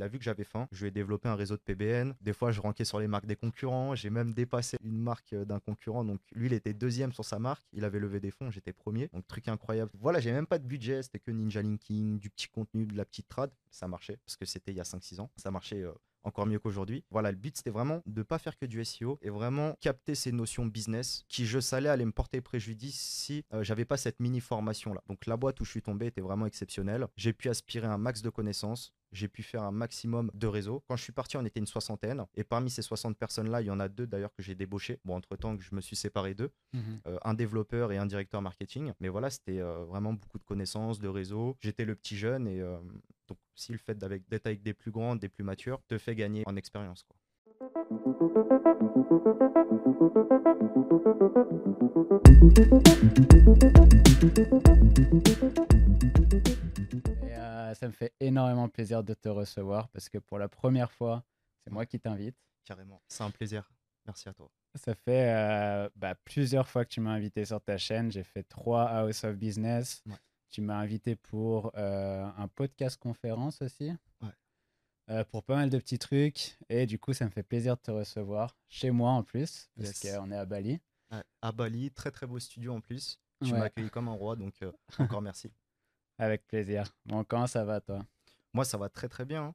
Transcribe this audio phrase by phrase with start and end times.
[0.00, 0.66] il a vu que j'avais faim.
[0.72, 2.14] Je lui ai développé un réseau de PBN.
[2.22, 3.94] Des fois, je rankais sur les marques des concurrents.
[3.94, 6.04] J'ai même dépassé une marque euh, d'un concurrent.
[6.04, 7.66] Donc, lui, il était deuxième sur sa marque.
[7.74, 8.50] Il avait levé des fonds.
[8.50, 9.08] J'étais premier.
[9.12, 9.90] Donc, truc incroyable.
[10.00, 11.02] Voilà, j'ai même pas de budget.
[11.02, 13.50] C'était que Ninja Linking, du petit contenu, de la petite trad.
[13.70, 15.30] Ça marchait parce que c'était il y a 5-6 ans.
[15.36, 15.92] Ça marchait euh,
[16.22, 17.04] encore mieux qu'aujourd'hui.
[17.10, 20.32] Voilà, le but c'était vraiment de pas faire que du SEO et vraiment capter ces
[20.32, 24.40] notions business qui, je savais, allaient me porter préjudice si euh, j'avais pas cette mini
[24.40, 25.02] formation là.
[25.08, 27.06] Donc la boîte où je suis tombé était vraiment exceptionnelle.
[27.16, 28.92] J'ai pu aspirer un max de connaissances.
[29.12, 30.82] J'ai pu faire un maximum de réseaux.
[30.88, 32.24] Quand je suis parti, on était une soixantaine.
[32.34, 35.00] Et parmi ces 60 personnes-là, il y en a deux d'ailleurs que j'ai débauché.
[35.04, 36.50] Bon, entre-temps, que je me suis séparé d'eux.
[36.72, 37.00] Mhm.
[37.06, 38.92] Euh, un développeur et un directeur marketing.
[39.00, 41.56] Mais voilà, c'était euh, vraiment beaucoup de connaissances, de réseaux.
[41.60, 42.78] J'étais le petit jeune et euh,
[43.28, 46.42] donc si le fait d'être avec des plus grands, des plus matures, te fait gagner
[46.46, 47.04] en expérience.
[47.04, 47.16] quoi.
[57.70, 61.24] Euh, ça me fait énormément plaisir de te recevoir parce que pour la première fois,
[61.64, 62.36] c'est moi qui t'invite.
[62.64, 63.00] Carrément.
[63.08, 63.70] C'est un plaisir.
[64.06, 64.50] Merci à toi.
[64.76, 68.10] Ça fait euh, bah, plusieurs fois que tu m'as invité sur ta chaîne.
[68.12, 70.02] J'ai fait trois House of Business.
[70.06, 70.14] Ouais.
[70.48, 73.92] Tu m'as invité pour euh, un podcast conférence aussi.
[74.20, 74.28] Ouais.
[75.10, 76.56] Euh, pour pas mal de petits trucs.
[76.68, 80.02] Et du coup, ça me fait plaisir de te recevoir chez moi en plus, parce
[80.04, 80.16] Yes.
[80.16, 80.80] qu'on est à Bali.
[81.10, 83.18] Ouais, À Bali, très très beau studio en plus.
[83.44, 84.54] Tu m'as accueilli comme un roi, donc
[84.98, 85.50] encore merci.
[86.20, 86.84] Avec plaisir.
[87.06, 88.04] Bon, comment ça va, toi?
[88.52, 89.42] Moi, ça va très très bien.
[89.44, 89.54] hein.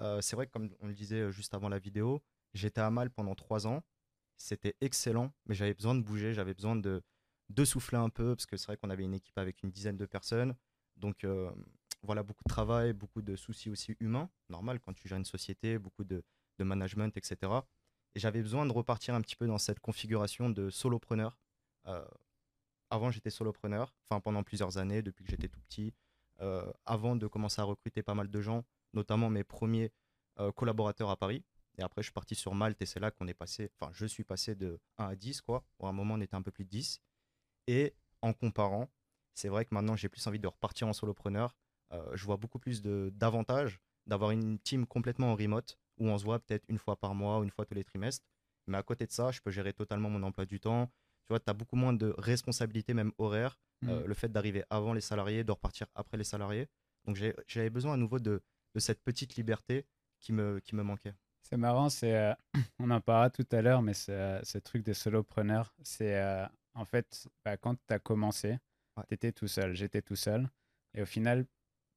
[0.00, 2.22] Euh, c'est vrai que comme on le disait euh, juste avant la vidéo,
[2.54, 3.82] j'étais à Mal pendant trois ans.
[4.38, 7.02] C'était excellent, mais j'avais besoin de bouger, j'avais besoin de,
[7.50, 9.98] de souffler un peu, parce que c'est vrai qu'on avait une équipe avec une dizaine
[9.98, 10.54] de personnes.
[10.96, 11.50] Donc euh,
[12.02, 15.78] voilà, beaucoup de travail, beaucoup de soucis aussi humains, normal quand tu gères une société,
[15.78, 16.22] beaucoup de,
[16.58, 17.52] de management, etc.
[18.14, 21.36] Et j'avais besoin de repartir un petit peu dans cette configuration de solopreneur.
[22.90, 25.94] Avant, j'étais solopreneur, enfin pendant plusieurs années, depuis que j'étais tout petit.
[26.40, 29.92] Euh, avant de commencer à recruter pas mal de gens, notamment mes premiers
[30.38, 31.44] euh, collaborateurs à Paris.
[31.78, 34.06] Et après, je suis parti sur Malte et c'est là qu'on est passé, enfin, je
[34.06, 35.64] suis passé de 1 à 10, quoi.
[35.78, 37.00] Pour un moment, on était un peu plus de 10.
[37.66, 38.88] Et en comparant,
[39.34, 41.56] c'est vrai que maintenant, j'ai plus envie de repartir en solopreneur.
[41.92, 46.24] Euh, je vois beaucoup plus d'avantages d'avoir une team complètement en remote où on se
[46.24, 48.26] voit peut-être une fois par mois une fois tous les trimestres.
[48.66, 50.90] Mais à côté de ça, je peux gérer totalement mon emploi du temps.
[51.28, 53.58] Tu vois, tu as beaucoup moins de responsabilités, même horaires.
[53.86, 54.06] Euh, Mm.
[54.08, 56.66] le fait d'arriver avant les salariés, de repartir après les salariés.
[57.04, 57.16] Donc
[57.46, 58.42] j'avais besoin à nouveau de,
[58.74, 59.86] de cette petite liberté
[60.18, 61.14] qui me, qui me manquait.
[61.44, 62.34] C'est marrant, c'est, euh,
[62.80, 66.44] on en parlera tout à l'heure, mais ce, euh, ce truc de solopreneur, c'est euh,
[66.74, 68.58] en fait, bah, quand tu as commencé,
[68.96, 69.04] Ouais.
[69.06, 70.50] tu étais tout seul, j'étais tout seul.
[70.94, 71.46] Et au final,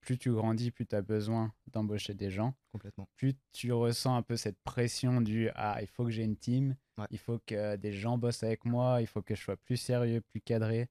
[0.01, 3.07] plus tu grandis, plus tu as besoin d'embaucher des gens, Complètement.
[3.15, 6.75] plus tu ressens un peu cette pression du Ah, il faut que j'ai une team,
[6.97, 7.05] Ouais.
[7.11, 10.21] il faut que des gens bossent avec moi, il faut que je sois plus sérieux,
[10.21, 10.89] plus cadré.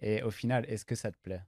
[0.00, 1.42] Et au final, est-ce que ça te plaît?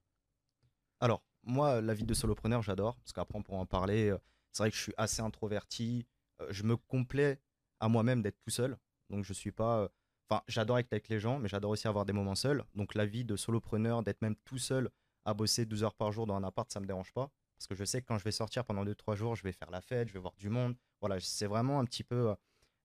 [1.01, 4.11] Alors, moi, la vie de solopreneur, j'adore, parce qu'après, on pourra en parler.
[4.11, 4.19] Euh,
[4.53, 6.07] C'est vrai que je suis assez introverti.
[6.41, 7.41] Euh, Je me complais
[7.81, 8.77] à moi-même d'être tout seul.
[9.11, 9.81] Donc, je suis pas.
[9.81, 9.89] euh,
[10.31, 12.65] Enfin, j'adore être avec les gens, mais j'adore aussi avoir des moments seuls.
[12.75, 14.89] Donc, la vie de solopreneur, d'être même tout seul
[15.25, 17.31] à bosser 12 heures par jour dans un appart, ça me dérange pas.
[17.57, 19.71] Parce que je sais que quand je vais sortir pendant 2-3 jours, je vais faire
[19.71, 20.77] la fête, je vais voir du monde.
[21.01, 22.35] Voilà, c'est vraiment un petit peu euh,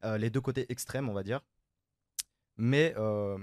[0.06, 1.42] euh, les deux côtés extrêmes, on va dire.
[2.58, 3.38] Mais euh,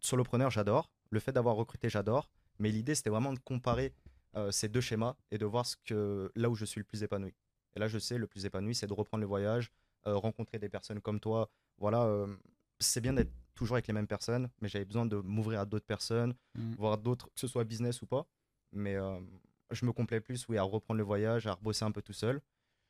[0.00, 0.90] solopreneur, j'adore.
[1.10, 2.30] Le fait d'avoir recruté, j'adore.
[2.58, 3.94] Mais l'idée, c'était vraiment de comparer
[4.36, 7.02] euh, ces deux schémas et de voir ce que, là où je suis le plus
[7.02, 7.34] épanoui.
[7.74, 9.70] Et là, je sais, le plus épanoui, c'est de reprendre le voyage,
[10.04, 11.50] rencontrer des personnes comme toi.
[11.76, 12.26] Voilà,
[12.80, 15.84] c'est bien d'être toujours avec les mêmes personnes, mais j'avais besoin de m'ouvrir à d'autres
[15.86, 16.74] personnes, Mm.
[16.74, 18.26] voir d'autres, que ce soit business ou pas.
[18.72, 19.18] Mais euh,
[19.72, 22.40] je me complais plus, oui, à reprendre le voyage, à rebosser un peu tout seul.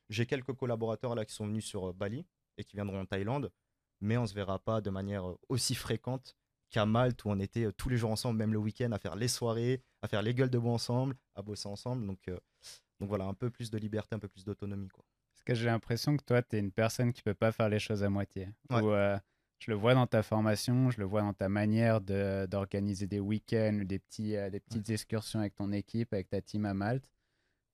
[0.09, 2.25] J'ai quelques collaborateurs là qui sont venus sur euh, Bali
[2.57, 3.51] et qui viendront en Thaïlande,
[4.01, 6.35] mais on se verra pas de manière euh, aussi fréquente
[6.69, 9.27] qu'à Malte où on était tous les jours ensemble, même le week-end, à faire les
[9.27, 12.05] soirées, à faire les gueules de bois ensemble, à bosser ensemble.
[12.05, 12.37] Donc, euh,
[12.99, 14.89] donc voilà, un peu plus de liberté, un peu plus d'autonomie.
[14.89, 15.03] quoi.
[15.31, 17.79] Parce que j'ai l'impression que toi, tu es une personne qui peut pas faire les
[17.79, 18.49] choses à moitié.
[18.69, 18.81] Ouais.
[18.81, 19.17] Ou, euh,
[19.59, 23.19] je le vois dans ta formation, je le vois dans ta manière de- d'organiser des
[23.19, 26.73] week-ends ou des, petits, euh, des petites excursions avec ton équipe, avec ta team à
[26.73, 27.09] Malte.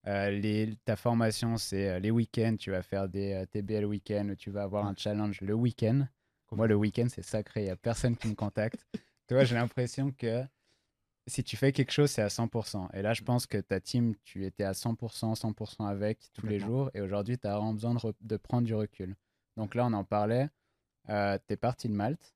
[0.07, 4.35] Euh, les, ta formation, c'est euh, les week-ends, tu vas faire des TBL week-end où
[4.35, 4.91] tu vas avoir Ouais.
[4.91, 6.07] un challenge le week-end.
[6.51, 8.85] Moi, le week-end, c'est sacré, il n'y a personne qui me contacte.
[9.27, 10.43] Toi, j'ai l'impression que
[11.27, 12.87] si tu fais quelque chose, c'est à 100%.
[12.93, 16.59] Et là, je pense que ta team, tu étais à 100%, 100% avec tous les
[16.59, 16.91] jours.
[16.93, 19.15] Et aujourd'hui, tu as vraiment besoin de, de prendre du recul.
[19.57, 20.49] Donc là, on en parlait.
[21.09, 22.33] Euh, tu es parti de Malte.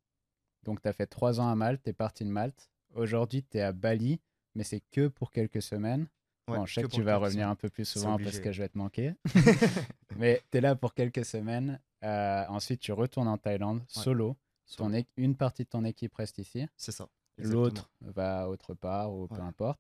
[0.64, 2.70] Donc, tu as fait trois ans à Malte, tu es parti de Malte.
[2.94, 4.20] Aujourd'hui, tu es à Bali,
[4.56, 6.08] mais c'est que pour quelques semaines.
[6.48, 7.50] Ouais, bon, je sais que tu vas revenir semaines.
[7.52, 9.14] un peu plus souvent parce que je vais te manquer.
[10.18, 11.80] mais tu es là pour quelques semaines.
[12.04, 13.86] Euh, ensuite, tu retournes en Thaïlande, Ouais.
[13.88, 14.36] solo.
[14.66, 16.66] Sur- Ton é- une partie de ton équipe reste ici.
[16.78, 17.08] C'est ça.
[17.38, 19.80] L'autre va autre part ou peu importe.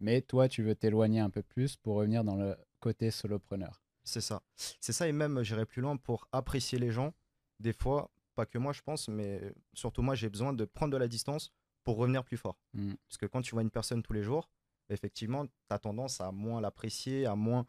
[0.00, 3.80] Mais toi, tu veux t'éloigner un peu plus pour revenir dans le côté solopreneur.
[4.04, 4.42] C'est ça.
[4.56, 7.12] C'est ça, et même, j'irai plus loin pour apprécier les gens.
[7.60, 10.96] Des fois, pas que moi, je pense, mais surtout moi, j'ai besoin de prendre de
[10.96, 11.50] la distance
[11.82, 12.56] pour revenir plus fort.
[12.74, 12.92] Mm.
[13.08, 14.48] Parce que quand tu vois une personne tous les jours,
[14.90, 17.66] effectivement, tu as tendance à moins l'apprécier, à moins,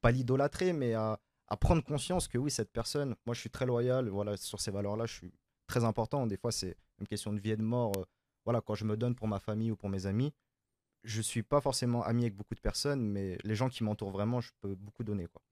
[0.00, 3.66] pas l'idolâtrer, mais à, à prendre conscience que oui, cette personne, moi, je suis très
[3.66, 5.32] loyal, voilà, sur ces valeurs-là, je suis
[5.66, 6.26] très important.
[6.26, 7.92] Des fois, c'est une question de vie et de mort.
[7.98, 8.04] euh,
[8.46, 10.32] Voilà, quand je me donne pour ma famille ou pour mes amis,
[11.04, 14.40] je suis pas forcément ami avec beaucoup de personnes, mais les gens qui m'entourent vraiment,
[14.40, 15.26] je peux beaucoup donner.
[15.26, 15.42] Quoi.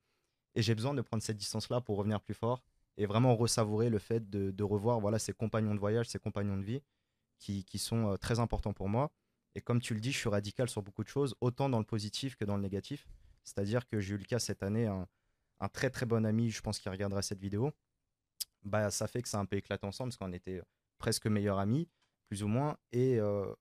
[0.54, 2.62] Et j'ai besoin de prendre cette distance-là pour revenir plus fort
[2.96, 6.62] et vraiment ressavourer le fait de, revoir voilà, ces compagnons de voyage, ces compagnons de
[6.62, 6.82] vie
[7.38, 9.10] qui, qui sont euh, très importants pour moi.
[9.54, 11.84] Et comme tu le dis, je suis radical sur beaucoup de choses, autant dans le
[11.84, 13.06] positif que dans le négatif.
[13.44, 15.06] C'est-à-dire que j'ai eu le cas cette année, un,
[15.72, 17.72] très très bon ami, je pense qu'il regardera cette vidéo,
[18.62, 20.60] bah, ça fait que ça a un peu éclaté ensemble parce qu'on était
[20.98, 21.88] presque meilleurs amis,
[22.26, 23.54] plus ou moins, et euh,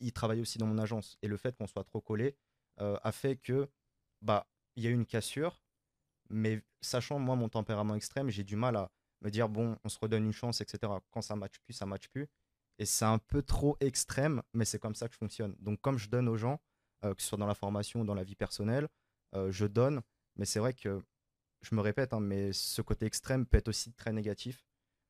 [0.00, 1.16] il travaillait aussi dans mon agence.
[1.22, 2.36] Et le fait qu'on soit trop collés
[2.80, 3.68] euh, a fait que
[4.22, 4.46] bah
[4.76, 5.62] il y a eu une cassure,
[6.30, 8.90] mais sachant moi mon tempérament extrême, j'ai du mal à
[9.22, 10.92] me dire bon, on se redonne une chance, etc.
[11.10, 12.28] Quand ça matche plus, ça matche plus.
[12.78, 15.54] Et c'est un peu trop extrême, mais c'est comme ça que je fonctionne.
[15.58, 16.60] Donc comme je donne aux gens,
[17.04, 18.88] euh, que ce soit dans la formation ou dans la vie personnelle,
[19.34, 20.02] euh, je donne,
[20.36, 21.02] mais c'est vrai que
[21.62, 24.64] je me répète, hein, mais ce côté extrême peut être aussi très négatif.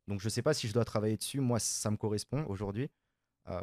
[0.07, 1.41] Donc je sais pas si je dois travailler dessus.
[1.41, 2.91] Moi, ça me correspond aujourd'hui.
[3.49, 3.63] Euh.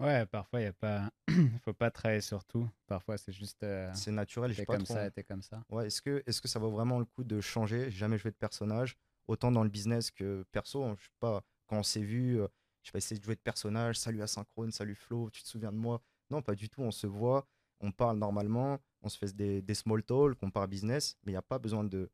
[0.00, 1.10] Ouais, parfois, il a pas...
[1.64, 2.68] faut pas travailler sur tout.
[2.86, 3.62] Parfois, c'est juste.
[3.62, 4.54] euh, C'est naturel.
[4.54, 5.62] T'es pas comme trop- ça, t'es comme ça.
[5.68, 8.36] Ouais, est-ce que, est que ça vaut vraiment le coup de changer jamais joué de
[8.36, 8.96] personnage,
[9.28, 10.82] autant dans le business que perso.
[10.84, 12.48] hein, Je sais pas, quand on s'est vu, euh,
[12.82, 13.98] je vais essayer de jouer de personnage.
[13.98, 16.00] Salut Asynchrone, salut Flo, tu te souviens de moi?
[16.30, 16.80] Non, pas du tout.
[16.82, 17.46] On se voit,
[17.80, 21.34] on parle normalement, on se fait des, des small talk, on parle business, mais il
[21.34, 22.10] n'y a pas besoin de,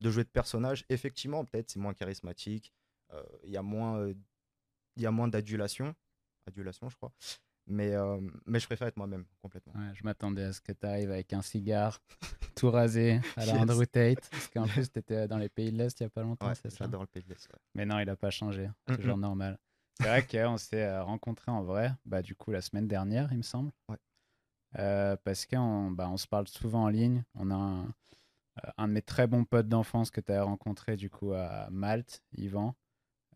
[0.00, 0.86] de jouer de personnage.
[0.88, 2.72] Effectivement, peut-être c'est moins charismatique,
[3.12, 4.14] euh, il y a moins, euh,
[4.96, 5.94] il y a moins d'adulation,
[6.46, 7.12] adulation, je crois.
[7.68, 9.72] Mais, euh, mais je préfère être moi-même complètement.
[9.74, 12.00] Ouais, je m'attendais à ce que tu arrives avec un cigare
[12.56, 13.62] tout rasé à la Yes.
[13.62, 14.28] Andrew Tate.
[14.30, 16.46] Parce qu'en plus, tu étais dans les pays de l'Est il n'y a pas longtemps,
[16.46, 16.84] Ouais, c'est ça?
[16.84, 17.30] j'adore le PDS.
[17.52, 17.58] ouais.
[17.74, 18.68] Mais non, il n'a pas changé.
[18.88, 19.58] Mm, Toujours normal.
[19.98, 23.38] C'est vrai qu'on s'est euh, rencontrés en vrai, bah, du coup, la semaine dernière, il
[23.38, 23.72] me semble.
[23.88, 23.96] Ouais.
[24.78, 27.24] Euh, parce qu'on bah, on se parle souvent en ligne.
[27.34, 30.96] On a un, euh, un de mes très bons potes d'enfance que tu as rencontré,
[30.96, 32.76] du coup, à Malte, Yvan.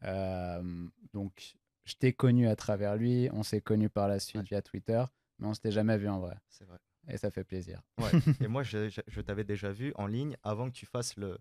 [0.05, 1.57] Euh, donc,
[1.91, 3.29] je t'ai connu à travers lui.
[3.33, 4.47] On s'est connu par la suite Ouais.
[4.49, 5.03] via Twitter,
[5.39, 6.37] mais on s'était jamais vu en vrai.
[6.49, 6.79] C'est vrai.
[7.09, 7.83] Et ça fait plaisir.
[7.99, 8.11] Ouais.
[8.45, 11.39] Et moi, je, je- je t'avais déjà vu en ligne avant que tu fasses le,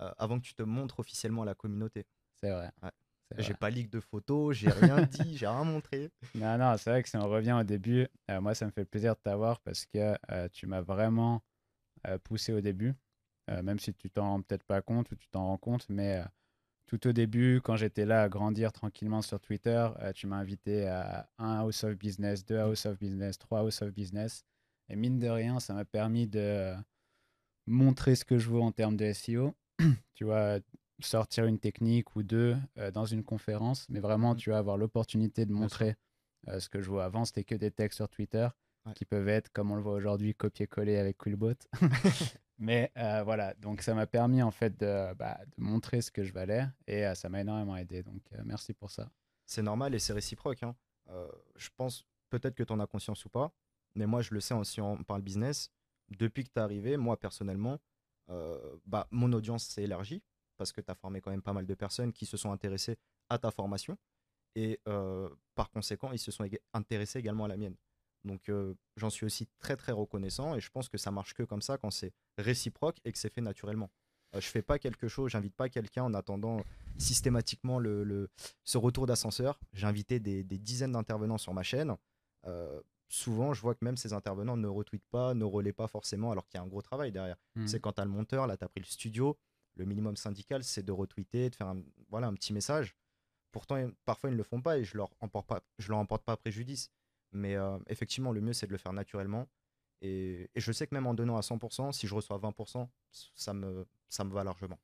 [0.00, 2.06] euh, avant que tu te montres officiellement à la communauté.
[2.34, 2.70] C'est vrai.
[2.82, 2.90] Ouais.
[3.38, 6.10] J'ai pas leak de photos, j'ai rien dit, j'ai rien montré.
[6.34, 8.86] Non, non, c'est vrai que si on revient au début, euh, moi, ça me fait
[8.86, 11.42] plaisir de t'avoir parce que euh, tu m'as vraiment
[12.24, 12.94] poussé au début,
[13.48, 16.22] même si tu t'en rends peut-être pas compte ou tu t'en rends compte, mais
[16.88, 20.86] tout au début, quand j'étais là à grandir tranquillement sur Twitter, euh, tu m'as invité
[20.88, 24.42] à un House of Business, deux House of Business, trois House of Business.
[24.88, 26.74] Et mine de rien, ça m'a permis de
[27.66, 29.54] montrer ce que je veux en termes de SEO.
[30.14, 30.58] tu vois,
[31.00, 34.38] sortir une technique ou deux euh, dans une conférence, mais vraiment, Mhm.
[34.38, 35.94] tu vas avoir l'opportunité de montrer
[36.48, 37.04] euh, ce que je vois.
[37.04, 38.48] Avant, c'était que des textes sur Twitter
[38.86, 38.94] Ouais.
[38.94, 41.52] qui peuvent être, comme on le voit aujourd'hui, copier-coller avec Quillbot.
[42.58, 46.32] mais euh, voilà, donc ça m'a permis en fait de, bah, montrer ce que je
[46.32, 48.02] valais et euh, ça m'a énormément aidé.
[48.02, 49.10] Donc euh, merci pour ça.
[49.46, 50.62] C'est normal et c'est réciproque.
[50.62, 50.74] hein.
[51.56, 53.52] Je pense peut-être que tu en as conscience ou pas,
[53.94, 55.70] mais moi je le sais aussi on parle business.
[56.10, 57.78] Depuis que tu es arrivé, moi personnellement,
[58.84, 60.22] bah, mon audience s'est élargie
[60.58, 62.98] parce que tu as formé quand même pas mal de personnes qui se sont intéressées
[63.30, 63.96] à ta formation
[64.54, 64.78] et
[65.54, 67.76] par conséquent, ils se sont intéressés également à la mienne.
[68.28, 71.42] Donc euh, j'en suis aussi très très reconnaissant et je pense que ça marche que
[71.42, 73.90] comme ça quand c'est réciproque et que c'est fait naturellement.
[74.34, 76.62] Euh, je fais pas quelque chose, j'invite pas quelqu'un en attendant
[76.98, 78.28] systématiquement le, le-
[78.64, 79.58] ce retour d'ascenseur.
[79.72, 81.96] J'ai invité des, des dizaines d'intervenants sur ma chaîne.
[82.46, 86.30] Euh, souvent, je vois que même ces intervenants ne retweetent pas, ne relaient pas forcément,
[86.32, 87.36] alors qu'il y a un gros travail derrière.
[87.54, 87.66] Mhm.
[87.68, 89.38] C'est quand tu as le monteur, là, tu as pris le studio.
[89.76, 91.80] Le minimum syndical, c'est de retweeter, de faire un,
[92.10, 92.94] voilà, un petit message.
[93.52, 96.24] Pourtant, parfois, ils ne le font pas et je leur emporte pas, je leur emporte
[96.24, 96.90] pas préjudice.
[97.32, 99.48] Mais euh, effectivement, le mieux, c'est de le faire naturellement.
[100.00, 102.88] Et, et je sais que même en donnant à 100%, si je reçois 20%,
[103.34, 104.78] ça me, ça me va largement.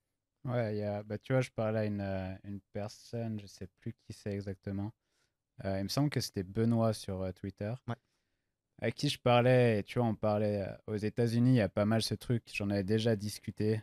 [0.45, 3.67] Ouais, y a, bah, tu vois, je parlais à une, euh, une personne, je sais
[3.81, 4.93] plus qui c'est exactement.
[5.65, 7.73] Euh, il me semble que c'était Benoît sur euh, Twitter.
[7.89, 7.95] Ouais.
[8.81, 11.87] Avec qui je parlais, et tu vois, on parlait aux États-Unis, il y a pas
[11.87, 13.81] mal ce truc, j'en avais déjà discuté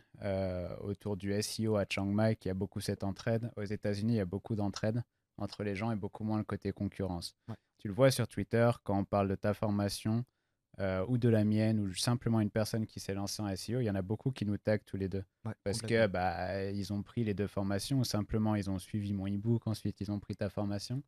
[0.82, 3.50] autour du SEO à Chiang Mai, qui a beaucoup cette entraide.
[3.56, 5.02] Aux États-Unis, il y a beaucoup d'entraide
[5.38, 7.34] entre les gens et beaucoup moins le côté concurrence.
[7.48, 7.56] Ouais.
[7.78, 10.24] Tu le vois sur Twitter quand on parle de ta formation
[10.80, 13.84] euh, ou de la mienne ou simplement une personne qui s'est lancée en SEO, il
[13.84, 15.24] y en a beaucoup qui nous taguent tous les deux.
[15.44, 19.12] Ouais, Parce que bah, ils ont pris les deux formations ou simplement ils ont suivi
[19.12, 21.02] mon e-book, ensuite ils ont pris ta formation.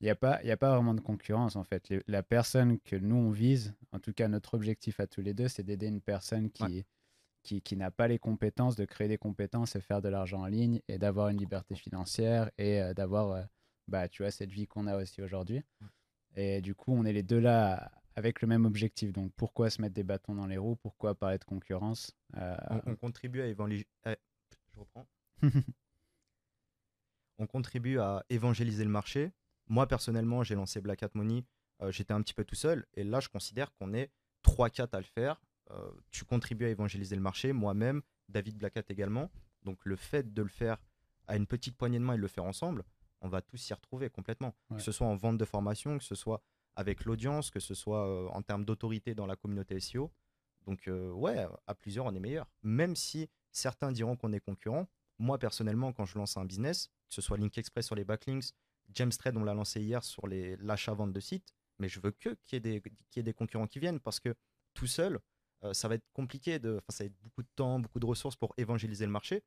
[0.00, 1.92] Il n'y a, pas, y a pas vraiment de concurrence en fait.
[2.06, 5.48] la personne que nous on vise, en tout cas notre objectif à tous les deux,
[5.48, 6.86] c'est d'aider une personne qui,
[7.48, 10.46] qui, qui n'a pas les compétences, de créer des compétences et faire de l'argent en
[10.46, 13.42] ligne et d'avoir une liberté financière et euh, d'avoir euh,
[13.86, 15.62] bah, tu vois, cette vie qu'on a aussi aujourd'hui.
[16.36, 19.12] Et du coup, on est les deux là avec le même objectif.
[19.12, 20.76] Donc pourquoi se mettre des bâtons dans les roues?
[20.76, 22.14] Pourquoi parler de concurrence?
[22.36, 23.86] Euh, on, contribue à évangéliser.
[24.04, 25.06] Je reprends.
[27.38, 29.32] on contribue à évangéliser le marché
[29.68, 31.44] moi, personnellement, j'ai lancé Black Hat Money.
[31.82, 32.86] Euh, j'étais un petit peu tout seul.
[32.94, 34.10] Et là, je considère qu'on est
[34.44, 35.40] 3-4 à le faire.
[35.70, 39.30] Euh, tu contribues à évangéliser le marché, moi-même, David Black Hat également.
[39.62, 40.78] Donc, le fait de le faire
[41.26, 42.84] à une petite poignée de main et de le faire ensemble,
[43.20, 44.54] on va tous s'y retrouver complètement.
[44.70, 46.42] Que ce soit en vente de formation, que ce soit
[46.76, 50.12] avec l'audience, que ce soit euh, en termes d'autorité dans la communauté SEO.
[50.66, 52.46] Donc, ouais, à plusieurs, on est meilleur.
[52.62, 54.86] Même si certains diront qu'on est concurrent,
[55.18, 58.52] moi, personnellement, quand je lance un business, que ce soit Link Express sur les backlinks,
[58.94, 62.64] James Trade, on l'a lancé hier sur l'achat-vente de sites, mais je veux que qu'il
[62.66, 64.34] y ait des concurrents qui viennent parce que
[64.74, 65.18] tout seul,
[65.64, 68.36] euh, ça va être compliqué, de, ça va être beaucoup de temps, beaucoup de ressources
[68.36, 69.42] pour évangéliser le marché.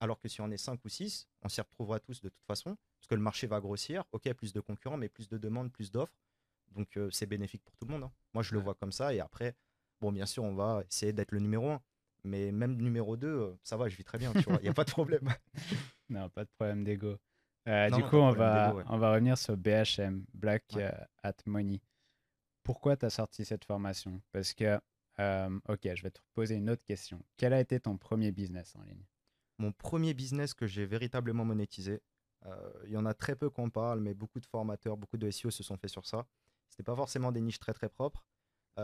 [0.00, 2.76] Alors que si on est 5 ou 6, on s'y retrouvera tous de toute façon,
[2.98, 4.04] parce que le marché va grossir.
[4.12, 6.16] Ok, plus de concurrents, mais plus de demandes, plus d'offres.
[6.72, 8.04] Donc euh, c'est bénéfique pour tout le monde.
[8.04, 8.12] Hein.
[8.32, 9.12] Moi, je le vois comme ça.
[9.12, 9.54] Et après,
[10.00, 11.82] bon, bien sûr, on va essayer d'être le numéro 1.
[12.24, 14.32] Mais même numéro 2, euh, ça va, je vis très bien.
[14.34, 15.28] Il n'y a pas de problème.
[16.08, 17.16] non, pas de problème d'ego.
[17.68, 20.90] Euh, du coup, on va, on va revenir sur BHM, Black euh,
[21.22, 21.80] at Money.
[22.62, 24.20] Pourquoi tu as sorti cette formation?
[24.32, 24.80] Parce que,
[25.20, 27.22] euh, ok, je vais te poser une autre question.
[27.36, 29.04] Quel a été ton premier business en ligne?
[29.58, 32.00] Mon premier business que j'ai véritablement monétisé,
[32.86, 35.50] il y en a très peu qu'on parle, mais beaucoup de formateurs, beaucoup de SEO
[35.50, 36.26] se sont faits sur ça.
[36.70, 38.24] C'était pas forcément des niches très très propres.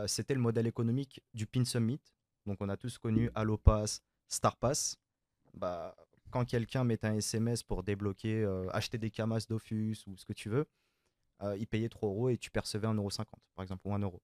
[0.05, 1.99] C'était le modèle économique du Pin Summit.
[2.45, 4.99] Donc on a tous connu Allopass, StarPass.
[5.55, 5.95] Bah,
[6.29, 10.33] quand quelqu'un met un SMS pour débloquer, euh, acheter des camas Dofus ou ce que
[10.33, 10.65] tu veux,
[11.41, 13.25] euh, il payait 3 euros et tu percevais 1,50€,
[13.55, 14.21] par exemple, ou 1 euro.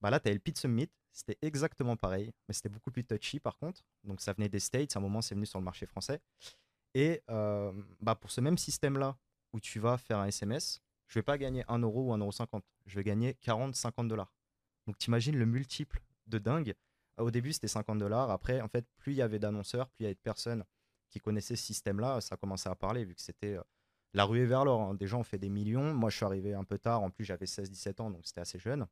[0.00, 3.40] Bah là, tu as le Pit Summit, c'était exactement pareil, mais c'était beaucoup plus touchy
[3.40, 3.82] par contre.
[4.04, 6.20] Donc ça venait des States, à un moment, c'est venu sur le marché français.
[6.94, 9.16] Et euh, bah, pour ce même système-là,
[9.52, 12.96] où tu vas faire un SMS, je vais pas gagner 1 euro ou 1,50€, je
[12.96, 14.32] vais gagner 40-50 dollars.
[14.86, 16.74] Donc t'imagines le multiple de dingue.
[17.16, 18.30] Au début, c'était 50 dollars.
[18.30, 20.64] Après, en fait, plus il y avait d'annonceurs, plus il y avait de personnes
[21.10, 23.62] qui connaissaient ce système-là, ça commençait à parler vu que c'était euh,
[24.12, 24.82] la ruée vers l'or.
[24.82, 24.94] Hein.
[24.94, 25.94] Des gens ont fait des millions.
[25.94, 27.02] Moi, je suis arrivé un peu tard.
[27.02, 28.86] En plus, j'avais 16-17 ans, donc c'était assez jeune.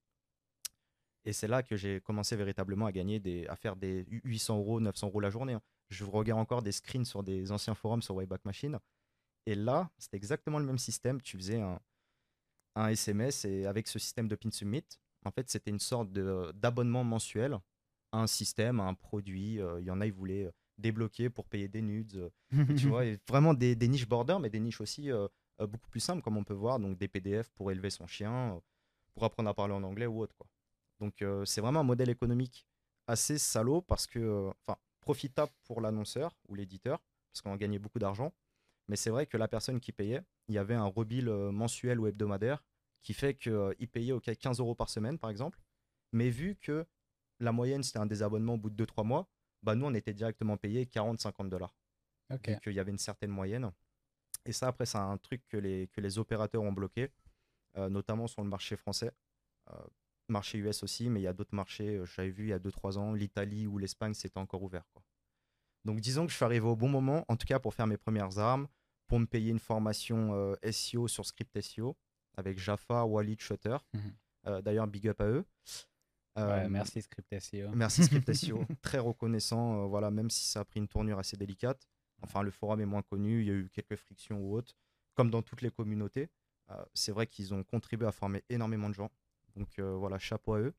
[1.27, 4.81] Et c'est là que j'ai commencé véritablement à gagner des, à faire des 800 euros,
[4.81, 5.55] 900 euros la journée.
[5.55, 5.63] Hein.
[5.91, 8.79] Je regarde encore des screens sur des anciens forums sur Wayback Machine.
[9.45, 11.21] Et là, c'était exactement le même système.
[11.21, 11.79] Tu faisais un,
[12.77, 14.85] un SMS et avec ce système de Pin Summit,
[15.25, 17.59] en fait, c'était une sorte d'abonnement mensuel
[18.13, 19.61] à un système, à un produit.
[19.61, 22.31] Euh, il y en a, ils voulaient débloquer pour payer des nudes.
[22.53, 25.29] Euh, tu vois, vraiment des, niches border, mais des niches aussi euh,
[25.61, 26.79] euh, beaucoup plus simples, comme on peut voir.
[26.79, 28.61] Donc des PDF pour élever son chien,
[29.15, 30.37] pour apprendre à parler en anglais ou autre.
[30.37, 30.47] Quoi.
[31.01, 32.67] Donc c'est vraiment un modèle économique
[33.07, 38.33] assez salaud parce que, enfin, profitable pour l'annonceur ou l'éditeur, parce qu'on gagnait beaucoup d'argent.
[38.89, 42.07] Mais c'est vrai que la personne qui payait, il y avait un rebill mensuel ou
[42.07, 42.63] hebdomadaire
[43.03, 45.61] qui fait qu'il payait au 15 euros par semaine, par exemple.
[46.13, 46.87] Mais vu que
[47.39, 49.29] la moyenne, c'était un désabonnement au bout de 2-3 mois,
[49.63, 51.77] bah, nous, on était directement payé 40-50 dollars.
[52.31, 52.55] Okay.
[52.55, 53.71] Donc, il y avait une certaine moyenne.
[54.45, 57.11] Et ça, après, c'est un truc que les, que les opérateurs ont bloqué,
[57.77, 59.13] euh, notamment sur le marché français.
[59.71, 59.87] Euh,
[60.33, 62.59] marché US aussi, mais il y a d'autres marchés, euh, j'avais vu il y a
[62.59, 64.85] 2-3 ans, l'Italie ou l'Espagne, c'était encore ouvert.
[64.93, 65.03] Quoi.
[65.85, 67.97] Donc disons que je suis arrivé au bon moment, en tout cas pour faire mes
[67.97, 68.67] premières armes,
[69.07, 71.97] pour me payer une formation SEO sur Script SEO
[72.37, 73.77] avec Jaffa, Walid, Shutter.
[73.95, 74.63] Mhm.
[74.63, 75.45] D'ailleurs, big up à eux.
[76.39, 77.71] Euh, merci Script SEO.
[77.75, 78.65] Merci Script SEO.
[78.83, 81.89] Très reconnaissant, euh, voilà, même si ça a pris une tournure assez délicate.
[82.23, 84.75] Enfin, le forum est moins connu, il y a eu quelques frictions ou autres,
[85.15, 86.29] comme dans toutes les communautés.
[86.71, 89.11] Euh, c'est vrai qu'ils ont contribué à former énormément de gens.
[89.57, 90.75] Donc voilà, chapeau à eux.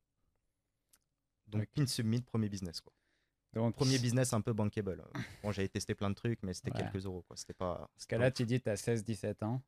[1.46, 1.70] Donc okay.
[1.74, 2.80] Pin Submit, premier business.
[2.80, 2.92] Quoi.
[3.54, 5.02] Donc, premier business un peu bankable.
[5.42, 7.22] Bon, j'avais testé plein de trucs, mais c'était quelques euros.
[7.26, 7.36] Quoi.
[7.36, 7.88] C'était pas.
[7.94, 9.62] Parce que là, tu dis tu as 16-17 ans.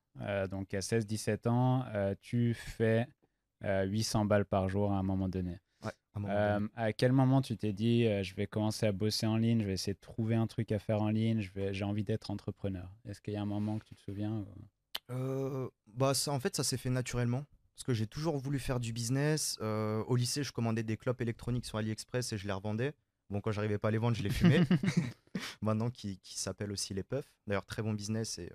[0.48, 3.08] donc, à 16-17 ans, tu fais
[3.62, 5.58] 800 balles par jour à un moment donné.
[6.16, 9.60] Euh, à quel moment tu t'es dit, euh, je vais commencer à bosser en ligne,
[9.60, 12.90] je vais essayer de trouver un truc à faire en ligne, j'ai envie d'être entrepreneur?
[13.08, 14.44] Est-ce qu'il y a un moment que tu te souviens
[15.10, 17.44] euh, bah ça, En fait, ça s'est fait naturellement.
[17.80, 19.58] Parce que j'ai toujours voulu faire du business.
[19.60, 22.92] au lycée, je commandais des clopes électroniques sur AliExpress et je les revendais.
[23.30, 24.60] Bon, quand j'arrivais pas à les vendre, je les fumais.
[25.62, 27.32] Maintenant, qui, qui s'appelle aussi les puffs.
[27.46, 28.38] D'ailleurs, très bon business.
[28.38, 28.52] Et,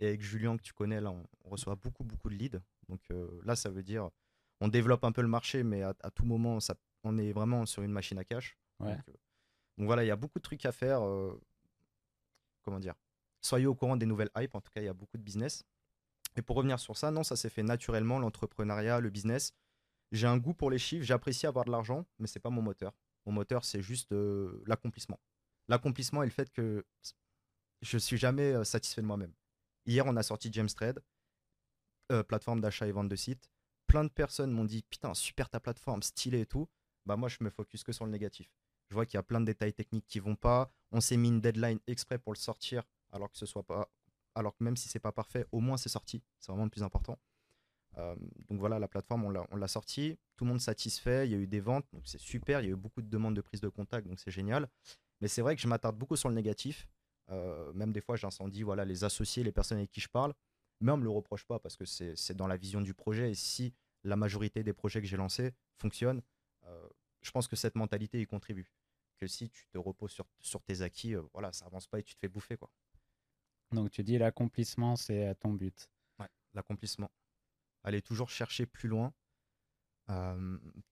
[0.00, 2.60] et, avec Julien, que tu connais, là, on, reçoit beaucoup, beaucoup de leads.
[2.88, 3.00] Donc
[3.44, 4.10] là, ça veut dire
[4.60, 7.82] on développe un peu le marché, mais à, tout moment, ça, on est vraiment sur
[7.82, 8.56] une machine à cash.
[8.82, 8.94] Euh,
[9.78, 11.02] donc, voilà, il y a beaucoup de trucs à faire.
[11.02, 11.38] Euh,
[12.62, 12.94] comment dire
[13.40, 14.54] Soyez au courant des nouvelles hypes.
[14.54, 15.64] En tout cas, il y a beaucoup de business.
[16.36, 19.54] Et pour revenir sur ça, non, ça s'est fait naturellement, l'entrepreneuriat, le business.
[20.12, 22.92] J'ai un goût pour les chiffres, j'apprécie avoir de l'argent, mais c'est pas mon moteur.
[23.24, 25.18] Mon moteur, c'est juste euh, l'accomplissement.
[25.68, 26.84] L'accomplissement et le fait que
[27.82, 29.32] je suis jamais euh, satisfait de moi-même.
[29.86, 31.02] Hier, on a sorti James Trade,
[32.12, 33.50] euh, plateforme d'achat et vente de sites.
[33.86, 36.68] Plein de personnes m'ont dit Putain, super ta plateforme, stylé et tout.
[37.04, 38.52] Bah, moi, je me focus que sur le négatif.
[38.88, 40.70] Je vois qu'il y a plein de détails techniques qui vont pas.
[40.92, 43.88] On s'est mis une deadline exprès pour le sortir, alors que ce soit pas.
[44.36, 46.22] Alors que même si c'est pas parfait, au moins c'est sorti.
[46.38, 47.18] C'est vraiment le plus important.
[47.96, 48.14] Euh,
[48.48, 50.18] donc voilà, la plateforme, on l'a sorti.
[50.36, 51.26] Tout le monde satisfait.
[51.26, 52.60] Il y a eu des ventes, c'est super.
[52.60, 54.68] Il y a eu beaucoup de demandes de prise de contact, donc c'est génial.
[55.22, 56.86] Mais c'est vrai que je m'attarde beaucoup sur le négatif.
[57.30, 60.34] Euh, même des fois, j'incendie voilà, les associés, les personnes avec qui je parle.
[60.80, 63.30] Mais on ne me le reproche pas parce que c'est dans la vision du projet.
[63.30, 63.72] Et si
[64.04, 66.20] la majorité des projets que j'ai lancés fonctionnent,
[66.64, 66.88] euh,
[67.22, 68.70] je pense que cette mentalité y contribue.
[69.16, 72.20] Que si tu te reposes sur, tes acquis, voilà, ça avance pas et tu te
[72.20, 72.58] fais bouffer.
[73.72, 75.88] Donc tu dis l'accomplissement, c'est ton but.
[76.18, 77.10] Ouais, l'accomplissement
[77.86, 79.14] aller toujours chercher plus loin,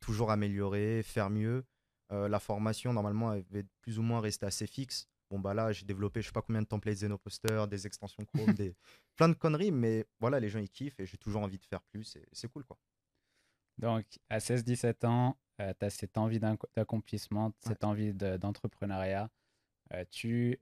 [0.01, 1.65] toujours améliorer, faire mieux.
[2.11, 5.09] la formation, normalement, elle va plus ou moins rester assez fixe.
[5.31, 8.53] Bon, bah là, j'ai développé je sais pas combien de templates Zenoposter, des extensions Chrome,
[8.55, 8.77] des...
[9.17, 11.83] plein de conneries, mais voilà, les gens ils kiffent et j'ai toujours envie de faire
[11.83, 12.79] plus et c'est cool quoi.
[13.79, 19.29] Donc, à 16-17 ans, tu as cette envie d'accomplissement, cette envie d'entrepreneuriat.
[20.11, 20.59] Tu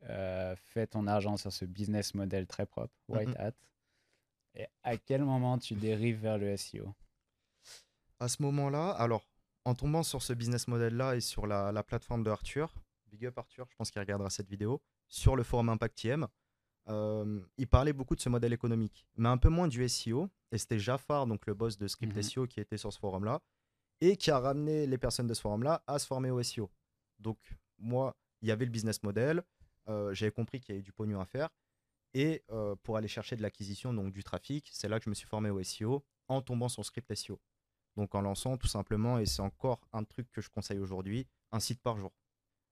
[0.57, 3.52] fais ton argent sur ce business model très propre, White Hat?
[4.55, 6.95] Et à quel moment tu dérives vers le SEO
[8.21, 9.26] À ce moment-là, alors,
[9.64, 12.75] en tombant sur ce business model-là et sur la, plateforme de Arthur,
[13.07, 16.07] Big Up Arthur, je pense qu'il regardera cette vidéo, sur le forum Impact
[16.88, 20.29] euh, il parlait beaucoup de ce modèle économique, mais un peu moins du SEO.
[20.50, 22.23] Et c'était Jafar, donc le boss de Script mhm.
[22.23, 23.41] SEO, qui était sur ce forum-là,
[24.00, 26.71] et qui a ramené les personnes de ce forum-là à se former au SEO.
[27.19, 27.38] Donc,
[27.79, 29.43] moi, il y avait le business model,
[29.89, 31.49] euh, j'avais compris qu'il y avait du pognon à faire,
[32.15, 35.15] et euh, pour aller chercher de l'acquisition, donc du trafic, c'est là que je me
[35.15, 37.41] suis formé au SEO en tombant sur script SEO.
[37.97, 41.61] Donc en lançant tout simplement, et c'est encore un truc que je conseille aujourd'hui, un
[41.61, 42.13] site par jour.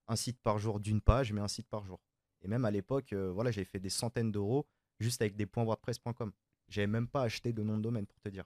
[0.07, 2.01] Un site par jour d'une page, mais un site par jour.
[2.41, 4.67] Et même à l'époque, euh, voilà, j'avais fait des centaines d'euros
[4.99, 6.31] juste avec des points WordPress.com.
[6.67, 8.45] J'avais même pas acheté de nom de domaine pour te dire.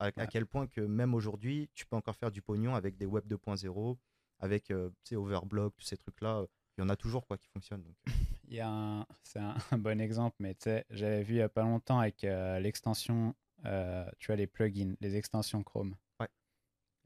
[0.00, 3.26] À, quel point que même aujourd'hui, tu peux encore faire du pognon avec des web
[3.26, 3.96] 2.0,
[4.38, 6.44] avec euh, Overblog, tous ces trucs-là.
[6.76, 7.82] Il y en a toujours quoi qui fonctionnent.
[7.82, 7.96] Donc.
[8.48, 9.38] Il y a c'est
[9.72, 12.58] un, bon exemple, mais tu sais, j'avais vu il n'y a pas longtemps avec euh,
[12.60, 15.96] l'extension, euh, tu vois, les plugins, les extensions Chrome.
[16.20, 16.28] Ouais.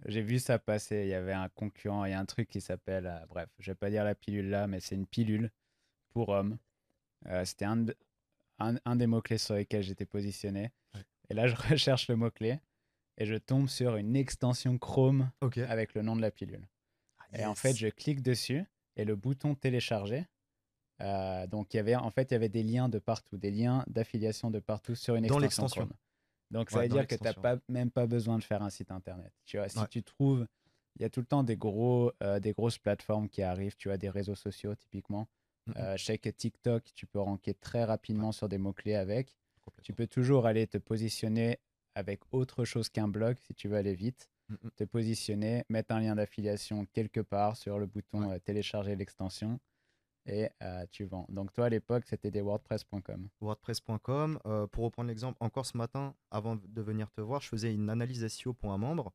[0.07, 1.03] J'ai vu ça passer.
[1.03, 3.71] Il y avait un concurrent, il y a un truc qui s'appelle, euh, bref, je
[3.71, 5.51] vais pas dire la pilule là, mais c'est une pilule
[6.11, 6.59] pour hommes.
[7.45, 7.87] C'était un,
[8.61, 10.71] un, des mots-clés sur lesquels j'étais positionné.
[11.31, 12.61] Et là, je recherche le mot-clé
[13.17, 16.67] et je tombe sur une extension Chrome avec le nom de la pilule.
[17.35, 18.65] Et en fait, je clique dessus
[18.97, 20.27] et le bouton télécharger
[21.01, 23.51] euh, donc, il y avait, en fait, il y avait des liens de partout, des
[23.51, 25.39] liens d'affiliation de partout sur une extension.
[25.39, 25.89] Dans l'extension.
[26.51, 28.91] Donc, ça veut dire que tu n'as pas, même pas besoin de faire un site
[28.91, 29.33] internet.
[29.45, 30.47] Tu vois, si tu trouves,
[30.97, 33.91] il y a tout le temps des, gros, euh, des grosses plateformes qui arrivent, tu
[33.91, 35.29] as des réseaux sociaux typiquement.
[35.77, 39.37] Euh, je sais que TikTok, tu peux ranker très rapidement sur des mots-clés avec.
[39.83, 41.59] Tu peux toujours aller te positionner
[41.95, 44.31] avec autre chose qu'un blog si tu veux aller vite.
[44.77, 49.61] Te positionner, mettre un lien d'affiliation quelque part sur le bouton télécharger l'extension
[50.29, 51.27] et euh, tu vends.
[51.29, 53.29] Donc toi à l'époque c'était des WordPress.com.
[53.41, 54.39] WordPress.com.
[54.47, 57.91] Euh, pour reprendre l'exemple, encore ce matin, avant de venir te voir, je faisais une
[57.91, 59.13] analyse SEO pour un membre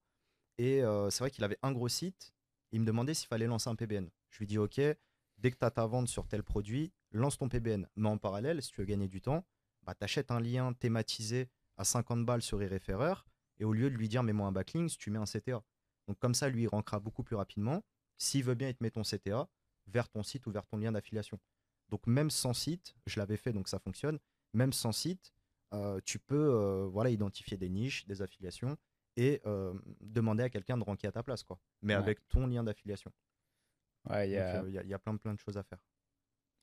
[0.58, 2.34] et euh, c'est vrai qu'il avait un gros site.
[2.72, 4.10] Il me demandait s'il fallait lancer un PBN.
[4.30, 4.82] Je lui dis ok,
[5.38, 7.88] dès que tu as ta vente sur tel produit, lance ton PBN.
[7.96, 9.46] Mais en parallèle, si tu veux gagner du temps,
[9.84, 13.26] bah, tu achètes un lien thématisé à 50 balles sur e-référeur
[13.63, 15.63] et au lieu de lui dire mets-moi un backlink, tu mets un CTA.
[16.10, 17.82] Donc comme ça, lui, il rankera beaucoup plus rapidement.
[18.17, 19.47] S'il veut bien, il te met ton CTA
[19.88, 21.39] vers ton site ou vers ton lien d'affiliation.
[21.88, 24.19] Donc même sans site, je l'avais fait donc ça fonctionne,
[24.54, 25.34] même sans site,
[25.73, 28.76] euh, tu peux euh, voilà, identifier des niches, des affiliations
[29.15, 31.58] et euh, demander à quelqu'un de ranker à ta place, quoi.
[31.82, 33.13] mais avec ton lien d'affiliation.
[34.10, 34.62] Il y, a...
[34.67, 35.80] y, a plein, plein de choses à faire.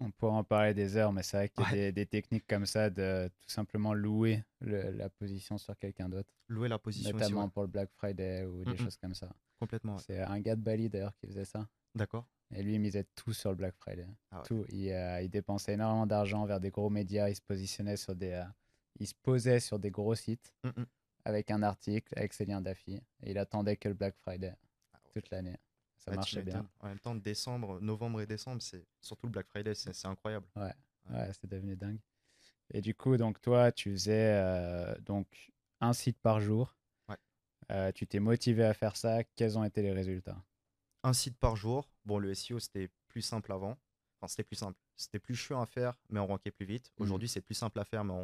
[0.00, 2.64] On pourrait en parler des heures, mais c'est vrai qu'il y a des, techniques comme
[2.64, 6.32] ça de tout simplement louer la position sur quelqu'un d'autre.
[6.48, 7.12] Louer la position.
[7.12, 9.28] Notamment pour le Black Friday ou des choses comme ça.
[9.58, 9.98] Complètement.
[9.98, 11.68] C'est un gars de Bali d'ailleurs qui faisait ça.
[11.94, 12.26] D'accord.
[12.54, 14.08] Et lui, il misait tout sur le Black Friday.
[14.30, 14.64] Ah tout.
[14.72, 17.28] Euh, il, dépensait énormément d'argent vers des gros médias.
[17.28, 18.32] Il se positionnait sur des.
[18.32, 18.44] Euh,
[18.98, 20.52] il se posait sur des gros sites
[21.24, 22.94] avec un article, avec ses liens d'affi.
[23.22, 24.54] Et il attendait que le Black Friday
[24.92, 25.56] ah toute l'année.
[26.00, 26.68] Ça marchait bien.
[26.80, 30.46] En même temps, décembre, novembre et décembre, c'est surtout le Black Friday, c'est incroyable.
[30.56, 30.72] Ouais,
[31.10, 32.00] ouais, c'est devenu dingue.
[32.72, 36.76] Et du coup, donc toi, tu faisais euh, donc un site par jour.
[37.08, 37.92] Ouais.
[37.92, 39.24] tu t'es motivé à faire ça.
[39.36, 40.42] Quels ont été les résultats?
[41.02, 41.90] Un site par jour.
[42.04, 43.76] Bon, le SEO, c'était plus simple avant.
[44.16, 44.78] Enfin, c'était plus simple.
[44.96, 46.90] C'était plus chiant à faire, mais on rankait plus vite.
[46.96, 47.02] Mmh.
[47.02, 48.14] Aujourd'hui, c'est plus simple à faire, mais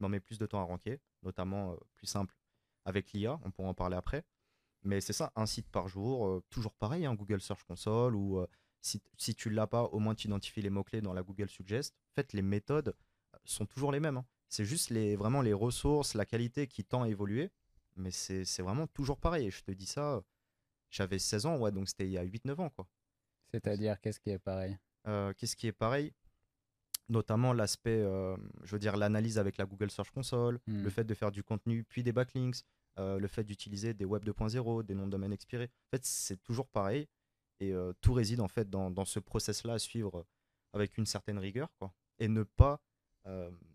[0.00, 2.34] mais on met plus de temps à ranker, notamment plus simple
[2.84, 4.24] avec l'IA, on pourra en parler après.
[4.82, 8.44] Mais c'est ça, un site par jour, toujours pareil, hein, Google Search Console, ou
[8.80, 11.48] si, si tu ne l'as pas, au moins tu identifies les mots-clés dans la Google
[11.48, 11.94] Suggest.
[12.12, 12.94] En fait, les méthodes
[13.44, 14.16] sont toujours les mêmes.
[14.16, 14.26] Hein.
[14.48, 17.50] C'est juste les, vraiment les ressources, la qualité qui tend à évoluer.
[17.96, 19.46] Mais c'est vraiment toujours pareil.
[19.46, 20.22] Et je te dis ça,
[20.90, 22.70] j'avais 16 ans, ouais, donc c'était il y a 8-9 ans.
[22.70, 22.86] quoi.
[23.50, 24.78] C'est-à-dire, qu'est-ce qui est pareil?
[25.36, 26.12] Qu'est-ce qui est pareil?
[27.08, 30.90] Notamment l'aspect, je veux dire, l'analyse avec la Google Search Console, le hmm.
[30.90, 32.62] fait de faire du contenu, puis des backlinks,
[33.18, 35.70] le fait d'utiliser des web 2.0, des noms de domaine expirés.
[35.88, 37.08] En fait, c'est toujours pareil.
[37.60, 40.24] Et tout réside en fait dans, dans ce process-là à suivre
[40.72, 41.92] avec une certaine rigueur, quoi.
[42.18, 42.80] Et ne pas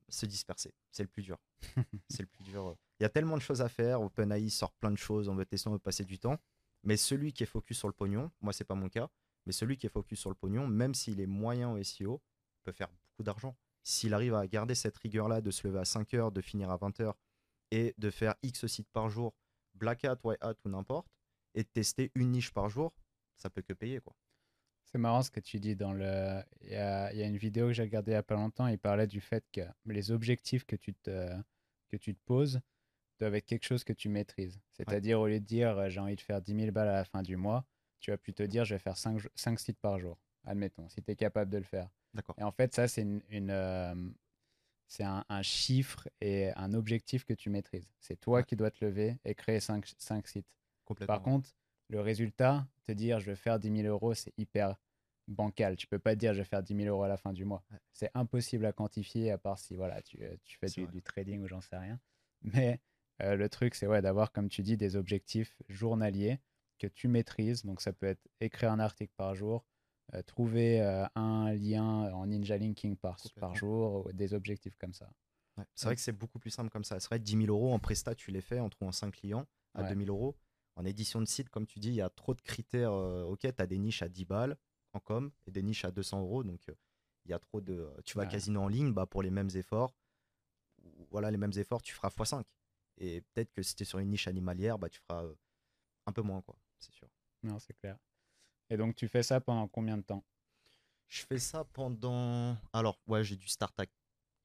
[0.10, 0.74] se disperser.
[0.92, 1.38] C'est le plus dur.
[2.10, 2.76] c'est le plus dur.
[3.00, 4.02] Il y a tellement de choses à faire.
[4.02, 5.30] OpenAI sort plein de choses.
[5.30, 6.38] On veut tester, on veut passer du temps.
[6.84, 9.10] Mais celui qui est focus sur le pognon, moi c'est pas mon cas,
[9.46, 12.22] mais celui qui est focus sur le pognon, même s'il est moyen au SEO,
[12.64, 13.58] peut faire beaucoup d'argent.
[13.84, 16.78] S'il arrive à garder cette rigueur-là, de se lever à 5 heures, de finir à
[16.78, 17.18] 20 heures
[17.72, 19.34] et de faire X sites par jour,
[19.74, 21.08] Black Hat, White Hat ou n'importe,
[21.54, 22.94] et de tester une niche par jour,
[23.36, 24.16] ça peut que payer quoi.
[24.86, 26.42] C'est marrant ce que tu dis dans le.
[26.62, 28.68] Il y a, une vidéo que j'ai regardée il n'y a pas longtemps.
[28.68, 31.36] Il parlait du fait que les objectifs que tu te,
[31.90, 32.62] que tu te poses
[33.20, 34.62] doivent être quelque chose que tu maîtrises.
[34.72, 37.06] C'est-à-dire, au lieu de dire euh, j'ai envie de faire 10 000 balles à la
[37.06, 37.66] fin du mois,
[38.00, 40.18] tu vas plutôt dire je vais faire 5, 5 sites par jour.
[40.46, 41.90] Admettons, si tu es capable de le faire.
[42.38, 43.96] Et en fait, ça, c'est une, euh,
[44.88, 47.90] c'est un, chiffre et un objectif que tu maîtrises.
[48.00, 50.48] C'est toi qui dois te lever et créer 5, 5 sites.
[51.08, 51.50] Par contre,
[51.90, 54.76] le résultat, te dire je vais faire 10 000 euros, c'est hyper
[55.28, 55.76] bancal.
[55.76, 57.64] Tu peux pas dire je vais faire 10 000 euros à la fin du mois.
[57.92, 61.48] C'est impossible à quantifier à part si voilà, tu, euh, tu fais du, trading ou
[61.48, 62.00] j'en sais rien.
[62.44, 62.80] Mais
[63.22, 66.40] euh, le truc, c'est ouais, d'avoir, comme tu dis, des objectifs journaliers
[66.80, 67.64] que tu maîtrises.
[67.64, 69.66] Donc ça peut être écrire un article par jour,
[70.14, 70.82] euh, trouver
[71.16, 75.10] un lien en ninja linking par, par jour, ou des objectifs comme ça.
[75.74, 77.00] C'est vrai que c'est beaucoup plus simple comme ça.
[77.00, 79.48] C'est vrai que 10 000 euros en prestat, tu les fais en trouvant 5 clients
[79.74, 80.36] à 2 000 euros.
[80.76, 82.92] En édition de site, comme tu dis, il y a trop de critères.
[82.92, 84.58] ok, tu as des niches à 10 balles,
[84.96, 86.44] en com et des niches à 200 euros.
[86.44, 86.76] Donc, euh,
[87.26, 87.92] il y a trop de.
[88.06, 89.94] Tu vas quasiment en ligne bah, pour les mêmes efforts.
[91.10, 92.44] Voilà, les mêmes efforts, tu feras x5.
[92.98, 95.36] Et peut-être que si tu es sur une niche animalière, bah, tu feras euh,
[96.06, 96.58] un peu moins, quoi.
[96.80, 97.10] C'est sûr.
[97.44, 97.98] Non, c'est clair.
[98.70, 100.24] Et donc, tu fais ça pendant combien de temps?
[101.08, 102.58] Je fais ça pendant.
[102.74, 103.86] Alors, ouais, j'ai dû start à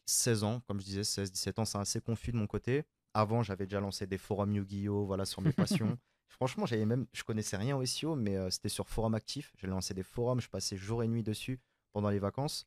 [0.06, 2.84] 16 ans, comme je disais, 16-17 ans, c'est assez confus de mon côté.
[3.14, 5.04] Avant, j'avais déjà lancé des forums Yu-Gi-Oh!
[5.06, 5.96] Voilà, sur mes passions.
[6.28, 9.52] Franchement, j'avais même, je connaissais rien au SEO, mais euh, c'était sur Forum Actif.
[9.58, 11.60] J'ai lancé des forums, je passais jour et nuit dessus
[11.92, 12.66] pendant les vacances.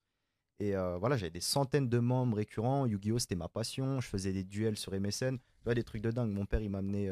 [0.60, 2.86] Et euh, voilà, j'avais des centaines de membres récurrents.
[2.86, 3.20] Yu-Gi-Oh!
[3.20, 4.02] c'était ma passion.
[4.02, 5.38] Je faisais des duels sur MSN.
[5.38, 6.32] Tu vois, des trucs de dingue.
[6.32, 7.10] Mon père, il m'a amené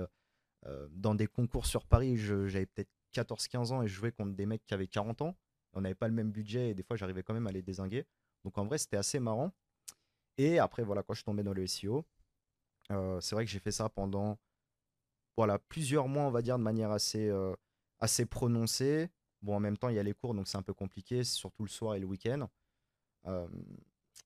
[0.68, 2.18] euh, dans des concours sur Paris.
[2.18, 5.36] J'avais peut-être 14-15 ans et je jouais contre des mecs qui avaient 40 ans.
[5.74, 8.06] On n'avait pas le même budget et des fois, j'arrivais quand même à les désinguer.
[8.44, 9.52] Donc en vrai, c'était assez marrant.
[10.38, 12.06] Et après, voilà, quand je suis tombé dans le SEO,
[12.90, 14.38] c'est vrai que j'ai fait ça pendant
[15.38, 17.56] voilà, plusieurs mois, on va dire, de manière assez, euh,
[18.00, 19.10] assez prononcée.
[19.42, 21.64] Bon, en même temps, il y a les cours, donc c'est un peu compliqué, surtout
[21.64, 22.48] le soir et le week-end.
[23.26, 23.48] Euh,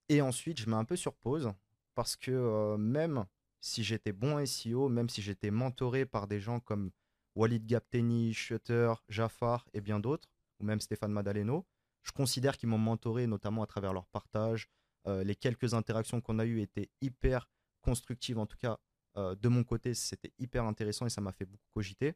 [0.08, 1.52] et ensuite, je mets un peu sur pause
[1.94, 3.24] parce que euh, même
[3.60, 6.90] si j'étais bon SEO, même si j'étais mentoré par des gens comme
[7.36, 11.64] Walid Gapteni, Shutter, Jafar et bien d'autres, ou même Stéphane Madaleno,
[12.02, 14.68] je considère qu'ils m'ont mentoré notamment à travers leur partage.
[15.06, 17.48] les quelques interactions qu'on a eues étaient hyper
[17.82, 18.78] constructives, en tout cas
[19.16, 22.14] euh, de mon côté, c'était hyper intéressant et ça m'a fait beaucoup cogiter.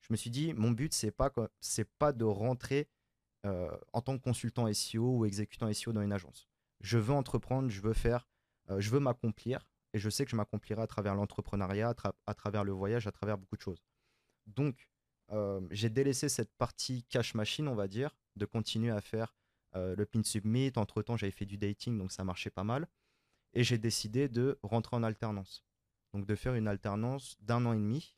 [0.00, 1.30] Je me suis dit, mon but, c'est pas,
[1.98, 2.88] pas de rentrer
[3.44, 6.48] euh, en tant que consultant SEO ou exécutant SEO dans une agence.
[6.80, 8.28] Je veux entreprendre, je veux faire,
[8.70, 11.94] euh, je veux m'accomplir et je sais que je m'accomplirai à travers l'entrepreneuriat,
[12.26, 13.82] à, travers le voyage, à travers beaucoup de choses.
[14.46, 14.88] Donc,
[15.70, 19.36] j'ai délaissé cette partie cash machine, on va dire, de continuer à faire
[19.74, 20.72] le pin submit.
[20.76, 22.88] Entre temps, j'avais fait du dating, donc ça marchait pas mal.
[23.52, 25.66] Et j'ai décidé de rentrer en alternance
[26.16, 28.16] donc de faire une alternance d'un an et demi.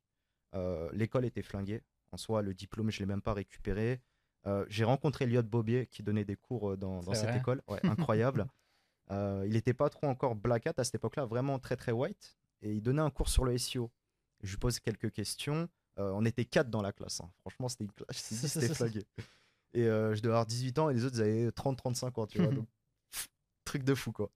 [0.54, 1.82] Euh, l'école était flinguée.
[2.12, 4.00] En soi, le diplôme, je ne l'ai même pas récupéré.
[4.46, 7.60] Euh, j'ai rencontré Lyot Bobier qui donnait des cours euh, dans, cette école.
[7.82, 8.46] incroyable.
[9.10, 12.38] il n'était pas trop encore black hat à cette époque-là, vraiment très très white.
[12.62, 13.90] Et il donnait un cours sur le SEO.
[14.42, 15.68] Je lui pose quelques questions.
[15.98, 17.20] On était quatre dans la classe.
[17.20, 17.30] Hein.
[17.40, 18.16] Franchement, c'était une classe.
[18.22, 19.04] C'était.
[19.74, 22.26] Et je devais avoir 18 ans et les autres, ils avaient 30-35 ans.
[22.26, 22.50] Tu vois,
[23.64, 24.30] truc de fou, quoi.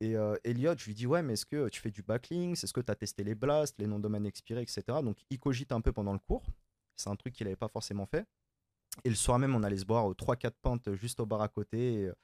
[0.00, 2.62] Et euh, Elliot, je lui dis Ouais, mais est-ce que tu fais du backlinks?
[2.62, 4.82] Est-ce que tu as testé les blasts, les noms de domaine expirés, etc.
[5.02, 6.44] Donc, il cogite un peu pendant le cours.
[6.96, 8.26] C'est un truc qu'il n'avait pas forcément fait.
[9.04, 12.06] Et le soir même, on allait se boire 3-4 pintes juste au bar à côté.
[12.06, 12.14] Euh,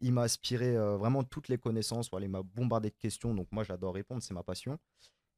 [0.00, 2.10] il m'a aspiré euh, vraiment toutes les connaissances.
[2.10, 3.34] Voilà, il m'a bombardé de questions.
[3.34, 4.78] Donc, moi, j'adore répondre, c'est ma passion.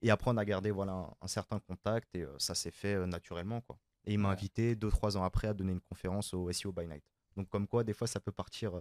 [0.02, 3.60] Et après, on a gardé voilà, un, certain contact et ça s'est fait naturellement.
[3.62, 3.78] Quoi.
[4.04, 7.04] Et il m'a invité 2-3 ans après à donner une conférence au SEO by Night.
[7.36, 8.80] Donc, comme quoi, des fois, ça peut partir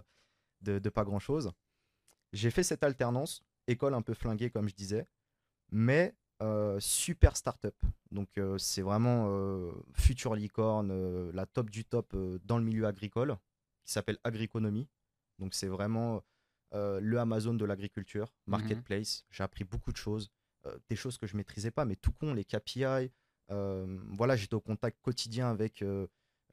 [0.60, 1.50] de, de pas grand-chose.
[2.32, 5.06] J'ai fait cette alternance école un peu flinguée, comme je disais,
[5.70, 7.74] mais euh, super startup.
[8.10, 13.36] Donc, euh, c'est vraiment euh, future licorne, la top du top dans le milieu agricole,
[13.84, 14.88] qui s'appelle Agriconomie.
[15.38, 16.22] Donc, c'est vraiment
[16.72, 18.50] le Amazon de l'agriculture, Mhm.
[18.52, 19.24] marketplace.
[19.30, 20.30] J'ai appris beaucoup de choses,
[20.88, 23.10] des choses que je maîtrisais pas, mais tout con, les KPI.
[23.48, 25.82] voilà, j'étais au contact quotidien avec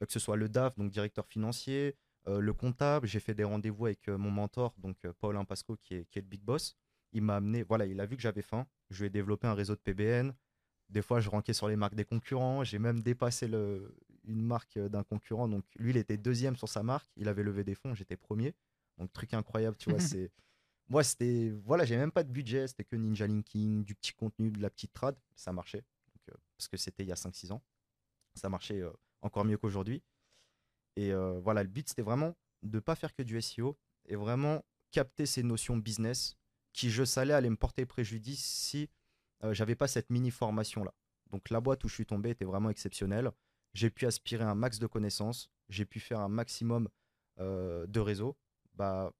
[0.04, 1.96] que ce soit le DAF, donc directeur financier,
[2.28, 3.06] euh, le comptable.
[3.06, 6.18] J'ai fait des rendez-vous avec euh, mon mentor, donc euh, Paul Impasco, qui est, qui
[6.18, 6.76] est le big boss.
[7.12, 8.66] Il m'a amené, voilà, il a vu que j'avais faim.
[8.90, 10.34] Je lui ai développé un réseau de PBN.
[10.90, 12.62] Des fois, je ranquais sur les marques des concurrents.
[12.62, 15.48] J'ai même dépassé le, une marque euh, d'un concurrent.
[15.48, 17.08] Donc, lui, il était deuxième sur sa marque.
[17.16, 17.94] Il avait levé des fonds.
[17.94, 18.54] J'étais premier.
[18.98, 19.98] Donc, truc incroyable, tu vois.
[20.00, 20.30] c'est
[20.88, 21.50] Moi, c'était.
[21.64, 22.68] Voilà, j'ai même pas de budget.
[22.68, 25.16] C'était que Ninja Linking, du petit contenu, de la petite trad.
[25.34, 25.84] Ça marchait.
[26.30, 27.62] Euh, parce que c'était il y a 5-6 ans.
[28.34, 30.02] Ça marchait euh, encore mieux qu'aujourd'hui.
[30.96, 34.64] Et euh, voilà, le but, c'était vraiment de pas faire que du SEO et vraiment
[34.92, 36.36] capter ces notions business
[36.72, 38.88] qui, je savais, allaient me porter préjudice si
[39.50, 40.94] j'avais pas cette mini formation là.
[41.30, 43.30] Donc la boîte où je suis tombé était vraiment exceptionnelle.
[43.74, 46.88] J'ai pu aspirer un max de connaissances, j'ai pu faire un maximum
[47.38, 48.36] de réseau.
[48.74, 49.12] Bah,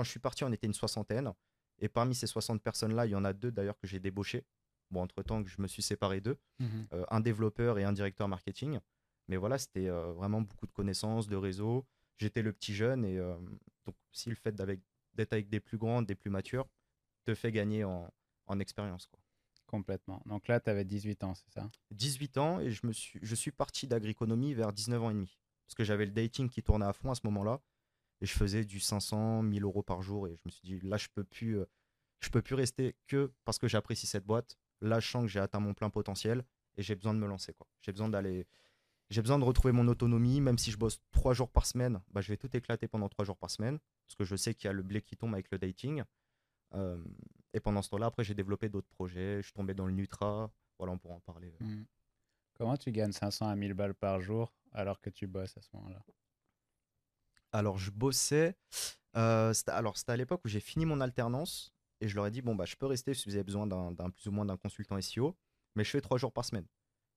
[0.00, 1.30] quand je suis parti, on était une soixantaine.
[1.78, 4.46] Et parmi ces 60 personnes-là, il y en a deux d'ailleurs que j'ai débauchés.
[4.90, 6.38] Bon, entre-temps, je me suis séparé d'eux.
[6.58, 6.86] Mhm.
[6.94, 8.80] Euh, un développeur et un directeur marketing.
[9.28, 11.84] Mais voilà, c'était euh, vraiment beaucoup de connaissances, de réseau.
[12.16, 13.36] J'étais le petit jeune et euh,
[13.84, 16.66] donc si le fait d'être avec des plus grands, des plus matures,
[17.26, 18.10] te fait gagner en,
[18.46, 19.06] en expérience.
[19.06, 19.20] quoi.
[19.66, 20.22] Complètement.
[20.24, 21.70] Donc là, tu avais 18 ans, c'est ça?
[21.90, 25.38] 18 ans et je, me suis, je suis parti d'agriconomie vers 19 ans et demi.
[25.66, 27.60] Parce que j'avais le dating qui tournait à fond à ce moment-là.
[28.20, 30.28] Et je faisais du 500, 1000 euros par jour.
[30.28, 31.64] Et je me suis dit, là, je peux plus, euh,
[32.20, 34.58] je peux plus rester que parce que j'apprécie cette boîte.
[34.80, 36.44] Là, je sens que j'ai atteint mon plein potentiel
[36.76, 37.54] et j'ai besoin de me lancer.
[37.54, 37.66] quoi.
[37.80, 38.46] J'ai besoin d'aller.
[39.08, 42.20] J'ai besoin de retrouver mon autonomie, même si je bosse trois jours par semaine, bah,
[42.20, 44.70] je vais tout éclater pendant trois jours par semaine, parce que je sais qu'il y
[44.70, 46.04] a le blé qui tombe avec le dating.
[46.74, 47.02] Euh,
[47.52, 49.38] et pendant ce temps-là, après, j'ai développé d'autres projets.
[49.38, 50.52] Je suis tombé dans le Nutra.
[50.78, 51.52] Voilà, on pourra en parler.
[51.58, 51.86] Mhm.
[52.54, 55.68] Comment tu gagnes 500 à 1000 balles par jour alors que tu bosses à ce
[55.74, 56.04] moment-là?
[57.52, 58.56] Alors, je bossais.
[59.16, 62.30] euh, c'était- alors, c'était à l'époque où j'ai fini mon alternance et je leur ai
[62.30, 64.44] dit bon, bah, je peux rester si vous avez besoin d'un d'un- plus ou moins
[64.46, 65.36] d'un consultant SEO,
[65.74, 66.66] mais je fais trois jours par semaine.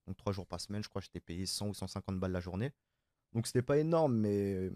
[0.08, 2.40] Donc, trois jours par semaine, je crois que j'étais payé 100 ou 150 balles la
[2.40, 2.74] journée.
[3.34, 4.70] Donc, c'était pas énorme, mais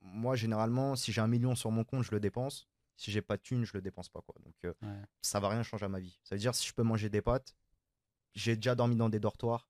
[0.00, 2.68] moi, généralement, si j'ai un million sur mon compte, je le dépense.
[2.96, 4.20] Si j'ai pas de thune, je le dépense pas.
[4.22, 4.34] Quoi.
[4.44, 5.02] Donc, euh, Ouais.
[5.22, 6.18] ça va rien changer à ma vie.
[6.24, 7.56] Ça veut dire, si je peux manger des pâtes,
[8.34, 9.68] j'ai déjà dormi dans des dortoirs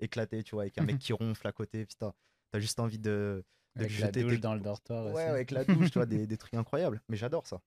[0.00, 1.86] éclatés, tu vois, avec un mec qui ronfle à côté.
[1.86, 2.12] Putain,
[2.50, 3.44] t'as juste envie de.
[3.76, 5.22] De Avec la douche dans le dortoir Ouais, aussi.
[5.22, 7.00] avec la douche, tu vois, des, des trucs incroyables.
[7.08, 7.60] Mais j'adore ça.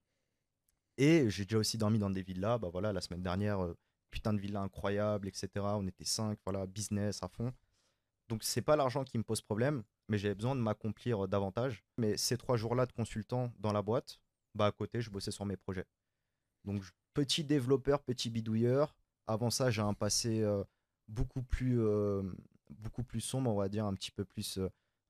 [0.97, 2.57] Et j'ai déjà aussi dormi dans des villas.
[2.59, 3.75] Bah voilà, la semaine dernière, euh,
[4.11, 5.49] putain de villa incroyable, etc.
[5.55, 7.53] On était cinq, voilà, business à fond.
[8.29, 11.83] Donc c'est pas l'argent qui me pose problème, mais j'avais besoin de m'accomplir euh, davantage.
[11.97, 14.19] Mais ces trois jours-là de consultant dans la boîte,
[14.53, 15.85] bah à côté, je bossais sur mes projets.
[16.63, 16.81] Donc
[17.13, 18.95] petit développeur, petit bidouilleur.
[19.27, 20.63] Avant ça, j'ai un passé euh,
[21.07, 22.21] beaucoup plus euh,
[22.69, 24.59] beaucoup plus sombre, on va dire, un petit peu plus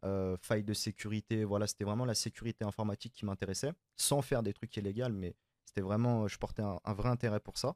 [0.05, 1.43] euh, euh, faille de sécurité.
[1.43, 5.81] Voilà, c'était vraiment la sécurité informatique qui m'intéressait, sans faire des trucs illégaux, mais c'était
[5.81, 7.75] vraiment, je portais un, vrai intérêt pour ça.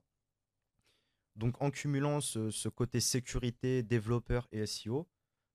[1.36, 5.08] Donc en cumulant ce, côté sécurité, développeur et SEO,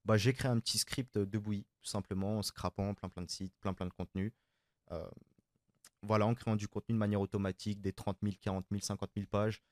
[0.04, 3.30] bah, j'ai créé un petit script de bouillie, tout simplement, en scrapant plein plein de
[3.30, 4.32] sites, plein plein de contenus.
[4.92, 5.08] Euh,
[6.02, 9.26] voilà, en créant du contenu de manière automatique, des 30 000, 40 000, 50 000
[9.30, 9.62] pages.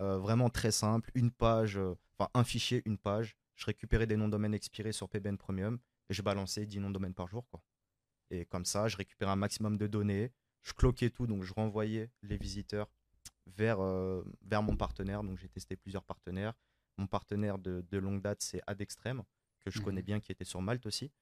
[0.00, 3.36] Euh, vraiment très simple, une page, euh, enfin un fichier, une page.
[3.56, 6.88] Je récupérais des noms de domaine expirés sur PBN Premium et je balançais 10 noms
[6.88, 7.46] de domaine par jour.
[7.48, 7.62] Quoi.
[8.30, 12.10] Et comme ça, je récupérais un maximum de données, je cloquais tout, donc je renvoyais
[12.22, 12.90] les visiteurs
[13.46, 15.22] vers, euh, vers mon partenaire.
[15.22, 16.54] Donc j'ai testé plusieurs partenaires.
[16.96, 19.22] Mon partenaire de, de longue date, c'est Adextreme,
[19.64, 21.12] que je connais bien, qui était sur Malte aussi.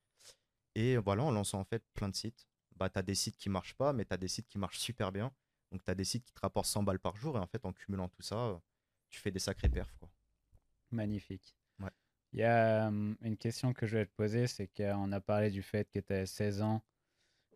[0.74, 3.48] Et voilà, en lançant en fait plein de sites, bah, tu as des sites qui
[3.48, 5.32] marchent pas, mais tu as des sites qui marchent super bien.
[5.70, 7.64] Donc tu as des sites qui te rapportent 100 balles par jour, et en fait,
[7.64, 8.60] en cumulant tout ça,
[9.10, 9.94] tu fais des sacrés perfs.
[9.98, 10.10] Quoi.
[10.90, 11.56] Magnifique.
[12.36, 15.62] Il y a une question que je vais te poser, c'est qu'on a parlé du
[15.62, 16.82] fait que tu as 16 ans,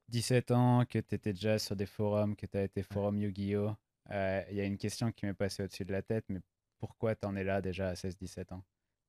[0.08, 3.76] 17 ans, que tu étais déjà sur des forums, que tu as été forum Yu-Gi-Oh!
[4.10, 6.40] Euh, Il y a une question qui m'est passée au-dessus de la tête, mais
[6.78, 8.64] pourquoi tu en es là déjà à 16-17 ans?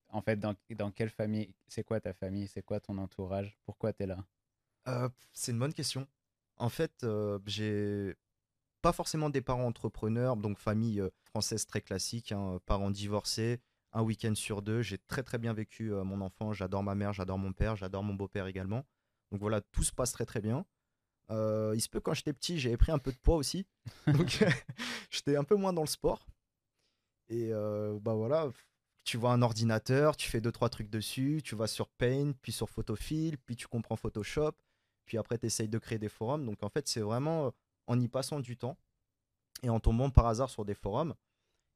[0.10, 2.50] En fait, dans, dans quelle famille C'est quoi ta famille?
[2.50, 3.58] C'est quoi ton entourage?
[3.64, 4.26] Pourquoi tu es là?
[4.90, 6.06] Euh, c'est une bonne question.
[6.58, 8.18] En fait, euh, j'ai
[8.82, 13.62] pas forcément des parents entrepreneurs, donc famille française très classique, hein, parents divorcés,
[13.94, 14.82] un week-end sur deux.
[14.82, 16.54] J'ai très très bien vécu euh, mon enfant.
[16.54, 18.86] J'adore ma mère, j'adore mon père, j'adore mon beau-père également.
[19.32, 20.66] Donc voilà, tout se passe très très bien.
[21.30, 23.66] Euh, il se peut quand j'étais petit, j'avais pris un peu de poids aussi,
[24.08, 24.44] donc
[25.10, 26.28] j'étais un peu moins dans le sport.
[27.30, 28.50] Et euh, bah voilà,
[29.06, 32.52] tu vois un ordinateur, tu fais deux trois trucs dessus, tu vas sur Paint, puis
[32.52, 34.52] sur Photofill, puis tu comprends Photoshop,
[35.06, 36.46] puis après tu essayes de créer des forums.
[36.46, 37.54] Donc en fait, c'est vraiment
[37.88, 38.78] en y passant du temps
[39.64, 41.16] et en tombant par hasard sur des forums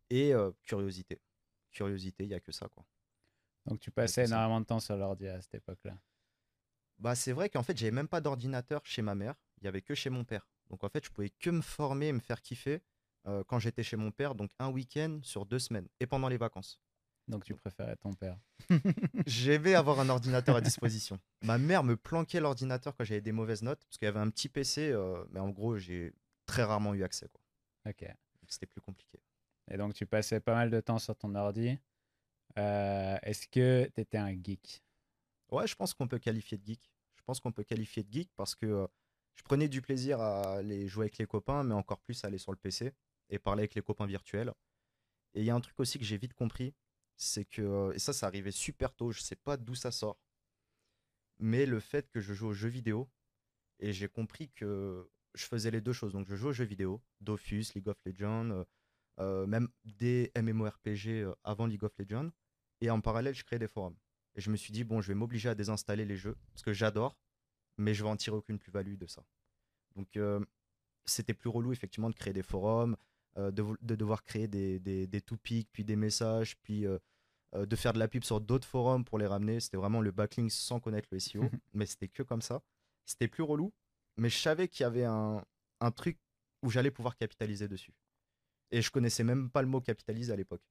[0.10, 1.22] et curiosité.
[1.76, 2.68] Curiosité, il n'y a que ça.
[2.70, 2.86] quoi.
[3.66, 5.98] Donc tu passais énormément de temps sur l'ordi à cette époque-là.
[6.98, 9.82] Bah, c'est vrai qu'en fait, j'avais même pas d'ordinateur chez ma mère, il y avait
[9.82, 10.48] que chez mon père.
[10.70, 12.82] Donc en fait, je pouvais que me former, me faire kiffer
[13.28, 16.38] euh, quand j'étais chez mon père, donc un week-end sur deux semaines et pendant les
[16.38, 16.80] vacances.
[17.28, 18.38] Donc tu préférais ton père.
[19.26, 21.20] J'aimais avoir un ordinateur à disposition.
[21.42, 24.30] Ma mère me planquait l'ordinateur quand j'avais des mauvaises notes, parce qu'il y avait un
[24.30, 26.14] petit PC, euh, mais en gros, j'ai
[26.46, 27.28] très rarement eu accès.
[27.28, 27.42] Quoi.
[27.92, 28.06] Ok.
[28.48, 29.20] C'était plus compliqué.
[29.72, 31.78] Et donc tu passais pas mal de temps sur ton ordi.
[32.58, 34.84] Euh, est-ce que tu étais un geek?
[35.52, 36.92] Ouais, je pense qu'on peut qualifier de geek.
[37.16, 38.88] Je pense qu'on peut qualifier de geek parce que euh,
[39.36, 42.38] je prenais du plaisir à aller jouer avec les copains, mais encore plus à aller
[42.38, 42.94] sur le PC
[43.30, 44.54] et parler avec les copains virtuels.
[45.34, 46.74] Et il y a un truc aussi que j'ai vite compris,
[47.18, 50.18] c'est que, euh, et ça, ça arrivait super tôt, je sais pas d'où ça sort,
[51.40, 53.10] mais le fait que je joue aux jeux vidéo,
[53.80, 56.14] et j'ai compris que je faisais les deux choses.
[56.14, 58.66] Donc je joue aux jeux vidéo, Dofus, League of Legends,
[59.20, 62.32] même des MMORPG avant League of Legends,
[62.82, 63.96] et en parallèle, je crée des forums.
[64.36, 66.74] Et je me suis dit, bon, je vais m'obliger à désinstaller les jeux, parce que
[66.74, 67.18] j'adore,
[67.78, 69.24] mais je vais en tirer aucune plus-value de ça.
[69.96, 70.44] Donc, euh,
[71.06, 72.98] c'était plus relou, effectivement, de créer des forums,
[73.38, 77.00] euh, de, devoir créer des, des, des topics, puis des messages, puis euh,
[77.54, 79.60] de faire de la pub sur d'autres forums pour les ramener.
[79.60, 82.62] C'était vraiment le backlink sans connaître le SEO, mais c'était que comme ça.
[83.06, 83.72] C'était plus relou,
[84.18, 85.46] mais je savais qu'il y avait un,
[85.80, 86.18] un truc
[86.62, 87.94] où j'allais pouvoir capitaliser dessus.
[88.72, 90.64] Et je connaissais même pas le mot capitaliser à l'époque.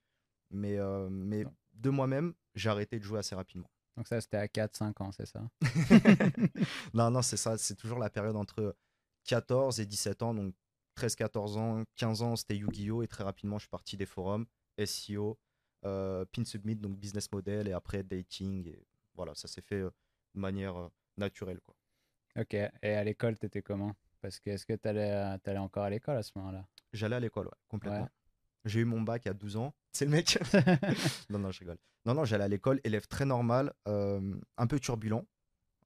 [0.51, 0.79] Mais,
[1.11, 3.71] mais de moi-même, j'ai arrêté de jouer assez rapidement.
[3.97, 5.43] Donc ça, c'était à 4-5 ans, c'est ça?
[6.95, 7.57] Non, non, c'est ça.
[7.57, 8.77] C'est toujours la période entre
[9.25, 10.35] 14 et 17 ans.
[10.35, 10.55] Donc
[10.95, 13.03] 13, 14 ans, 15 ans, c'était Yu-Gi-Oh!
[13.03, 14.47] Et très rapidement, je suis parti des forums,
[14.85, 15.39] SEO,
[15.85, 18.67] euh, Pin Submit, donc business model, et après dating.
[18.67, 19.91] Et voilà, ça s'est fait euh,
[20.35, 21.61] de manière euh, naturelle.
[21.61, 21.75] Quoi.
[22.37, 22.55] Ok.
[22.55, 23.95] Et à l'école, tu étais comment?
[24.21, 26.67] Parce que est-ce que tu allais, allais, encore à l'école à ce moment-là?
[26.95, 28.09] J'allais à l'école, ouais, complètement.
[28.65, 29.75] J'ai eu mon bac à 12 ans.
[29.93, 30.39] C'est le mec
[31.31, 31.77] Non, non, je rigole.
[32.07, 35.27] Non, non, j'allais à l'école, élève très normal, euh, un peu turbulent.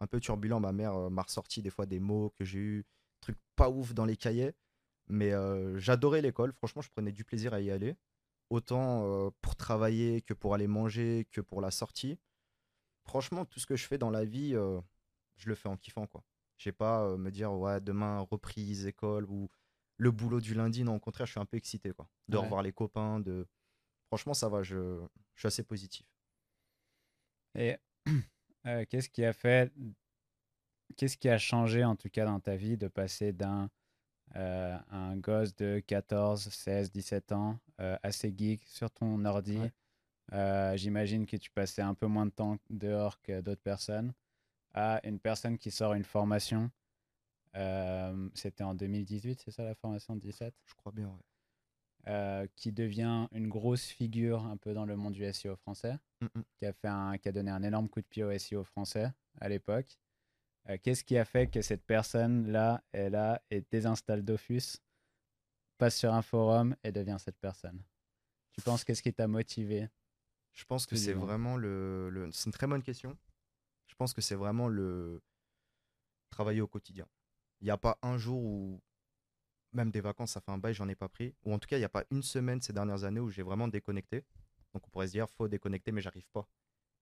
[0.01, 0.61] Un peu turbulent.
[0.61, 2.87] Ma mère euh, m'a ressorti des fois des mots que j'ai eu,
[3.21, 4.53] trucs pas ouf dans les cahiers.
[5.09, 6.53] Mais euh, j'adorais l'école.
[6.53, 7.97] Franchement, je prenais du plaisir à y aller.
[8.51, 12.18] Autant pour travailler que pour aller manger, que pour la sortie.
[13.05, 14.53] Franchement, tout ce que je fais dans la vie,
[15.37, 16.25] je le fais en kiffant, quoi.
[16.57, 19.51] Je pas me dire, ouais, demain, reprise, école, ou
[19.98, 20.84] le boulot du lundi.
[20.84, 22.08] Non, au contraire, je suis un peu excité, quoi.
[22.28, 23.46] De revoir les copains, de.
[24.06, 25.02] Franchement, ça va, je,
[25.34, 26.06] je suis assez positif.
[27.54, 27.76] Et
[28.66, 29.72] euh, qu'est-ce qui a fait.
[30.96, 33.68] Qu'est-ce qui a changé, en tout cas, dans ta vie, de passer d'un.
[34.37, 39.58] Euh, un gosse de 14, 16, 17 ans, euh, assez geek sur ton ordi?
[40.74, 44.12] J'imagine que tu passais un peu moins de temps dehors que d'autres personnes.
[44.74, 46.70] À une personne qui sort une formation
[48.34, 51.18] c'était en 2018, c'est ça la formation de 17 Je crois bien,
[52.56, 55.98] qui devient une grosse figure un peu dans le monde du SEO français,
[56.56, 59.12] qui, a fait un, qui a donné un énorme coup de pied au SEO français
[59.40, 59.98] à l'époque.
[60.82, 64.78] Qu'est-ce qui a fait que cette personne-là est là et désinstalle Dofus,
[65.78, 67.82] passe sur un forum et devient cette personne?
[68.52, 69.88] Tu penses qu'est-ce qui t'a motivé?
[70.52, 72.30] Je pense que c'est vraiment le, le...
[72.32, 73.16] C'est une très bonne question.
[73.87, 75.22] Je pense que c'est vraiment le
[76.30, 77.06] travailler au quotidien.
[77.61, 78.83] Il n'y a pas un jour où,
[79.73, 81.35] même des vacances, ça fait un bail, j'en ai pas pris.
[81.44, 83.42] Ou en tout cas, il n'y a pas une semaine ces dernières années où j'ai
[83.42, 84.25] vraiment déconnecté.
[84.75, 86.49] Donc on pourrait se dire, faut déconnecter, mais j'arrive pas.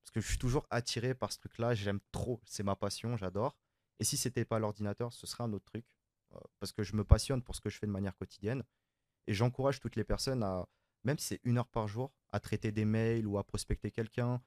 [0.02, 3.56] Parce que je suis toujours attiré par ce truc-là, j'aime trop, c'est ma passion, j'adore.
[3.98, 5.84] Et si c'était pas l'ordinateur, ce serait un autre truc.
[6.34, 8.62] Euh, parce que je me passionne pour ce que je fais de manière quotidienne.
[9.26, 10.68] Et j'encourage toutes les personnes à,
[11.04, 14.40] même si c'est une heure par jour, à traiter des mails ou à prospecter quelqu'un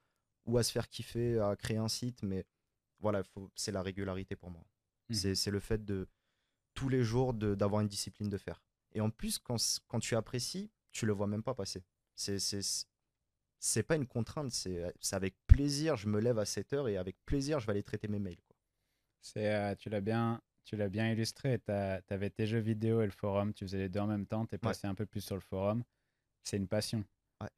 [0.46, 2.22] ou à se faire kiffer, à créer un site.
[2.22, 2.46] Mais
[2.98, 3.22] voilà,
[3.54, 4.64] c'est la régularité pour moi.
[5.10, 5.34] Mmh.
[5.34, 6.08] C'est le fait de
[6.74, 8.62] tous les jours d'avoir une discipline de faire.
[8.92, 9.56] Et en plus, quand,
[9.88, 11.84] quand tu apprécies, tu le vois même pas passer.
[12.14, 17.16] C'est pas une contrainte, c'est avec plaisir, je me lève à 7 heures et avec
[17.26, 18.40] plaisir, je vais aller traiter mes mails.
[19.20, 21.58] C'est euh, tu l'as bien, tu l'as bien illustré.
[21.58, 24.46] Tu avais tes jeux vidéo et le forum, tu faisais les deux en même temps,
[24.46, 25.84] tu es passé un peu plus sur le forum.
[26.42, 27.04] C'est une passion.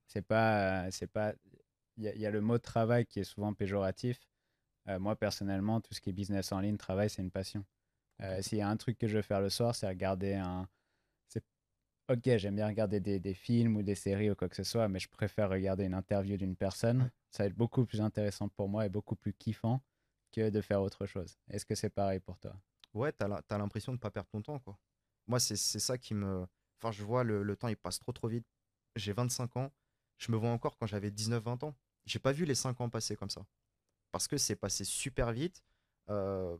[0.06, 1.34] C'est pas, c'est pas,
[1.96, 4.18] il y, a le mot travail qui est souvent péjoratif,
[4.88, 7.64] euh, moi, personnellement, tout ce qui est business en ligne, travail, c'est une passion.
[8.20, 10.68] Euh, s'il y a un truc que je veux faire le soir, c'est regarder un.
[12.08, 14.88] Ok, j'aime bien regarder des, des, films ou des séries ou quoi que ce soit,
[14.88, 17.10] mais je préfère regarder une interview d'une personne.
[17.30, 19.80] Ça va être beaucoup plus intéressant pour moi et beaucoup plus kiffant
[20.32, 21.38] que de faire autre chose.
[21.48, 22.54] Est-ce que c'est pareil pour toi?
[22.92, 24.58] Ouais, tu as l'impression de ne pas perdre ton temps.
[24.58, 24.76] quoi.
[25.28, 26.44] Moi, c'est ça qui me.
[26.80, 28.44] Enfin, je vois le, le temps, il passe trop trop vite.
[28.96, 29.72] J'ai 25 ans.
[30.18, 31.74] Je me vois encore quand j'avais 19-20 ans.
[32.04, 33.46] J'ai pas vu les 5 ans passer comme ça
[34.12, 35.62] parce que c'est passé super vite.
[36.08, 36.56] Euh,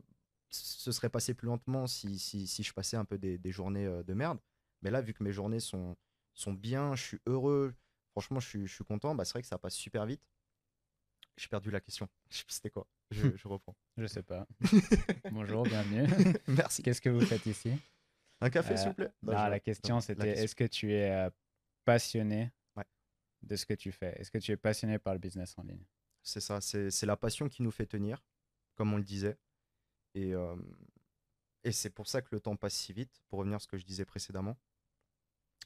[0.49, 3.85] ce serait passé plus lentement si, si, si, je passais un peu des, des journées
[3.85, 4.39] euh, de merde.
[4.81, 5.95] Mais là, vu que mes journées sont,
[6.33, 7.73] sont bien, je suis heureux,
[8.11, 10.21] franchement, je suis, je suis content, bah, c'est vrai que ça passe super vite.
[11.37, 12.07] J'ai perdu la question.
[12.29, 12.85] Je sais plus c'était quoi.
[13.09, 13.75] Je, je reprends.
[13.97, 14.47] Je sais pas.
[15.31, 16.07] Bonjour, bienvenue.
[16.47, 16.83] Merci.
[16.83, 17.71] Qu'est-ce que vous faites ici?
[18.41, 19.11] Un café, Euh, s'il vous plaît?
[19.23, 21.29] Bah, Non, je- la question c'était est-ce que tu es euh,
[21.85, 22.83] passionné Ouais.
[23.41, 24.13] de ce que tu fais?
[24.19, 25.83] Est-ce que tu es passionné par le business en ligne?
[26.23, 28.23] C'est ça, c'est c'est la passion qui nous fait tenir,
[28.75, 29.37] comme on le disait.
[30.15, 30.55] Et, euh,
[31.63, 33.77] et c'est pour ça que le temps passe si vite, pour revenir à ce que
[33.77, 34.57] je disais précédemment.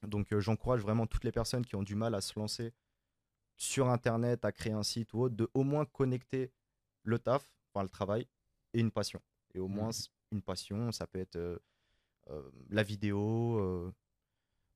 [0.03, 2.73] Donc euh, j'encourage vraiment toutes les personnes qui ont du mal à se lancer
[3.57, 6.51] sur Internet, à créer un site ou autre, de au moins connecter
[7.03, 8.27] le taf, enfin le travail,
[8.73, 9.21] et une passion.
[9.55, 11.59] Et au moins c- une passion, ça peut être euh,
[12.69, 13.93] la vidéo,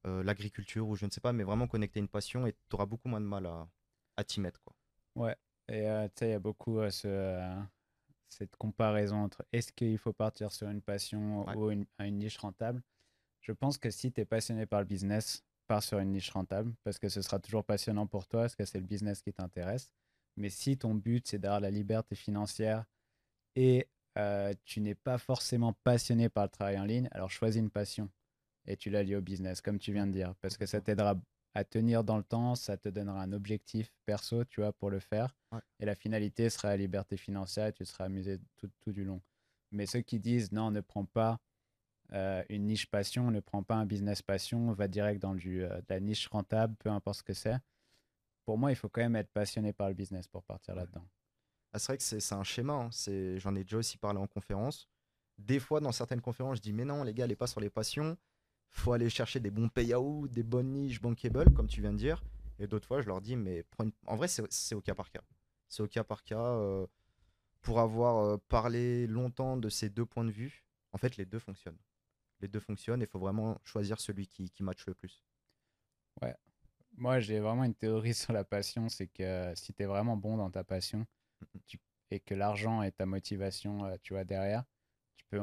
[0.06, 3.08] l'agriculture ou je ne sais pas, mais vraiment connecter une passion et tu auras beaucoup
[3.10, 3.68] moins de mal à,
[4.18, 4.62] à t'y mettre.
[4.64, 4.76] Quoi.
[5.72, 7.56] Et euh, tu sais, il y a beaucoup euh, ce, euh,
[8.28, 11.56] cette comparaison entre est-ce qu'il faut partir sur une passion Ouais.
[11.56, 12.82] ou une, une niche rentable.
[13.40, 16.74] Je pense que si tu es passionné par le business, pars sur une niche rentable
[16.84, 19.90] parce que ce sera toujours passionnant pour toi parce que c'est le business qui t'intéresse.
[20.36, 22.86] Mais si ton but, c'est d'avoir la liberté financière
[23.56, 23.88] et
[24.66, 28.10] tu n'es pas forcément passionné par le travail en ligne, alors choisis une passion
[28.66, 31.16] et tu la lies au business, comme tu viens de dire, parce que ça t'aidera
[31.54, 35.00] à tenir dans le temps, ça te donnera un objectif perso, tu vois, pour le
[35.00, 35.36] faire.
[35.52, 35.60] Ouais.
[35.80, 39.22] Et la finalité sera la liberté financière et tu seras amusé tout, tout du long.
[39.72, 41.40] Mais ceux qui disent non, ne prends pas
[42.14, 45.78] euh, une niche passion, ne prends pas un business passion, va direct dans du, euh,
[45.80, 47.58] de la niche rentable, peu importe ce que c'est.
[48.46, 50.82] Pour moi, il faut quand même être passionné par le business pour partir Ouais.
[50.82, 51.06] là-dedans.
[51.74, 52.74] Ah, c'est vrai que c'est un schéma.
[52.74, 52.90] hein.
[53.38, 54.90] J'en ai déjà aussi parlé en conférence.
[55.38, 57.70] Des fois, dans certaines conférences, je dis Mais non, les gars, allez pas sur les
[57.70, 58.18] passions.
[58.72, 62.24] Faut aller chercher des bons payouts, des bonnes niches bankable, comme tu viens de dire.
[62.60, 65.10] Et d'autres fois, je leur dis Mais prends une- en vrai, c'est au cas par
[65.12, 65.22] cas.
[65.70, 66.40] C'est au cas par cas.
[66.40, 66.86] euh,
[67.62, 71.40] pour avoir euh, parlé longtemps de ces deux points de vue, en fait, les deux
[71.40, 71.78] fonctionnent.
[72.42, 75.24] Les deux fonctionnent et il faut vraiment choisir celui qui, qui match le plus.
[76.98, 80.38] Moi, j'ai vraiment une théorie sur la passion, c'est que si tu es vraiment bon
[80.38, 81.06] dans ta passion
[81.68, 81.80] tu-
[82.12, 84.64] et que l'argent est ta motivation, euh, tu vois, derrière,
[85.18, 85.42] tu peux,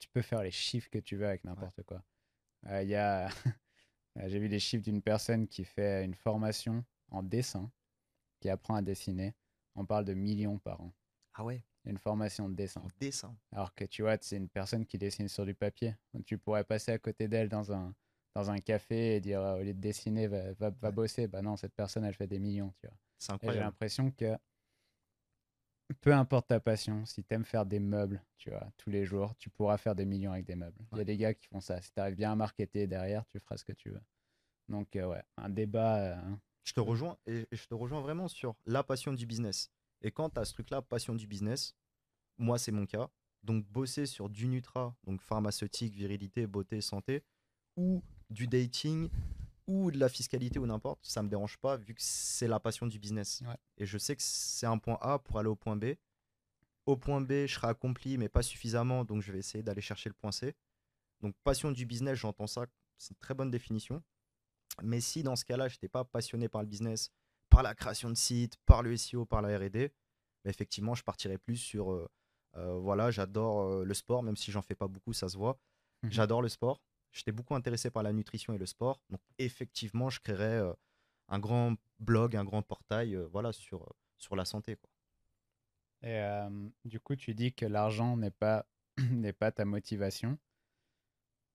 [0.00, 2.02] tu peux faire les chiffres que tu veux avec n'importe quoi.
[2.66, 3.28] Euh, il y a,
[4.26, 7.70] j'ai vu les chiffres d'une personne qui fait une formation en dessin,
[8.40, 9.34] qui apprend à dessiner.
[9.74, 10.92] On parle de millions par an.
[11.34, 12.80] Ah ouais Une formation de dessin.
[12.80, 13.36] En dessin.
[13.52, 15.94] Alors que tu vois, c'est une personne qui dessine sur du papier.
[16.14, 17.94] Donc, tu pourrais passer à côté d'elle dans un,
[18.34, 20.92] dans un café et dire euh, au lieu de dessiner, va, va, va Ouais.
[20.92, 21.28] bosser.
[21.28, 22.96] Bah non, cette personne, elle fait des millions, tu vois.
[23.18, 24.36] C'est j'ai l'impression que
[25.94, 29.34] peu importe ta passion, si tu aimes faire des meubles, tu vois, tous les jours,
[29.38, 30.78] tu pourras faire des millions avec des meubles.
[30.92, 31.80] Il y a des gars qui font ça.
[31.80, 34.02] Si tu arrives bien à marketer derrière, tu feras ce que tu veux.
[34.68, 35.96] Donc, euh, ouais, un débat.
[35.98, 36.20] euh,
[36.64, 39.70] Je te rejoins et, et je te rejoins vraiment sur la passion du business.
[40.02, 41.74] Et quand tu as ce truc-là, passion du business,
[42.38, 43.08] moi c'est mon cas.
[43.44, 47.22] Donc bosser sur du Nutra, donc pharmaceutique, virilité, beauté, santé,
[47.76, 49.08] ou du dating,
[49.66, 52.86] ou de la fiscalité ou n'importe, ça me dérange pas vu que c'est la passion
[52.86, 53.42] du business.
[53.46, 53.56] Ouais.
[53.78, 55.94] Et je sais que c'est un point A pour aller au point B.
[56.86, 60.08] Au point B, je serai accompli, mais pas suffisamment, donc je vais essayer d'aller chercher
[60.08, 60.54] le point C.
[61.20, 64.02] Donc passion du business, j'entends ça, c'est une très bonne définition.
[64.82, 67.10] Mais si dans ce cas-là, je n'étais pas passionné par le business,
[67.48, 69.92] par la création de sites, par le SEO, par la R&D,
[70.44, 72.08] bah, effectivement, je partirais plus sur, euh,
[72.56, 75.58] euh, voilà, j'adore euh, le sport, même si j'en fais pas beaucoup, ça se voit.
[76.02, 76.12] Mhm.
[76.12, 76.82] J'adore le sport.
[77.12, 79.00] J'étais beaucoup intéressé par la nutrition et le sport.
[79.10, 80.72] Donc effectivement, je créerais euh,
[81.28, 84.76] un grand blog, un grand portail, euh, voilà, sur, euh, sur la santé.
[84.76, 84.90] Quoi.
[86.02, 86.20] Et
[86.84, 88.66] du coup, tu dis que l'argent n'est pas,
[89.10, 90.38] n'est pas ta motivation.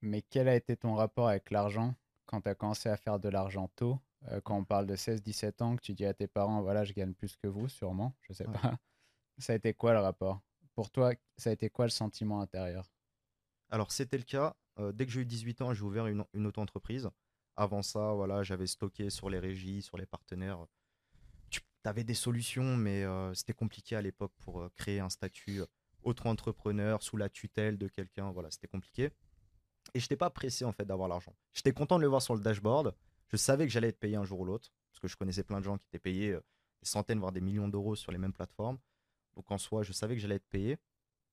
[0.01, 1.95] Mais quel a été ton rapport avec l'argent
[2.25, 3.99] quand tu as commencé à faire de l'argent tôt?
[4.43, 7.13] Quand on parle de 16-17 ans, que tu dis à tes parents, voilà, je gagne
[7.13, 8.53] plus que vous, sûrement, je sais Ouais.
[8.61, 8.77] pas.
[9.39, 10.41] Ça a été quoi le rapport?
[10.75, 12.91] Pour toi, ça a été quoi le sentiment intérieur?
[13.69, 14.55] Alors, c'était le cas.
[14.81, 17.09] Euh, dès que j'ai eu 18 ans, j'ai ouvert une, auto-entreprise.
[17.55, 20.65] Avant ça, voilà, j'avais stocké sur les régies, sur les partenaires.
[21.49, 25.61] Tu avais des solutions, mais euh, c'était compliqué à l'époque pour euh, créer un statut
[26.03, 28.31] auto-entrepreneur sous la tutelle de quelqu'un.
[28.31, 29.11] Voilà, c'était compliqué.
[29.93, 31.35] Et je n'étais pas pressé en fait d'avoir l'argent.
[31.53, 32.95] J'étais content de le voir sur le dashboard.
[33.27, 35.59] Je savais que j'allais être payé un jour ou l'autre, parce que je connaissais plein
[35.59, 38.77] de gens qui étaient payés des centaines, voire des millions d'euros sur les mêmes plateformes.
[39.35, 40.77] Donc en soi, je savais que j'allais être payé.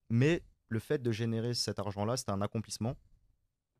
[0.09, 2.96] Mais le fait de générer cet argent-là, c'était un accomplissement.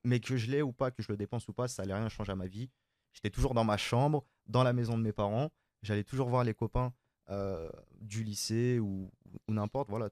[0.05, 2.09] Mais que je l'ai ou pas, que je le dépense ou pas, ça n'allait rien
[2.09, 2.71] changer à ma vie.
[3.13, 5.51] J'étais toujours dans ma chambre, dans la maison de mes parents.
[5.83, 6.93] J'allais toujours voir les copains
[7.31, 7.71] euh,
[8.01, 9.11] du lycée ou,
[9.49, 9.89] ou n'importe.
[9.91, 10.11] Voilà.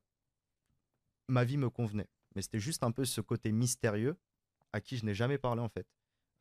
[1.29, 2.09] Ma vie me convenait.
[2.35, 4.17] Mais c'était juste un peu ce côté mystérieux
[4.73, 5.87] à qui je n'ai jamais parlé en fait.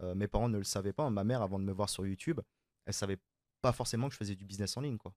[0.03, 1.09] Euh, mes parents ne le savaient pas.
[1.09, 2.41] Ma mère, avant de me voir sur YouTube,
[2.85, 3.19] elle savait
[3.61, 4.97] pas forcément que je faisais du business en ligne.
[4.97, 5.13] Quoi.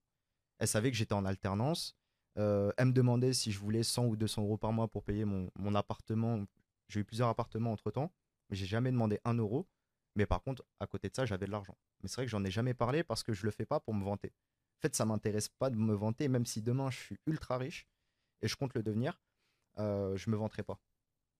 [0.59, 1.97] Elle savait que j'étais en alternance.
[2.39, 5.25] Euh, elle me demandait si je voulais 100 ou 200 euros par mois pour payer
[5.25, 6.45] mon, mon appartement.
[6.89, 8.13] J'ai eu plusieurs appartements entre temps.
[8.51, 9.69] J'ai jamais demandé un euro.
[10.15, 11.77] Mais par contre, à côté de ça, j'avais de l'argent.
[12.03, 13.95] Mais c'est vrai que j'en ai jamais parlé parce que je le fais pas pour
[13.95, 14.33] me vanter.
[14.79, 17.87] En fait, ça m'intéresse pas de me vanter, même si demain je suis ultra riche
[18.43, 19.21] et je compte le devenir,
[19.79, 20.81] euh, je me vanterai pas.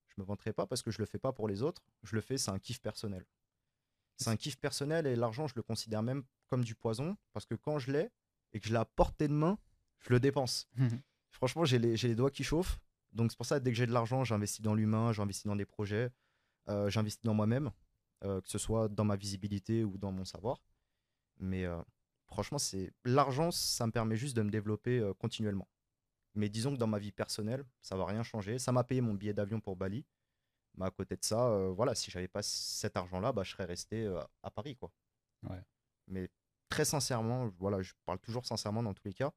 [0.09, 1.83] Je me vanterai pas parce que je le fais pas pour les autres.
[2.03, 3.25] Je le fais, c'est un kiff personnel.
[4.17, 7.55] C'est un kiff personnel et l'argent, je le considère même comme du poison parce que
[7.55, 8.11] quand je l'ai
[8.53, 9.59] et que je l'ai à portée de main,
[10.01, 10.69] je le dépense.
[11.31, 12.79] Franchement, j'ai les, les, doigts qui chauffent.
[13.13, 15.67] Donc c'est pour ça, dès que j'ai de l'argent, j'investis dans l'humain, j'investis dans des
[15.67, 16.11] projets,
[16.69, 17.71] euh, j'investis dans moi-même,
[18.25, 20.63] euh, que ce soit dans ma visibilité ou dans mon savoir.
[21.39, 21.81] Mais euh,
[22.27, 25.69] franchement, c'est l'argent, ça me permet juste de me développer continuellement.
[26.35, 28.59] Mais disons que dans ma vie personnelle, ça va rien changer.
[28.59, 30.05] Ça m'a payé mon billet d'avion pour Bali.
[30.77, 34.07] Mais à côté de ça, voilà, si j'avais pas cet argent-là, bah, je serais resté
[34.43, 34.93] à Paris, quoi.
[35.49, 35.61] Ouais.
[36.07, 36.29] Mais
[36.69, 39.33] très sincèrement, voilà, je parle toujours sincèrement dans tous les cas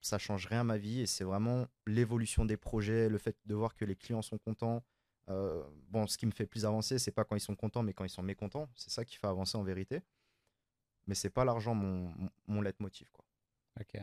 [0.00, 3.54] ça change rien à ma vie et c'est vraiment l'évolution des projets, le fait de
[3.54, 4.84] voir que les clients sont contents.
[5.28, 7.92] Euh, bon, ce qui me fait plus avancer, c'est pas quand ils sont contents, mais
[7.92, 8.68] quand ils sont mécontents.
[8.74, 10.02] C'est ça qui fait avancer en vérité.
[11.06, 12.12] Mais c'est pas l'argent mon,
[12.46, 13.10] mon leitmotiv.
[13.10, 13.24] Quoi.
[13.80, 14.00] Ok.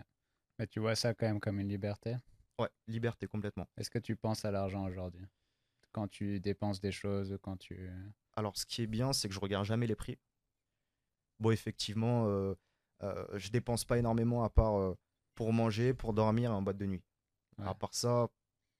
[0.59, 2.15] Mais tu vois ça quand même comme une liberté?
[2.57, 3.67] Ouais, liberté complètement.
[3.77, 5.25] Est-ce que tu penses à l'argent aujourd'hui?
[5.91, 7.89] Quand tu dépenses des choses, quand tu.
[8.35, 10.17] Alors, ce qui est bien, c'est que je regarde jamais les prix.
[11.39, 12.55] Bon, effectivement, euh,
[13.03, 14.97] euh, je dépense pas énormément à part euh,
[15.35, 17.03] pour manger, pour dormir en boîte de nuit.
[17.57, 18.29] À part ça,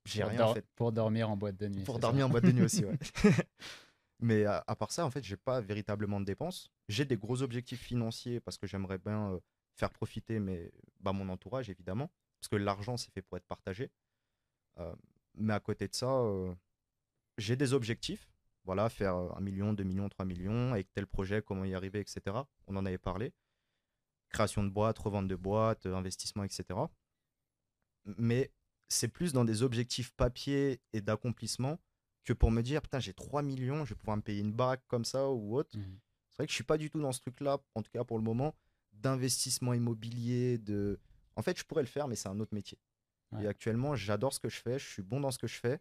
[0.05, 0.65] j'ai rien fait.
[0.75, 1.83] Pour dormir en boîte de nuit.
[1.83, 2.97] Pour dormir en boîte de nuit aussi, ouais.
[4.19, 6.71] Mais à, part ça, en fait, j'ai pas véritablement de dépenses.
[6.87, 9.39] J'ai des gros objectifs financiers parce que j'aimerais bien euh,
[9.75, 12.09] faire profiter mais bah, mon entourage, évidemment.
[12.39, 13.91] Parce que l'argent, c'est fait pour être partagé.
[14.79, 14.95] Euh,
[15.35, 16.53] mais à côté de ça, euh,
[17.37, 18.29] j'ai des objectifs.
[18.63, 22.37] Voilà, faire un million, 2 millions, 3 millions, avec tel projet, comment y arriver, etc.
[22.67, 23.31] On en avait parlé
[24.35, 26.79] création de boîtes, revente de boîtes, euh, investissement, etc.
[28.05, 28.51] Mais
[28.87, 31.79] c'est plus dans des objectifs papier et d'accomplissement
[32.23, 34.83] que pour me dire, putain, j'ai 3 millions, je vais pouvoir me payer une baraque
[34.87, 35.77] comme ça ou autre.
[35.77, 35.99] Mmh.
[36.29, 38.17] C'est vrai que je suis pas du tout dans ce truc-là, en tout cas pour
[38.17, 38.55] le moment,
[38.91, 40.99] d'investissement immobilier, de...
[41.35, 42.77] En fait, je pourrais le faire, mais c'est un autre métier.
[43.41, 45.79] Et actuellement, j'adore ce que je fais, je suis bon dans ce que je fais.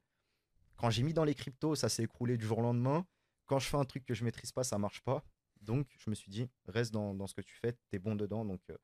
[0.76, 3.06] Quand j'ai mis dans les cryptos, ça s'est écroulé du jour au lendemain.
[3.46, 5.22] Quand je fais un truc que je maîtrise pas, ça marche pas.
[5.60, 8.44] Donc, je me suis dit, reste dans, ce que tu fais, tu es bon dedans,
[8.44, 8.76] donc euh,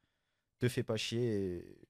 [0.59, 1.85] te fais pas chier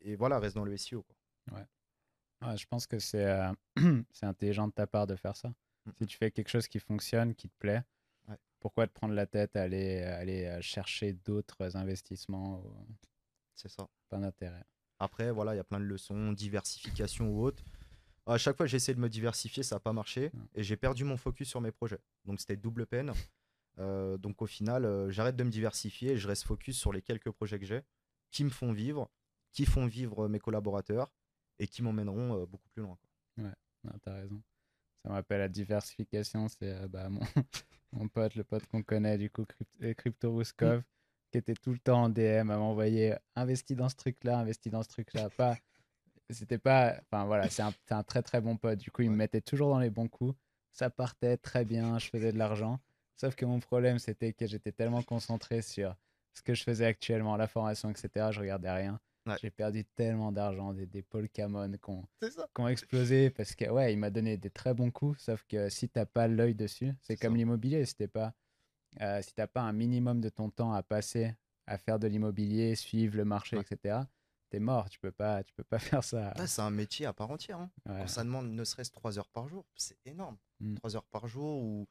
[0.00, 1.02] et, voilà, reste dans le SEO.
[1.02, 1.16] Quoi.
[1.54, 2.56] Ouais.
[2.56, 3.52] je pense que c'est euh,
[4.22, 5.48] intelligent de ta part de faire ça.
[5.48, 5.90] Mmh.
[6.00, 7.82] Si tu fais quelque chose qui fonctionne, qui te plaît,
[8.60, 12.62] pourquoi te prendre la tête à aller, aller euh, chercher d'autres investissements
[13.54, 13.88] C'est ça.
[14.08, 14.64] Pas d'intérêt?
[15.00, 17.64] Après, voilà, il y a plein de leçons, diversification ou autre.
[18.24, 20.30] À chaque fois, j'ai essayé de me diversifier, ça n'a pas marché.
[20.54, 21.98] Et j'ai perdu mon focus sur mes projets.
[22.24, 23.12] Donc, c'était double peine.
[23.78, 27.02] Euh, donc au final, euh, j'arrête de me diversifier et je reste focus sur les
[27.02, 27.82] quelques projets que j'ai
[28.30, 29.10] qui me font vivre,
[29.52, 31.10] qui font vivre mes collaborateurs
[31.62, 32.96] et qui m'emmèneront euh, beaucoup plus loin.
[32.96, 33.44] Quoi.
[33.44, 34.42] Ouais, t'as raison.
[35.02, 37.20] Ça me rappelle la diversification, c'est bah, mon,
[37.92, 39.44] mon, pote, le pote qu'on connaît, du coup,
[39.96, 40.84] Crypto, Ruskov, mm.
[41.30, 44.82] qui était tout le temps en DM à m'envoyer investi dans ce truc-là, investi dans
[44.82, 45.30] ce truc-là.
[45.30, 45.56] Pas,
[46.30, 48.78] c'était pas, enfin voilà, c'est un, un, très très bon pote.
[48.78, 50.36] Du coup, il me mettait toujours dans les bons coups.
[50.72, 52.80] Ça partait très bien, je faisais de l'argent.
[53.16, 55.94] Sauf que mon problème, c'était que j'étais tellement concentré sur
[56.34, 58.28] ce que je faisais actuellement, la formation, etc.
[58.30, 59.00] Je regardais rien.
[59.40, 64.10] J'ai perdu tellement d'argent, des, des Pokémon qui ont, explosé parce que, ouais, il m'a
[64.10, 65.22] donné des très bons coups.
[65.22, 67.84] Sauf que si t'as pas l'œil dessus, c'est comme l'immobilier.
[67.84, 68.34] Si t'as pas,
[69.00, 71.34] euh, si pas un minimum de ton temps à passer
[71.66, 74.00] à faire de l'immobilier, suivre le marché, etc., etc.,
[74.50, 74.90] t'es mort.
[74.90, 76.34] Tu peux pas, tu peux pas faire ça.
[76.46, 77.60] c'est un métier à part entière.
[77.86, 78.06] Hein.
[78.06, 80.36] ça demande ne serait-ce 3 heures par jour, c'est énorme.
[80.76, 80.96] 3 mmh.
[80.96, 81.86] heures par jour ou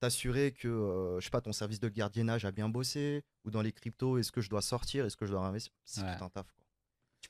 [0.00, 3.62] t'assurer que, euh, je sais pas, ton service de gardiennage a bien bossé, ou dans
[3.62, 5.72] les cryptos, est-ce que je dois sortir, est-ce que je dois investir?
[5.84, 6.50] C'est tout un taf.
[6.50, 6.61] Quoi.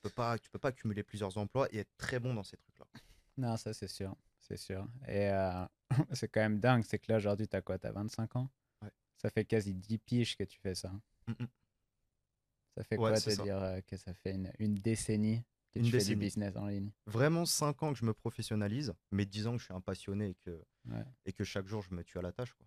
[0.02, 2.56] Tu peux pas, tu peux pas cumuler plusieurs emplois et être très bon dans ces
[2.56, 2.86] trucs-là.
[3.36, 4.84] Non, ça c'est sûr, c'est sûr.
[5.06, 5.64] Et euh,
[6.12, 7.78] c'est quand même dingue, c'est que là aujourd'hui, tu as quoi?
[7.78, 8.50] Tu as 25 ans?
[8.82, 8.90] Ouais.
[9.16, 10.92] Ça fait quasi 10 piges que tu fais ça.
[12.76, 16.04] Ça fait quoi te dire euh, que ça fait une, décennie que une tu fais
[16.04, 16.90] du business en ligne?
[17.06, 20.30] Vraiment 5 ans que je me professionnalise, mais 10 ans que je suis un passionné
[20.30, 20.64] et que
[21.26, 22.54] et que chaque jour je me tue à la tâche.
[22.54, 22.66] Quoi.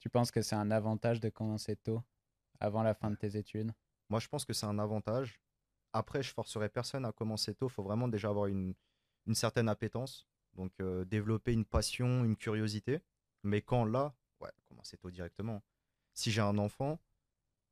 [0.00, 2.02] Tu penses que c'est un avantage de commencer tôt,
[2.60, 3.72] avant la fin de tes études?
[4.08, 5.40] Moi, je pense que c'est un avantage.
[5.92, 7.68] Après, je forcerai personne à commencer tôt.
[7.68, 8.74] Il faut vraiment déjà avoir une,
[9.26, 10.28] une certaine appétence.
[10.54, 13.00] Donc, euh, développer une passion, une curiosité.
[13.42, 15.62] Mais quand là, ouais, commencer tôt directement.
[16.14, 17.00] Si j'ai un enfant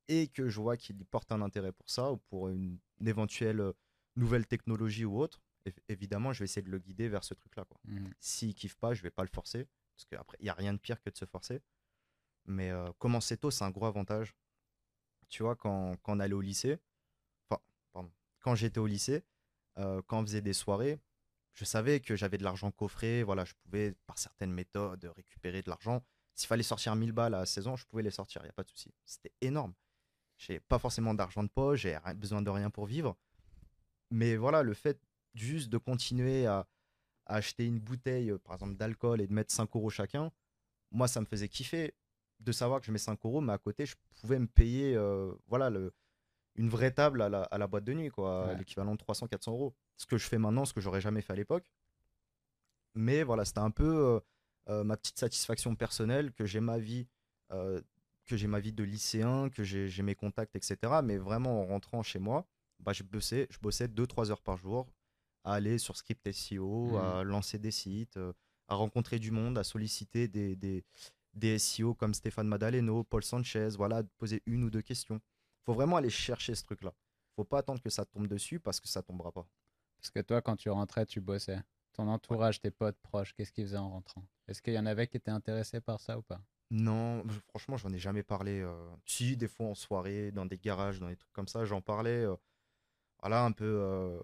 [0.09, 3.61] et que je vois qu'il porte un intérêt pour ça ou pour une, une éventuelle
[3.61, 3.73] euh,
[4.15, 5.43] nouvelle technologie ou autre,
[5.89, 7.67] évidemment, je vais essayer de le guider vers ce truc-là.
[7.85, 8.05] Mmh.
[8.21, 9.67] S'il kiffe pas, je vais pas le forcer.
[9.97, 11.61] Parce qu'après, il n'y a rien de pire que de se forcer.
[12.45, 14.35] Mais euh, commencer tôt, c'est un gros avantage.
[15.29, 16.79] Tu vois, quand, quand on allait au lycée,
[18.41, 19.25] quand j'étais au lycée,
[19.79, 21.01] euh, quand on faisait des soirées,
[21.53, 23.23] je savais que j'avais de l'argent coffré.
[23.23, 26.05] Voilà, je pouvais, par certaines méthodes, récupérer de l'argent.
[26.35, 28.53] S'il fallait sortir 1000 balles à 16 ans, je pouvais les sortir, il n'y a
[28.53, 28.93] pas de souci.
[29.05, 29.75] C'était énorme.
[30.37, 33.17] J'ai pas forcément d'argent de poche, j'ai besoin de rien pour vivre.
[34.11, 35.01] Mais voilà, le fait
[35.35, 36.69] juste de continuer à,
[37.29, 40.31] acheter une bouteille, par exemple, d'alcool et de mettre 5 euros chacun,
[40.93, 41.93] moi, ça me faisait kiffer
[42.39, 45.33] de savoir que je mets 5 euros, mais à côté, je pouvais me payer euh,
[45.49, 45.93] voilà, le,
[46.57, 49.75] une vraie table à la, boîte de nuit, quoi, l'équivalent de 300-400 euros.
[49.97, 51.71] Ce que je fais maintenant, ce que j'aurais jamais fait à l'époque.
[52.95, 54.21] Mais voilà, c'était un peu euh,
[54.69, 57.07] euh, ma petite satisfaction personnelle que j'ai ma vie,
[57.51, 61.01] que j'ai ma vie de lycéen, que j'ai mes contacts, etc.
[61.05, 62.47] Mais vraiment, en rentrant chez moi,
[62.81, 64.87] bah, je bossais, je bossais 2-3 heures par jour
[65.45, 66.97] à aller sur Script SEO, mmh.
[66.97, 68.19] à lancer des sites,
[68.69, 70.85] à rencontrer du monde, à solliciter des, des,
[71.35, 75.21] des SEO comme Stéphane Madaleno, Paul Sanchez, voilà, poser une ou deux questions.
[75.67, 76.95] Faut vraiment aller chercher ce truc-là.
[77.35, 79.47] faut pas attendre que ça tombe dessus parce que ça tombera pas.
[79.99, 81.61] Parce que toi, quand tu rentrais, tu bossais.
[81.93, 84.25] Ton entourage, tes potes proches, qu'est-ce qu'ils faisaient en rentrant?
[84.49, 86.41] Est-ce qu'il y en avait qui étaient intéressés par ça ou pas?
[86.71, 88.61] Non, franchement, j'en ai jamais parlé.
[88.61, 91.81] Euh, si, des fois en soirée, dans des garages, dans des trucs comme ça, j'en
[91.81, 92.25] parlais.
[92.25, 92.37] Euh,
[93.21, 94.21] voilà, un peu euh,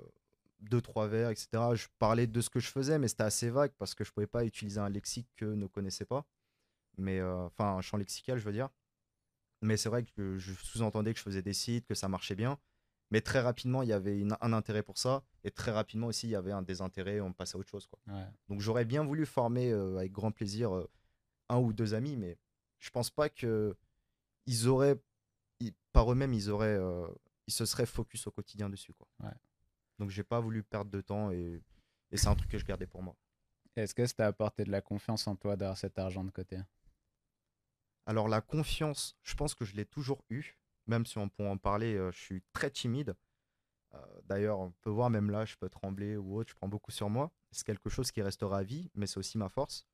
[0.61, 1.75] deux, trois verres, etc.
[1.75, 4.27] Je parlais de ce que je faisais, mais c'était assez vague parce que je pouvais
[4.27, 6.27] pas utiliser un lexique que ne connaissais pas
[6.99, 8.69] mais euh, enfin un champ lexical, je veux dire.
[9.63, 12.59] Mais c'est vrai que je sous-entendais que je faisais des sites, que ça marchait bien.
[13.11, 15.23] Mais très rapidement, il y avait un intérêt pour ça.
[15.45, 17.21] Et très rapidement aussi, il y avait un désintérêt.
[17.21, 17.87] On passait à autre chose.
[17.87, 18.01] Quoi.
[18.49, 20.91] Donc j'aurais bien voulu former euh, avec grand plaisir euh,
[21.49, 22.17] un ou deux amis.
[22.17, 22.39] Mais
[22.79, 23.77] je pense pas que
[24.47, 25.01] ils auraient,
[25.93, 26.81] par eux-mêmes, ils auraient,
[27.47, 28.93] ils se seraient focus au quotidien dessus.
[28.95, 29.07] Quoi.
[29.23, 29.35] Ouais.
[29.99, 31.31] Donc j'ai pas voulu perdre de temps.
[31.31, 31.63] Et,
[32.11, 33.15] et c'est un truc que je gardais pour moi.
[33.77, 36.59] Est-ce que ça t'a apporté de la confiance en toi d'avoir cet argent de côté?
[38.07, 41.59] Alors la confiance, je pense que je l'ai toujours eu, même si on peut en
[41.59, 43.15] parler, je suis très timide.
[44.25, 47.11] D'ailleurs, on peut voir même là, je peux trembler ou autre, je prends beaucoup sur
[47.11, 47.31] moi.
[47.51, 49.87] C'est quelque chose qui restera à vie, mais c'est aussi ma force.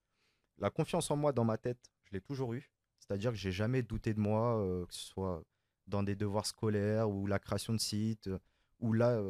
[0.59, 2.71] La confiance en moi dans ma tête, je l'ai toujours eu.
[3.01, 5.43] C'est-à-dire que j'ai jamais douté de moi, que ce soit
[5.87, 8.31] dans des devoirs scolaires ou la création de sites,
[8.79, 9.21] ou là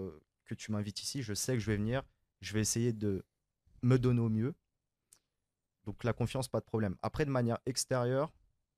[0.44, 2.02] que tu m'invites ici, je sais que je vais venir,
[2.40, 3.24] je vais essayer de
[3.82, 4.54] me donner au mieux.
[5.84, 6.96] Donc la confiance, pas de problème.
[7.02, 8.32] Après, de manière extérieure,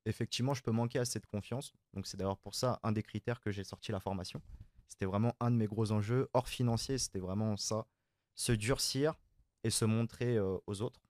[0.05, 1.73] effectivement, je peux manquer à cette confiance.
[1.95, 4.41] Donc, c'est d'ailleurs pour ça un des critères que j'ai sorti la formation.
[4.89, 6.29] C'était vraiment un de mes gros enjeux.
[6.33, 7.87] Hors financier, c'était vraiment ça.
[8.35, 9.15] Se durcir
[9.63, 11.03] et se montrer aux autres.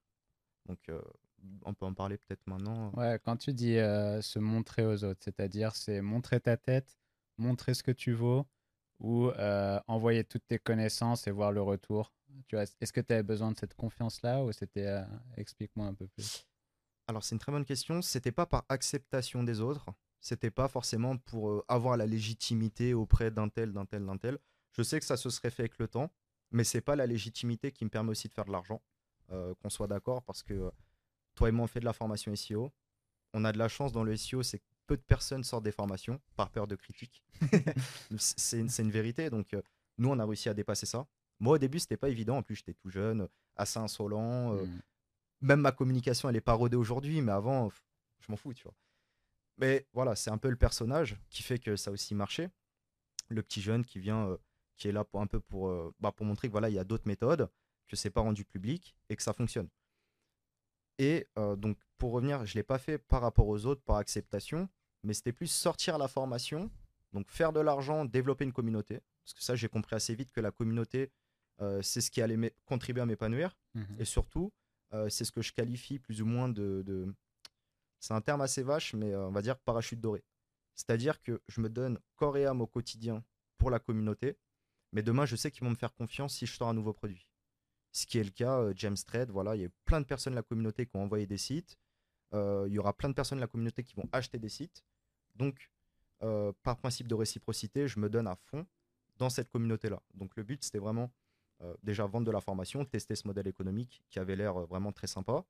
[0.66, 0.90] Donc,
[1.62, 2.92] on peut en parler peut-être maintenant.
[2.96, 6.98] Ouais, quand tu dis se montrer aux autres, c'est-à-dire c'est montrer ta tête,
[7.38, 8.46] montrer ce que tu vaux
[8.98, 9.30] ou
[9.86, 12.12] envoyer toutes tes connaissances et voir le retour.
[12.46, 15.02] Tu est-ce que tu avais besoin de cette confiance-là ou c'était.
[15.36, 16.46] Explique-moi un peu plus.
[17.10, 18.02] Alors c'est une très bonne question.
[18.02, 19.84] C'était pas par acceptation des autres.
[20.20, 24.38] C'était pas forcément pour euh, avoir la légitimité auprès d'un tel, d'un tel, d'un tel.
[24.70, 26.12] Je sais que ça se serait fait avec le temps,
[26.52, 28.80] mais c'est pas la légitimité qui me permet aussi de faire de l'argent.
[29.32, 30.70] Euh, qu'on soit d'accord, parce que euh,
[31.34, 32.70] toi et moi on fait de la formation SEO.
[33.34, 35.72] On a de la chance dans le SEO, c'est que peu de personnes sortent des
[35.72, 37.24] formations par peur de critique.
[38.18, 39.30] c'est une, vérité.
[39.30, 39.56] Donc
[39.98, 41.08] nous on a réussi à dépasser ça.
[41.40, 42.36] Moi au début c'était pas évident.
[42.36, 44.54] En plus j'étais tout jeune, assez insolent.
[44.54, 44.80] Mmh
[45.40, 47.70] même ma communication, elle est pas rodée aujourd'hui, mais avant,
[48.20, 48.74] je m'en fous, tu vois.
[49.58, 52.48] Mais voilà, c'est un peu le personnage qui fait que ça a aussi marché.
[53.28, 54.36] Le petit jeune qui vient, euh,
[54.76, 56.78] qui est là pour un peu pour, euh, bah, pour montrer que voilà, il y
[56.78, 57.48] a d'autres méthodes,
[57.86, 59.68] que c'est pas rendu public et que ça fonctionne.
[60.98, 64.68] Et euh, donc, pour revenir, je l'ai pas fait par rapport aux autres, par acceptation,
[65.02, 66.70] mais c'était plus sortir la formation,
[67.12, 69.00] donc faire de l'argent, développer une communauté.
[69.24, 71.10] Parce que ça, j'ai compris assez vite que la communauté,
[71.82, 73.54] c'est ce qui allait contribuer à m'épanouir.
[73.74, 74.50] Mmh et surtout,
[75.08, 77.14] c'est ce que je qualifie plus ou moins de.
[78.00, 80.24] C'est un terme assez vache, mais euh, on va dire parachute doré.
[80.74, 83.22] C'est-à-dire que je me donne corps et âme au quotidien
[83.58, 84.38] pour la communauté,
[84.92, 87.28] mais demain, je sais qu'ils vont me faire confiance si je sors un nouveau produit.
[87.92, 90.32] Ce qui est le cas, euh, James Trade, voilà, il y a plein de personnes
[90.32, 91.76] de la communauté qui ont envoyé des sites.
[92.32, 94.82] il y aura plein de personnes de la communauté qui vont acheter des sites.
[95.36, 95.70] Donc,
[96.62, 98.66] par principe de réciprocité, je me donne à fond
[99.18, 100.00] dans cette communauté-là.
[100.14, 101.29] Donc, le but, c'était vraiment euh,
[101.82, 105.06] déjà vendre de la formation, tester ce modèle économique qui avait l'air euh, vraiment très
[105.06, 105.44] sympa,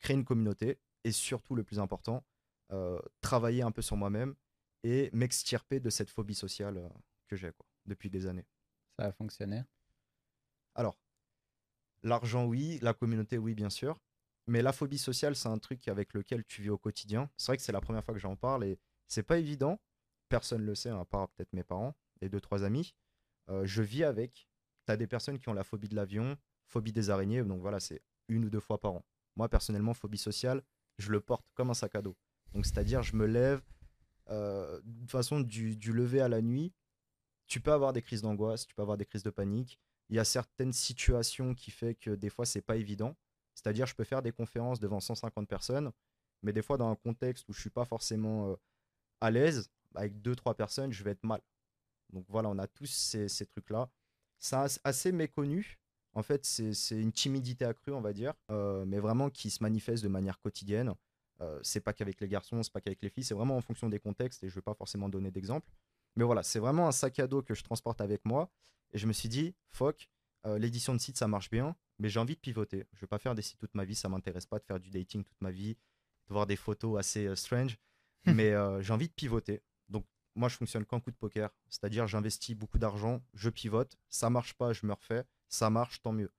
[0.00, 2.24] créer une communauté et surtout le plus important,
[2.72, 4.34] euh, travailler un peu sur moi-même
[4.82, 6.90] et m'extirper de cette phobie sociale
[7.28, 7.52] que j'ai
[7.86, 8.46] depuis des années.
[8.98, 9.62] Ça a fonctionné?
[10.74, 10.98] Alors,
[12.02, 14.00] l'argent oui, la communauté oui bien sûr,
[14.46, 17.30] mais la phobie sociale c'est un truc avec lequel tu vis au quotidien.
[17.36, 19.80] C'est vrai que c'est la première fois que j'en parle et c'est pas évident.
[20.28, 22.94] Personne ne le sait, à part peut-être mes parents et deux trois amis.
[23.48, 24.48] je vis avec
[24.86, 27.80] tu as des personnes qui ont la phobie de l'avion, phobie des araignées, donc voilà,
[27.80, 29.04] c'est une ou deux fois par an.
[29.36, 30.62] Moi, personnellement, phobie sociale,
[30.98, 32.16] je le porte comme un sac à dos.
[32.52, 33.62] Donc, c'est-à-dire, je me lève,
[34.30, 36.72] euh, de façon, du, lever à la nuit,
[37.46, 39.78] tu peux avoir des crises d'angoisse, tu peux avoir des crises de panique.
[40.08, 43.16] il y a certaines situations qui fait que des fois, c'est pas évident.
[43.54, 45.92] C'est-à-dire, je peux faire des conférences devant 150 personnes,
[46.42, 48.56] mais des fois, dans un contexte où je suis pas forcément euh,
[49.20, 51.40] à l'aise, avec deux, trois personnes, je vais être mal.
[52.12, 53.88] Donc voilà, on a tous ces, ces trucs-là.
[54.44, 55.78] C'est assez méconnu.
[56.12, 60.04] En fait, c'est une timidité accrue, on va dire, euh, mais vraiment qui se manifeste
[60.04, 60.92] de manière quotidienne.
[61.40, 63.88] Euh, c'est pas qu'avec les garçons, c'est pas qu'avec les filles, c'est vraiment en fonction
[63.88, 65.72] des contextes et je vais pas forcément donner d'exemple.
[66.16, 68.50] Mais voilà, c'est vraiment un sac à dos que je transporte avec moi.
[68.92, 70.10] Et je me suis dit, fuck,
[70.44, 72.84] euh, l'édition de site, ça marche bien, mais j'ai envie de pivoter.
[72.92, 74.90] Je vais pas faire des sites toute ma vie, ça m'intéresse pas de faire du
[74.90, 75.72] dating toute ma vie,
[76.28, 77.78] de voir des photos assez strange,
[78.26, 79.62] mais j'ai envie de pivoter.
[80.36, 81.50] Moi, je fonctionne qu'en coup de poker.
[81.68, 83.96] C'est-à-dire, j'investis beaucoup d'argent, je pivote.
[84.08, 85.24] Ça marche pas, je me refais.
[85.48, 86.32] Ça marche, tant mieux.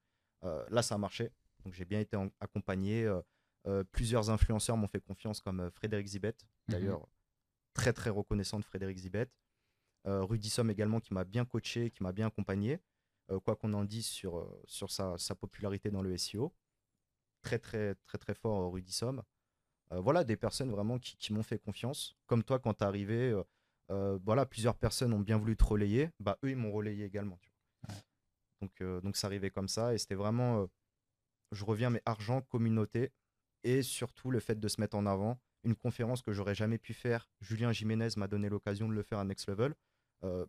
[0.44, 1.32] Euh, là, ça a marché.
[1.64, 3.04] Donc, j'ai bien été accompagné.
[3.04, 3.20] Euh,
[3.66, 6.36] euh, plusieurs influenceurs m'ont fait confiance, comme Frédéric Zibet.
[6.68, 6.72] Mhm.
[6.74, 7.08] D'ailleurs,
[7.72, 9.28] très, très reconnaissant de Frédéric Zibet.
[10.08, 12.78] Rudy Somme également, qui m'a bien coaché, qui m'a bien accompagné.
[13.44, 16.54] quoi qu'on en dise sur, sur sa, sa, popularité dans le SEO.
[17.42, 19.24] Très, très, très, très fort, Rudy Somme.
[19.90, 22.16] voilà, des personnes vraiment qui, qui m'ont fait confiance.
[22.26, 23.42] Comme toi, quand tu es arrivé euh,
[23.88, 27.38] voilà, plusieurs personnes ont bien voulu te relayer, bah, eux, ils m'ont relayé également.
[28.60, 29.94] Donc, euh, donc, ça arrivait comme ça.
[29.94, 30.66] Et c'était vraiment, euh,
[31.52, 33.12] je reviens, mais argent, communauté,
[33.64, 35.38] et surtout le fait de se mettre en avant.
[35.64, 37.28] Une conférence que j'aurais jamais pu faire.
[37.40, 39.74] Julien Jiménez m'a donné l'occasion de le faire à Next Level.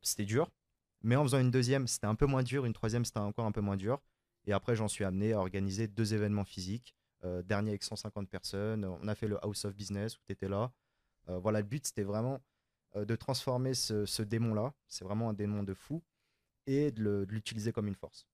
[0.02, 0.52] c'était dur.
[1.04, 2.66] Mais en faisant une deuxième, c'était un peu moins dur.
[2.66, 4.02] Une troisième, c'était encore un peu moins dur.
[4.46, 6.96] Et après, j'en suis amené à organiser deux événements physiques.
[7.46, 8.86] dernier avec 150 personnes.
[8.86, 10.72] On a fait le House of Business où tu étais là.
[11.28, 12.40] voilà, le but, c'était vraiment euh,
[12.96, 16.02] de transformer ce, démon-là, c'est vraiment un démon de fou,
[16.66, 18.28] et de l'utiliser comme une force.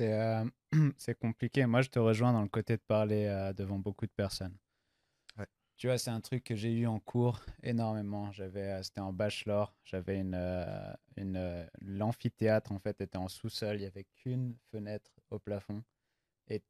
[0.00, 0.44] Euh,
[0.98, 1.64] c'est compliqué.
[1.66, 4.56] Moi, je te rejoins dans le côté de parler euh, devant beaucoup de personnes.
[5.76, 8.32] Tu vois, c'est un truc que j'ai eu en cours énormément.
[8.32, 9.74] J'avais, c'était en bachelor.
[9.84, 10.34] J'avais une,
[11.18, 13.76] une l'amphithéâtre en fait était en sous-sol.
[13.76, 15.84] Il y avait qu'une fenêtre au plafond
[16.48, 16.62] et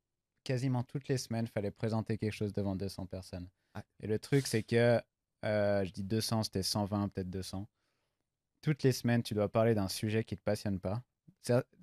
[0.42, 3.48] quasiment toutes les semaines, il fallait présenter quelque chose devant 200 personnes.
[4.00, 5.00] Et le truc, c'est que
[5.44, 7.68] euh, je dis 200, c'était 120, peut-être 200.
[8.62, 11.02] Toutes les semaines, tu dois parler d'un sujet qui ne te passionne pas.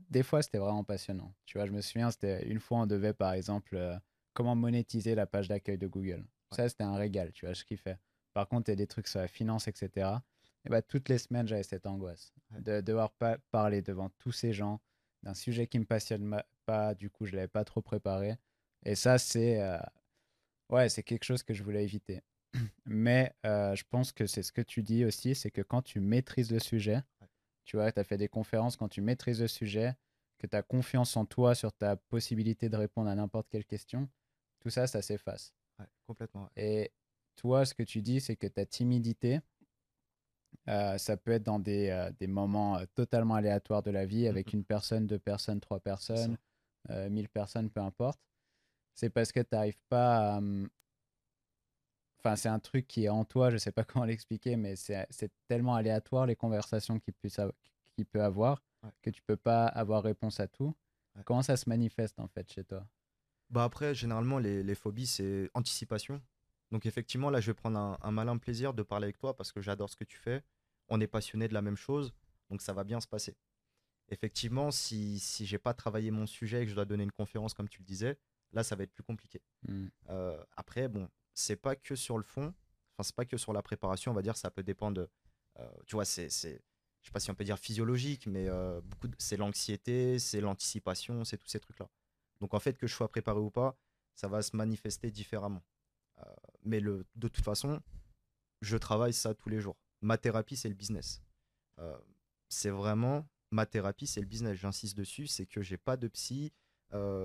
[0.10, 1.34] Des fois, c'était vraiment passionnant.
[1.46, 3.98] Tu vois, je me souviens, c'était une fois, on devait, par exemple, euh,
[4.34, 6.26] comment monétiser la page d'accueil de Google.
[6.52, 7.98] Ça, c'était un régal, tu vois, ce qu'il fait.
[8.34, 10.10] Par contre, il y a des trucs sur la finance, etc.
[10.66, 13.12] Et bah, toutes les semaines, j'avais cette angoisse de devoir
[13.52, 14.82] parler devant tous ces gens
[15.24, 16.96] d'un sujet qui me passionne pas.
[16.96, 18.36] Du coup, je l'avais pas trop préparé.
[18.84, 19.78] Et ça, c'est euh,
[20.70, 22.22] ouais, c'est quelque chose que je voulais éviter.
[22.86, 26.00] Mais euh, je pense que c'est ce que tu dis aussi, c'est que quand tu
[26.00, 27.02] maîtrises le sujet,
[27.66, 29.96] tu vois, tu as fait des conférences, quand tu maîtrises le sujet,
[30.38, 34.10] que tu as confiance en toi sur ta possibilité de répondre à n'importe quelle question,
[34.60, 35.54] tout ça, ça s'efface.
[36.06, 36.50] complètement.
[36.56, 36.92] Et
[37.36, 39.40] toi, ce que tu dis, c'est que ta timidité,
[40.70, 44.54] euh, ça peut être dans des, euh, des moments totalement aléatoires de la vie, avec
[44.54, 46.38] mmh une personne, deux personnes, trois personnes,
[47.10, 48.20] mille personnes, peu importe.
[48.94, 50.70] C'est parce que tu n'arrives pas à, hum,
[52.24, 55.08] Enfin, c'est un truc qui est en toi, je sais pas comment l'expliquer, mais c'est
[55.48, 57.30] tellement aléatoire les conversations qu'il peut,
[58.12, 58.62] peut avoir
[59.02, 60.74] que tu peux pas avoir réponse à tout.
[61.26, 62.88] Comment ça se manifeste en fait chez toi?
[63.50, 66.22] Bah après, généralement, les, les phobies, c'est anticipation.
[66.72, 69.62] Donc effectivement, là, je vais prendre un, malin plaisir de parler avec toi parce que
[69.62, 70.42] j'adore ce que tu fais.
[70.88, 72.14] On est passionné de la même chose,
[72.50, 73.36] donc ça va bien se passer.
[74.10, 77.54] Effectivement, si, si j'ai pas travaillé mon sujet et que je dois donner une conférence
[77.54, 78.18] comme tu le disais,
[78.54, 79.42] là, ça va être plus compliqué.
[79.68, 79.86] Mmh.
[80.10, 82.54] Euh, après, bon, c'est pas que sur le fond,
[82.94, 85.08] enfin c'est pas que sur la préparation, on va dire, ça peut dépendre.
[85.60, 86.30] Euh, tu vois, c'est, je
[87.08, 91.38] sais pas si on peut dire physiologique, mais euh, beaucoup, c'est l'anxiété, c'est l'anticipation, c'est
[91.38, 91.90] tous ces trucs-là.
[92.40, 93.78] Donc en fait, que je sois préparé ou pas,
[94.16, 95.64] ça va se manifester différemment.
[96.20, 97.82] Euh, mais le, de toute façon,
[98.62, 99.78] je travaille ça tous les jours.
[100.02, 101.22] Ma thérapie, c'est le business.
[102.50, 104.58] c'est vraiment ma thérapie, c'est le business.
[104.58, 106.52] J'insiste dessus, c'est que j'ai pas de psy,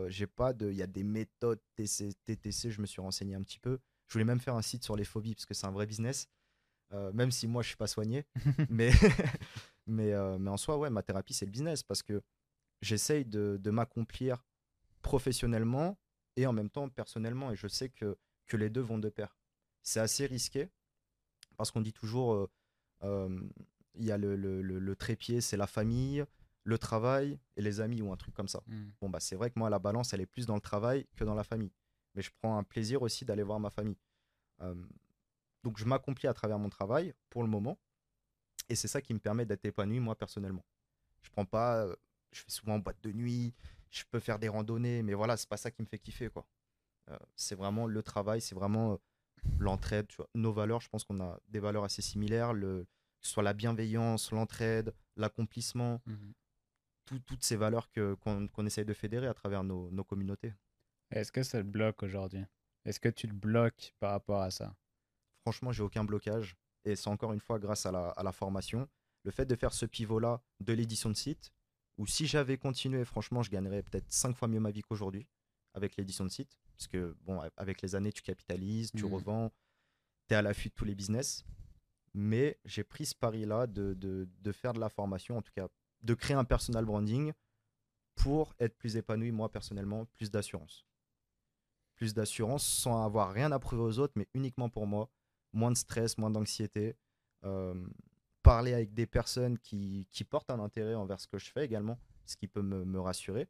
[0.08, 3.42] j'ai pas de, il y a des méthodes TC, TTC, je me suis renseigné un
[3.42, 3.80] petit peu.
[4.08, 6.28] Je voulais même faire un site sur les phobies parce que c'est un vrai business,
[6.92, 8.26] euh, même si moi je suis pas soigné.
[8.70, 8.90] mais,
[9.86, 12.22] mais, euh, mais en soi, ouais, ma thérapie c'est le business parce que
[12.80, 14.44] j'essaye de, de m'accomplir
[15.02, 15.98] professionnellement
[16.36, 17.52] et en même temps personnellement.
[17.52, 19.36] Et je sais que, que les deux vont de pair.
[19.82, 20.68] C'est assez risqué
[21.56, 22.48] parce qu'on dit toujours
[23.02, 23.48] euh,
[23.94, 26.24] il y a le, le, le, trépied, c'est la famille,
[26.64, 28.62] le travail et les amis ou un truc comme ça.
[28.66, 28.90] Hmm.
[29.00, 31.24] Bon, bah c'est vrai que moi, la balance, elle est plus dans le travail que
[31.24, 31.72] dans la famille
[32.18, 33.96] mais je prends un plaisir aussi d'aller voir ma famille.
[35.62, 37.78] donc je m'accomplis à travers mon travail pour le moment,
[38.68, 40.64] et c'est ça qui me permet d'être épanoui moi personnellement.
[41.22, 41.94] Je prends pas, euh,
[42.32, 43.54] je fais souvent boîte de nuit,
[43.90, 46.44] je peux faire des randonnées, mais voilà, c'est pas ça qui me fait kiffer quoi.
[47.08, 48.96] Euh, c'est vraiment le travail, c'est vraiment euh,
[49.60, 50.80] l'entraide, nos valeurs.
[50.80, 52.84] Je pense qu'on a des valeurs assez similaires, le,
[53.20, 56.02] que ce soit la bienveillance, l'entraide, l'accomplissement.
[56.04, 56.32] Mmh
[57.26, 57.88] toutes ces valeurs
[58.20, 60.52] qu'on, essaye de fédérer à travers nos, nos communautés.
[61.10, 62.44] Est-ce que ça te bloque aujourd'hui?
[62.84, 64.74] Est-ce que tu le bloques par rapport à ça?
[65.42, 66.56] Franchement, j'ai aucun blocage.
[66.84, 68.88] Et c'est encore une fois grâce à la, à la formation.
[69.24, 71.52] Le fait de faire ce pivot-là de l'édition de site,
[71.96, 75.26] où si j'avais continué, franchement, je gagnerais peut-être 5 fois mieux ma vie qu'aujourd'hui
[75.74, 76.56] avec l'édition de site.
[76.72, 79.12] Parce que, bon, avec les années, tu capitalises, tu mmh.
[79.12, 79.52] revends,
[80.28, 81.44] tu es à l'affût de tous les business.
[82.14, 85.68] Mais j'ai pris ce pari-là de, de, de, faire de la formation, en tout cas,
[86.02, 87.32] de créer un personal branding
[88.14, 90.86] pour être plus épanoui, moi personnellement, plus d'assurance.
[91.98, 95.10] Plus d'assurance sans avoir rien à prouver aux autres, mais uniquement pour moi.
[95.52, 96.96] Moins de stress, moins d'anxiété.
[97.44, 97.74] Euh,
[98.42, 101.98] parler avec des personnes qui, qui, portent un intérêt envers ce que je fais également,
[102.24, 103.48] ce qui peut me, me rassurer.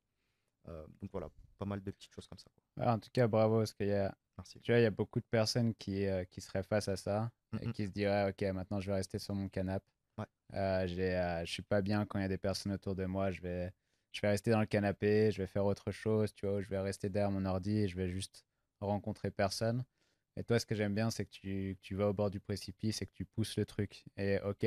[0.68, 1.28] Euh, donc voilà,
[1.58, 2.50] pas mal de petites choses comme ça.
[2.92, 4.14] en tout cas, bravo, parce qu'il y a,
[4.62, 7.30] tu vois, il y a beaucoup de personnes qui, euh, qui seraient face à ça
[7.60, 9.86] et qui se diraient, ok, maintenant je vais rester sur mon canapé.
[10.16, 10.26] Ouais.
[10.54, 13.30] Euh, euh, je suis pas bien quand il y a des personnes autour de moi.
[13.30, 13.72] Je vais,
[14.12, 16.78] je vais rester dans le canapé, je vais faire autre chose, tu vois, je vais
[16.78, 18.44] rester derrière mon ordi et je vais juste
[18.80, 19.84] rencontrer personne.
[20.36, 23.02] Et toi, ce que j'aime bien, c'est que tu, tu, vas au bord du précipice
[23.02, 24.04] et que tu pousses le truc.
[24.16, 24.66] Et ok,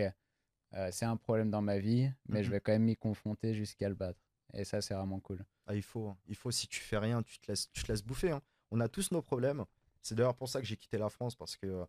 [0.91, 3.95] c'est un problème dans ma vie, mais je vais quand même m'y confronter jusqu'à le
[3.95, 4.19] battre.
[4.53, 5.45] Et ça, c'est vraiment cool.
[5.65, 6.17] Ah, il faut, hein.
[6.27, 8.31] il faut, si tu fais rien, tu te laisses, tu te laisses bouffer.
[8.31, 8.41] Hein.
[8.71, 9.63] On a tous nos problèmes.
[10.01, 11.85] C'est d'ailleurs pour ça que j'ai quitté la France, parce que euh,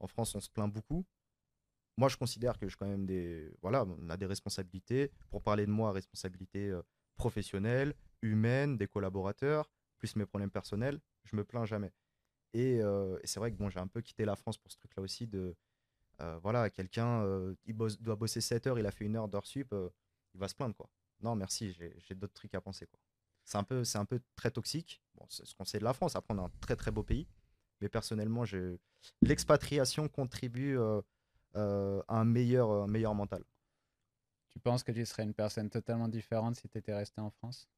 [0.00, 1.04] en France, on se plaint beaucoup.
[1.96, 3.52] Moi, je considère que je quand même des.
[3.62, 5.10] Voilà, on a des responsabilités.
[5.30, 6.82] Pour parler de moi, responsabilités euh,
[7.16, 11.00] professionnelles, humaines, des collaborateurs, plus mes problèmes personnels.
[11.24, 11.92] Je me plains jamais.
[12.52, 14.76] Et, euh, et c'est vrai que bon, j'ai un peu quitté la France pour ce
[14.78, 15.26] truc-là aussi.
[15.26, 15.56] De,
[16.42, 17.24] voilà, quelqu'un,
[17.66, 19.74] il doit bosser 7 heures, il a fait une heure d'heure sup,
[20.34, 20.88] il va se plaindre, quoi
[21.24, 22.86] non, merci, j'ai d'autres trucs à penser.
[22.86, 23.00] Quoi.
[23.44, 25.02] C'est, un peu, un peu très toxique.
[25.14, 26.16] Bon, c'est ce qu'on sait de la France.
[26.16, 27.26] Après, on a un très très beau pays.
[27.80, 28.44] Mais personnellement,
[29.22, 30.78] l'expatriation contribue
[31.56, 33.44] euh, euh, un meilleur, meilleur mental.
[34.50, 37.68] Tu penses que tu serais une personne totalement différente si tu étais resté en France?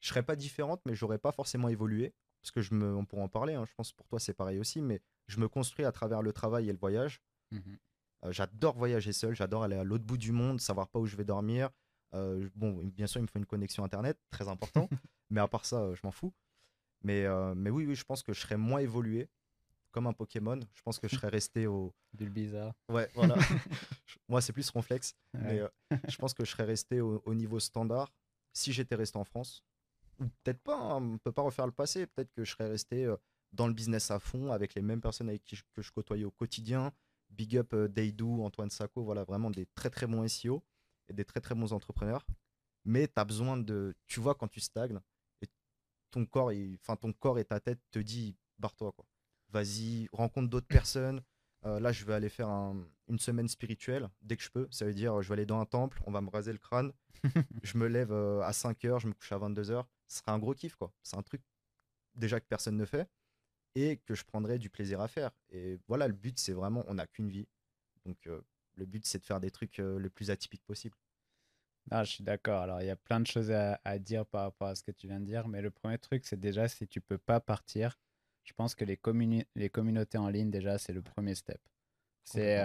[0.00, 2.14] Je serais pas différente, mais j'aurais pas forcément évolué.
[2.42, 3.64] Parce que je me, on pourra en parler, hein.
[3.64, 6.68] je pense pour toi c'est pareil aussi, mais je me construis à travers le travail
[6.68, 7.22] et le voyage.
[7.50, 7.58] Mmh
[8.24, 11.16] euh, j'adore voyager seul, j'adore aller à l'autre bout du monde, savoir pas où je
[11.16, 11.70] vais dormir,
[12.14, 14.88] euh, bon, bien sûr, il me faut une connexion Internet, très important.
[15.30, 16.32] mais à part ça, euh, je m'en fous.
[17.02, 19.28] Mais, euh, mais oui, oui, je pense que je serais moins évolué
[19.92, 20.58] comme un Pokémon.
[20.74, 21.94] Je pense que je serais resté au.
[22.12, 22.74] bizarre.
[22.88, 23.36] Ouais, voilà.
[24.28, 25.14] Moi, c'est plus Ronflex.
[25.34, 25.60] Mais
[26.08, 28.12] je pense que je serais resté au, niveau standard
[28.52, 29.64] si j'étais resté en France.
[30.18, 32.06] Ou peut-être pas, hein, on ne peut pas refaire le passé.
[32.06, 33.12] Peut-être que je serais resté
[33.52, 36.24] dans le business à fond avec les mêmes personnes avec qui je, que je côtoyais
[36.24, 36.92] au quotidien.
[37.30, 40.62] Big up Deidou, Antoine Sacco, voilà, vraiment des très très bons SEO
[41.08, 42.26] et des très très bons entrepreneurs.
[42.84, 43.94] Mais tu as besoin de.
[44.06, 45.00] Tu vois, quand tu stagnes,
[45.40, 45.48] et
[46.10, 48.92] ton corps, enfin, ton corps et ta tête te dit barre-toi.
[48.92, 49.06] quoi.
[49.52, 51.22] Vas-y, rencontre d'autres personnes.
[51.64, 54.66] Euh, là, je vais aller faire une semaine spirituelle dès que je peux.
[54.70, 56.92] Ça veut dire, je vais aller dans un temple, on va me raser le crâne.
[57.62, 59.88] je me lève euh, à 5 heures, je me couche à 22 heures.
[60.08, 60.92] Ce sera un gros kiff, quoi.
[61.02, 61.42] C'est un truc
[62.14, 63.08] déjà que personne ne fait
[63.74, 65.30] et que je prendrai du plaisir à faire.
[65.50, 67.46] Et voilà, le but, c'est vraiment, on n'a qu'une vie.
[68.04, 68.40] Donc, euh,
[68.74, 70.96] le but, c'est de faire des trucs le plus atypiques possible.
[71.90, 72.62] Ah, je suis d'accord.
[72.62, 74.92] Alors, il y a plein de choses à, à, dire par rapport à ce que
[74.92, 75.48] tu viens de dire.
[75.48, 77.98] Mais le premier truc, c'est déjà si tu peux pas partir,
[78.44, 78.98] je pense que les,
[79.54, 81.60] les communautés en ligne, déjà, c'est le premier step.
[82.24, 82.62] C'est.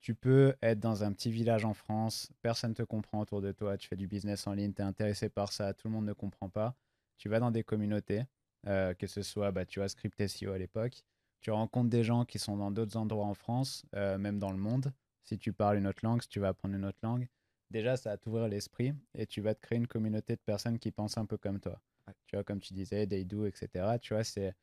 [0.00, 3.52] tu peux être dans un petit village en France, personne ne te comprend autour de
[3.52, 6.06] toi, tu fais du business en ligne, tu es intéressé par ça, tout le monde
[6.06, 6.74] ne comprend pas.
[7.18, 8.24] Tu vas dans des communautés,
[8.64, 11.04] que ce soit, bah, tu vois, Script SEO à l'époque,
[11.40, 14.92] tu rencontres des gens qui sont dans d'autres endroits en France, même dans le monde,
[15.24, 17.28] si tu parles une autre langue, si tu vas apprendre une autre langue,
[17.70, 20.90] déjà, ça va t'ouvrir l'esprit et tu vas te créer une communauté de personnes qui
[20.92, 21.80] pensent un peu comme toi.
[22.26, 23.98] Tu vois, comme tu disais, Deidou, etc.
[24.00, 24.54] Tu vois, c'est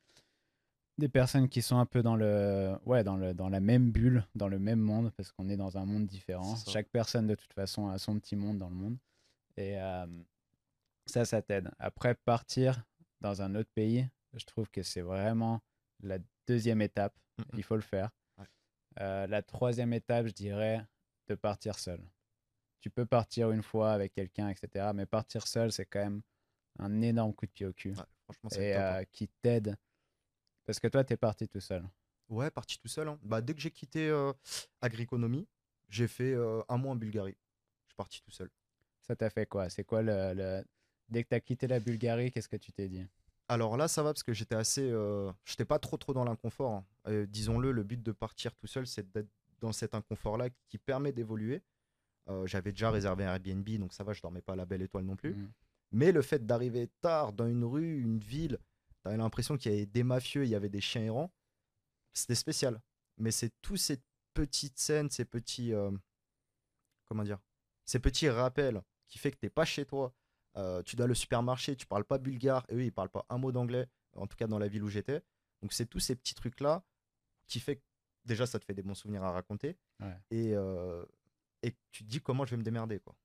[1.00, 4.26] des personnes qui sont un peu dans le ouais dans le dans la même bulle
[4.36, 7.54] dans le même monde parce qu'on est dans un monde différent chaque personne de toute
[7.54, 8.98] façon a son petit monde dans le monde
[9.58, 10.06] et euh,
[11.06, 12.84] ça ça t'aide après partir
[13.22, 15.62] dans un autre pays je trouve que c'est vraiment
[16.02, 17.18] la deuxième étape
[17.56, 18.12] il faut le faire
[19.02, 20.86] euh, la troisième étape, je dirais,
[21.28, 22.02] de partir seul.
[22.82, 24.92] Tu peux partir une fois avec quelqu'un, etc.
[24.94, 26.22] Mais partir seul, c'est quand même
[26.80, 27.96] un énorme coup de pied au cul.
[28.58, 29.00] et hein.
[29.00, 29.76] euh, qui t'aide.
[30.70, 31.84] Parce que toi, tu es parti tout seul.
[32.30, 33.08] Ouais, parti tout seul.
[33.08, 33.18] Hein.
[33.24, 34.32] Bah, dès que j'ai quitté euh,
[34.82, 35.48] Agriconomie,
[35.90, 37.36] j'ai fait un mois en Bulgarie.
[37.86, 38.52] Je suis parti tout seul.
[39.02, 39.68] Ça t'a fait quoi?
[39.72, 40.64] C'est quoi le,
[41.08, 43.04] Dès que tu as quitté la Bulgarie, qu'est-ce que tu t'es dit?
[43.48, 44.88] Alors là, ça va parce que j'étais assez.
[44.92, 46.84] Euh, j'étais pas trop trop dans l'inconfort.
[47.08, 47.26] Hein.
[47.30, 51.64] Disons-le, le but de partir tout seul, c'est d'être dans cet inconfort-là qui permet d'évoluer.
[52.28, 54.84] Euh, j'avais déjà réservé un Airbnb, donc ça va, je dormais pas à la belle
[54.84, 55.34] étoile non plus.
[55.34, 55.52] Mmh.
[55.94, 58.60] Mais le fait d'arriver tard dans une rue, une ville,
[59.10, 61.34] t'avais l'impression qu'il y avait des mafieux, il y avait des chiens errants.
[62.14, 62.80] C'était spécial.
[63.18, 64.02] Mais c'est tous ces
[64.34, 65.74] petites scènes, ces petits.
[65.74, 65.92] Euh,
[67.06, 67.40] comment dire
[67.86, 70.14] Ces petits rappels qui fait que tu n'es pas chez toi.
[70.58, 73.38] Euh, tu dois au supermarché, tu parles pas bulgare, et eux, ils parlent pas un
[73.38, 75.22] mot d'anglais, en tout cas dans la ville où j'étais.
[75.62, 76.84] Donc, c'est tous ces petits trucs-là
[77.48, 77.84] qui fait que
[78.26, 79.78] déjà, ça te fait des bons souvenirs à raconter.
[80.30, 81.04] Et, euh,
[81.64, 83.00] et tu te dis comment je vais me démerder.
[83.00, 83.16] Quoi.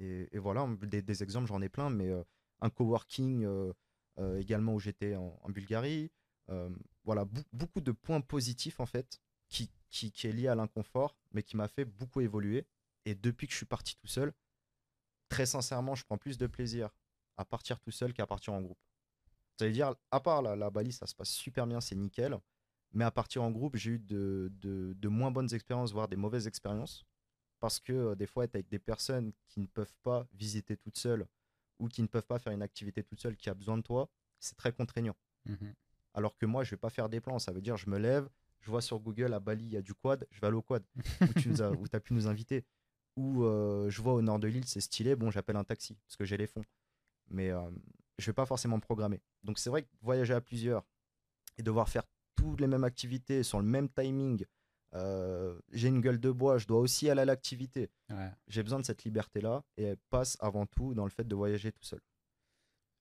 [0.00, 2.24] Et, voilà, des, exemples, j'en ai plein, mais euh,
[2.60, 3.46] un coworking
[4.38, 6.10] également où j'étais en, Bulgarie.
[7.04, 11.42] voilà, beaucoup de points positifs en fait qui, qui, qui est lié à l'inconfort, mais
[11.42, 12.66] qui m'a fait beaucoup évoluer.
[13.04, 14.32] Et depuis que je suis parti tout seul,
[15.28, 16.90] très sincèrement, je prends plus de plaisir
[17.36, 18.78] à partir tout seul qu'à partir en groupe.
[19.58, 22.38] Ça veut dire, à part la, la balise, ça se passe super bien, c'est nickel.
[22.92, 26.46] Mais à partir en groupe, j'ai eu de, de, moins bonnes expériences, voire des mauvaises
[26.46, 27.04] expériences.
[27.60, 30.98] Parce que euh, des fois, être avec des personnes qui ne peuvent pas visiter toutes
[30.98, 31.26] seules
[31.78, 34.08] ou qui ne peuvent pas faire une activité toute seule qui a besoin de toi,
[34.38, 35.16] c'est très contraignant.
[35.46, 35.74] Mhm.
[36.14, 37.38] Alors que moi, je vais pas faire des plans.
[37.38, 38.28] Ça veut dire, je me lève,
[38.60, 40.62] je vois sur Google à Bali, il y a du quad, je vais aller au
[40.62, 40.84] quad,
[41.20, 42.64] où tu as, as, pu nous inviter
[43.16, 46.16] ou euh, je vois au nord de l'île, c'est stylé, bon, j'appelle un taxi parce
[46.16, 46.64] que j'ai les fonds.
[47.28, 47.70] Mais je euh,
[48.18, 49.20] je vais pas forcément programmer.
[49.42, 50.84] Donc c'est vrai que voyager à plusieurs
[51.58, 52.04] et devoir faire
[52.36, 54.44] toutes les mêmes activités sur le même timing,
[54.94, 57.90] euh, j'ai une gueule de bois, je dois aussi aller à l'activité.
[58.48, 61.72] J'ai besoin de cette liberté-là et elle passe avant tout dans le fait de voyager
[61.72, 62.00] tout seul.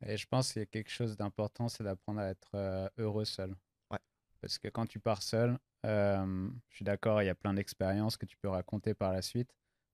[0.05, 3.55] Et je pense qu'il y a quelque chose d'important, c'est d'apprendre à être heureux seul.
[3.91, 3.99] Ouais.
[4.41, 8.25] Parce que quand tu pars seul, je suis d'accord, il y a plein d'expériences que
[8.25, 9.53] tu peux raconter par la suite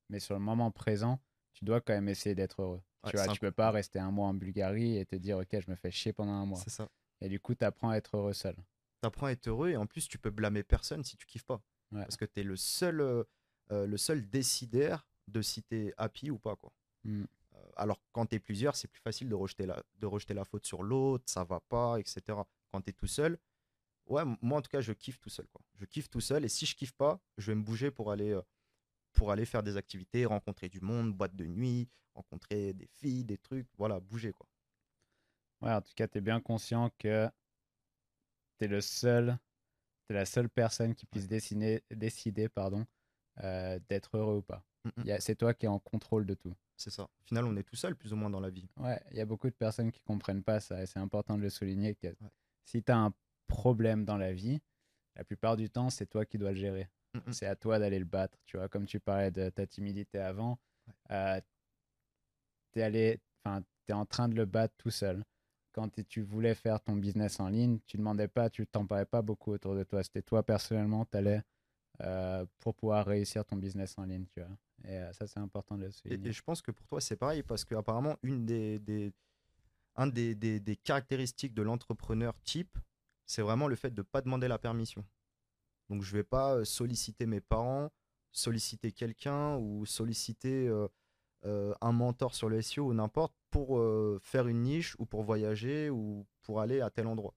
[0.10, 1.20] mais sur le moment présent,
[1.54, 2.82] tu dois quand même essayer d'être heureux.
[3.08, 5.70] tu vois, tu peux pas rester un mois en Bulgarie et te dire, OK, je
[5.70, 6.60] me fais chier pendant un mois.
[6.60, 6.90] C'est ça.
[7.22, 8.56] Et du coup, tu apprends à être heureux seul.
[8.56, 11.46] Tu apprends à être heureux et en plus, tu peux blâmer personne si tu kiffes
[11.46, 11.62] pas.
[11.92, 13.24] Parce que tu es le seul, euh,
[13.72, 16.56] euh, le seul décideur de si tu es happy ou pas.
[16.56, 16.72] Quoi.
[17.04, 17.24] Mmh.
[17.56, 20.46] Euh, alors, quand tu es plusieurs, c'est plus facile de rejeter, la, de rejeter la
[20.46, 22.22] faute sur l'autre, ça va pas, etc.
[22.72, 23.38] Quand tu es tout seul,
[24.06, 25.48] ouais, moi en tout cas, je kiffe tout seul.
[25.48, 25.62] Quoi.
[25.76, 28.40] Je kiffe tout seul et si je kiffe pas, je vais me bouger pour aller
[29.14, 33.38] pour aller faire des activités, rencontrer du monde, boîte de nuit, rencontrer des filles, des
[33.38, 34.48] trucs, voilà, bouger quoi.
[35.62, 37.30] Ouais, en tout cas, tu es bien conscient que
[38.58, 39.38] tu es le seul,
[40.10, 42.86] tu es la seule personne qui puisse décider, décider pardon,
[43.44, 44.64] euh, d'être heureux ou pas.
[44.84, 45.18] Mm, mm.
[45.20, 46.56] C'est toi qui es en contrôle de tout.
[46.76, 47.04] C'est ça.
[47.04, 48.68] Au final, on est tout seul, plus ou moins, dans la vie.
[48.78, 51.44] Ouais, il y a beaucoup de personnes qui comprennent pas ça et c'est important de
[51.44, 52.08] le souligner que
[52.66, 53.14] si tu as un
[53.48, 54.60] problème dans la vie,
[55.16, 56.90] la plupart du temps, c'est toi qui dois le gérer.
[57.14, 57.34] Mmh, mmh.
[57.34, 58.38] C'est à toi d'aller le battre.
[58.46, 60.58] Tu vois, comme tu parlais de ta timidité avant,
[61.12, 61.40] euh,
[62.72, 65.24] tu es, es en train de le battre tout seul.
[65.72, 69.22] Quand tu voulais faire ton business en ligne, tu demandais pas, tu t'en parlais pas
[69.22, 70.04] beaucoup autour de toi.
[70.04, 71.44] C'était toi personnellement, tu allais
[72.02, 74.26] euh, pour pouvoir réussir ton business en ligne.
[74.34, 74.50] Tu vois.
[74.86, 76.30] Et euh, ça, c'est important de le souligner.
[76.30, 79.14] Et, je pense que pour toi, c'est pareil parce qu'apparemment, une des, des,
[79.96, 82.78] un des, des, des caractéristiques de l'entrepreneur type,
[83.26, 85.06] c'est vraiment le fait de ne pas demander la permission.
[85.90, 87.92] Donc je vais pas euh, solliciter mes parents,
[88.32, 90.88] solliciter quelqu'un ou solliciter euh,
[91.46, 93.82] euh, un mentor sur le SEO ou n'importe pour
[94.22, 97.34] faire une niche ou pour voyager ou pour aller à tel endroit.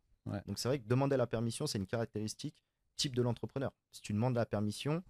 [0.46, 2.54] Donc c'est vrai que demander la permission, c'est une caractéristique
[2.96, 3.72] type de l'entrepreneur.
[3.90, 5.02] Si tu demandes la permission,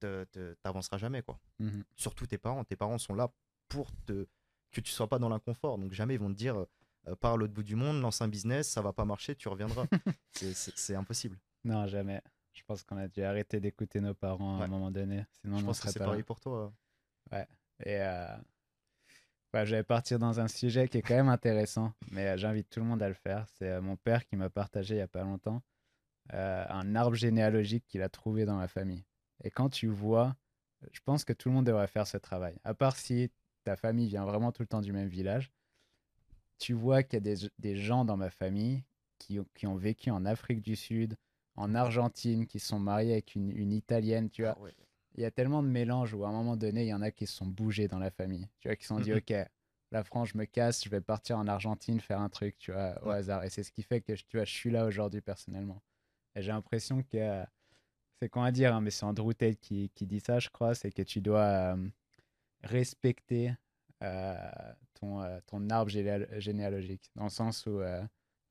[0.00, 0.06] tu
[0.64, 1.22] n'avanceras jamais.
[1.22, 1.38] quoi.
[1.60, 2.64] Mmh Surtout tes parents.
[2.64, 3.32] Tes parents sont là
[3.68, 4.26] pour te,
[4.72, 5.78] que tu sois pas dans l'inconfort.
[5.78, 6.66] Donc jamais ils vont te dire
[7.20, 9.86] par l'autre bout du monde, lance un business, ça va pas marcher, tu reviendras.
[10.32, 11.38] c'est impossible.
[11.64, 12.20] Non, jamais.
[12.52, 15.24] Je pense qu'on a dû arrêter d'écouter nos parents à un moment donné.
[15.30, 16.72] Sinon, je pense que c'est pareil pour toi.
[17.30, 17.46] Ouais.
[17.84, 18.36] Et euh...
[19.54, 22.70] ouais, je vais partir dans un sujet qui est quand même intéressant, mais euh, j'invite
[22.70, 23.46] tout le monde à le faire.
[23.58, 25.62] C'est euh, mon père qui m'a partagé il n'y a pas longtemps
[26.34, 29.04] euh, un arbre généalogique qu'il a trouvé dans ma famille.
[29.44, 30.36] Et quand tu vois,
[30.92, 32.58] je pense que tout le monde devrait faire ce travail.
[32.64, 33.30] À part si
[33.64, 35.50] ta famille vient vraiment tout le temps du même village,
[36.58, 38.84] tu vois qu'il y a des, des gens dans ma famille
[39.18, 41.16] qui, qui ont vécu en Afrique du Sud,
[41.56, 44.56] en Argentine qui sont mariés avec une, une Italienne, tu vois.
[44.56, 44.87] Ah
[45.18, 47.10] il y a tellement de mélanges où à un moment donné, il y en a
[47.10, 49.34] qui se sont bougés dans la famille, tu vois, qui se sont dit, OK,
[49.90, 53.04] la France, je me casse, je vais partir en Argentine faire un truc, tu vois,
[53.04, 53.42] au hasard.
[53.42, 55.82] Et c'est ce qui fait que, tu vois, je suis là aujourd'hui personnellement.
[56.36, 57.42] Et j'ai l'impression que,
[58.20, 60.76] c'est quoi à dire, hein, mais c'est Andrew Tate qui, qui, dit ça, je crois,
[60.76, 61.88] c'est que tu dois euh,
[62.62, 63.52] respecter
[64.04, 64.36] euh,
[64.94, 67.80] ton, ton arbre généalogique, dans le sens où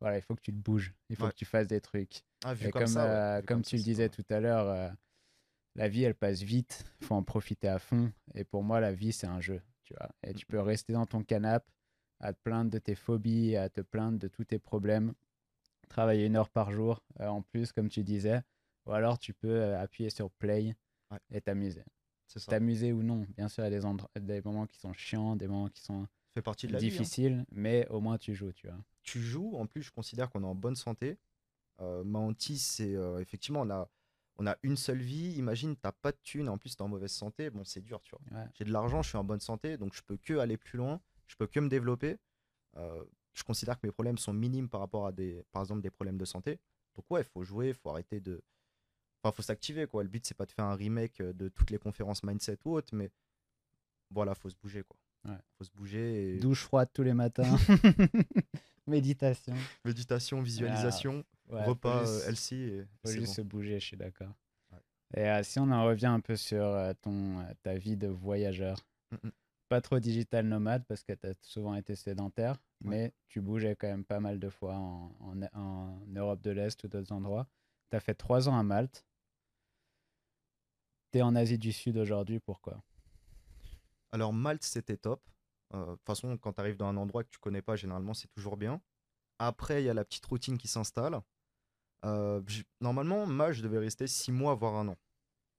[0.02, 2.24] voilà, il faut que tu te bouges, il faut que tu fasses des trucs.
[2.44, 4.94] Ah, vu comme, comme, comme, tu le disais tout à l'heure,
[5.78, 8.12] la vie, elle passe vite, il faut en profiter à fond.
[8.36, 10.10] Et pour moi, la vie, c'est un jeu, tu vois.
[10.24, 11.66] Et tu peux rester dans ton canapé
[12.20, 15.14] à te plaindre de tes phobies, à te plaindre de tous tes problèmes,
[15.88, 18.42] travailler une heure par jour euh, en plus, comme tu disais.
[18.86, 20.76] Ou alors, tu peux appuyer sur play
[21.30, 21.84] et t'amuser.
[22.48, 23.26] T'amuser ou non.
[23.38, 26.08] Bien sûr, il y a des, des moments qui sont chiants, des moments qui sont
[26.34, 26.82] fait partie de la hein.
[26.82, 29.56] difficiles, mais au moins tu joues, tu vois tu joues.
[29.56, 31.18] En plus, je considère qu'on est en bonne santé.
[31.80, 32.04] Euh,
[32.38, 33.90] c'est euh, effectivement, on a,
[34.38, 35.34] On a une seule vie.
[35.38, 37.50] Imagine, t'as pas de thunes, en plus t'es en mauvaise santé.
[37.50, 38.40] Bon, c'est dur, tu vois.
[38.40, 38.48] Ouais.
[38.54, 41.02] J'ai de l'argent, je suis en bonne santé, donc je peux que aller plus loin.
[41.28, 42.18] Je peux que me développer.
[42.78, 45.92] Euh, je considère que mes problèmes sont minimes par rapport à des, par exemple, des
[45.92, 46.60] problèmes de santé.
[46.96, 48.42] Donc ouais, il faut jouer, il faut arrêter de,
[49.22, 50.04] enfin, faut s'activer quoi.
[50.04, 52.74] Le but c'est pas de faire un remake euh, de toutes les conférences mindset ou
[52.74, 53.12] autres, mais
[54.10, 54.98] voilà, faut se bouger quoi.
[55.26, 55.38] Ouais.
[55.58, 56.36] Faut se bouger.
[56.36, 56.40] Et...
[56.40, 57.58] Douche froide tous les matins.
[58.88, 59.54] Méditation.
[59.86, 62.56] Méditation, visualisation, Ouais, repas faut juste- euh, healthy.
[62.64, 63.34] Et faut juste bon.
[63.34, 64.34] se bouger, je suis d'accord.
[64.72, 64.80] Ouais.
[65.16, 68.78] Et euh, si on en revient un peu sur euh, ton, ta vie de voyageur,
[69.12, 69.32] Mm, mm.
[69.70, 72.90] pas trop digital nomade parce que tu as souvent été sédentaire, Ouais.
[72.90, 76.84] mais tu bougeais quand même pas mal de fois en, en, en Europe de l'Est
[76.84, 77.48] ou d'autres endroits.
[77.90, 79.06] Tu as fait trois ans à Malte.
[81.12, 82.84] Tu es en Asie du Sud aujourd'hui, pourquoi?
[84.12, 85.22] Alors Malte c'était top.
[85.74, 88.30] De toute façon, quand tu arrives dans un endroit que tu connais pas, généralement c'est
[88.30, 88.82] toujours bien.
[89.40, 91.22] Après, il y a la petite routine qui s'installe.
[92.82, 94.98] Normalement, moi, je devais rester six mois, voire un an.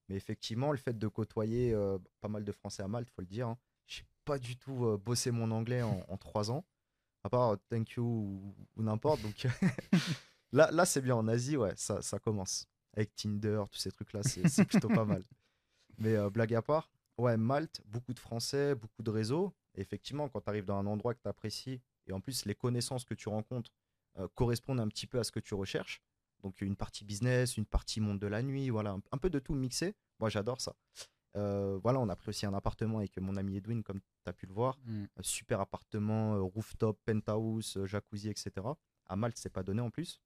[0.08, 1.76] Mais effectivement, le fait de côtoyer
[2.20, 5.30] pas mal de Français à Malte, faut le dire, hein, j'ai pas du tout bossé
[5.30, 6.64] mon anglais en, en trois ans,
[7.24, 9.20] à part thank you ou, ou n'importe.
[9.22, 9.46] Donc
[10.52, 11.16] là, là c'est bien.
[11.16, 12.66] En Asie, ouais, ça, ça commence.
[12.94, 15.22] Avec Tinder, tous ces trucs-là, c'est plutôt pas mal.
[15.98, 19.52] Mais blague à part, ouais, Malte, beaucoup de Français, beaucoup de réseaux.
[19.78, 23.04] Effectivement, quand tu arrives dans un endroit que tu apprécies, et en plus les connaissances
[23.04, 23.70] que tu rencontres
[24.18, 26.02] euh, correspondent un petit peu à ce que tu recherches,
[26.42, 29.38] donc une partie business, une partie monde de la nuit, voilà, un, un peu de
[29.38, 29.94] tout mixé.
[30.18, 30.74] Moi, j'adore ça.
[31.36, 34.32] Euh, voilà, on a pris aussi un appartement avec mon ami Edwin, comme tu as
[34.32, 34.78] pu le voir.
[34.84, 35.04] Mm.
[35.16, 38.66] Un super appartement, euh, rooftop, penthouse, jacuzzi, etc.
[39.06, 40.20] À Malte, c'est pas donné en plus.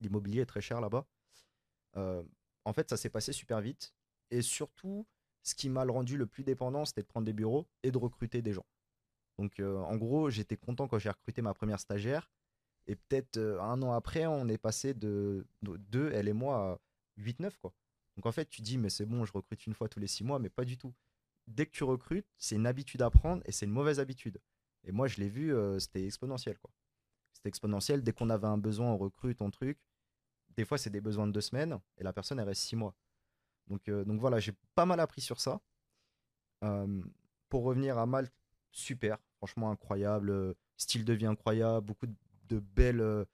[0.00, 1.06] L'immobilier est très cher là-bas.
[2.66, 3.94] En fait, ça s'est passé super vite.
[4.30, 5.06] Et surtout,
[5.44, 8.42] ce qui m'a rendu le plus dépendant, c'était de prendre des bureaux et de recruter
[8.42, 8.66] des gens.
[9.38, 12.30] Donc, euh, en gros, j'étais content quand j'ai recruté ma première stagiaire.
[12.86, 16.78] Et peut-être euh, un an après, on est passé de 2, elle et moi, à
[17.20, 17.74] 8-9, quoi.
[18.16, 20.24] Donc, en fait, tu dis, mais c'est bon, je recrute une fois tous les six
[20.24, 20.94] mois, mais pas du tout.
[21.46, 24.40] Dès que tu recrutes, c'est une habitude à prendre et c'est une mauvaise habitude.
[24.84, 26.70] Et moi, je l'ai vu, euh, c'était exponentiel, quoi.
[27.32, 28.02] C'était exponentiel.
[28.02, 29.78] Dès qu'on avait un besoin, on recrute, on truc.
[30.56, 32.94] Des fois, c'est des besoins de deux semaines et la personne, elle reste six mois.
[33.68, 35.60] Donc, euh, donc voilà, j'ai pas mal appris sur ça.
[36.62, 37.02] Euh,
[37.48, 38.32] pour revenir à Malte,
[38.72, 42.14] super, franchement incroyable, euh, style de vie incroyable, beaucoup de,
[42.48, 43.26] de belles,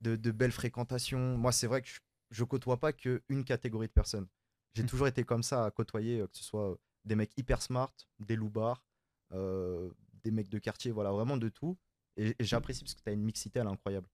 [0.00, 1.36] de, de belles fréquentations.
[1.38, 2.00] Moi, c'est vrai que je,
[2.30, 4.26] je côtoie pas qu'une catégorie de personnes.
[4.74, 4.88] J'ai Mhm.
[4.88, 8.84] toujours été comme ça à côtoyer, que ce soit des mecs hyper smart, des loupards,
[9.32, 9.90] euh,
[10.24, 11.78] des mecs de quartier, voilà, vraiment de tout.
[12.16, 14.08] Et, et j'apprécie parce que tu as une mixité incroyable.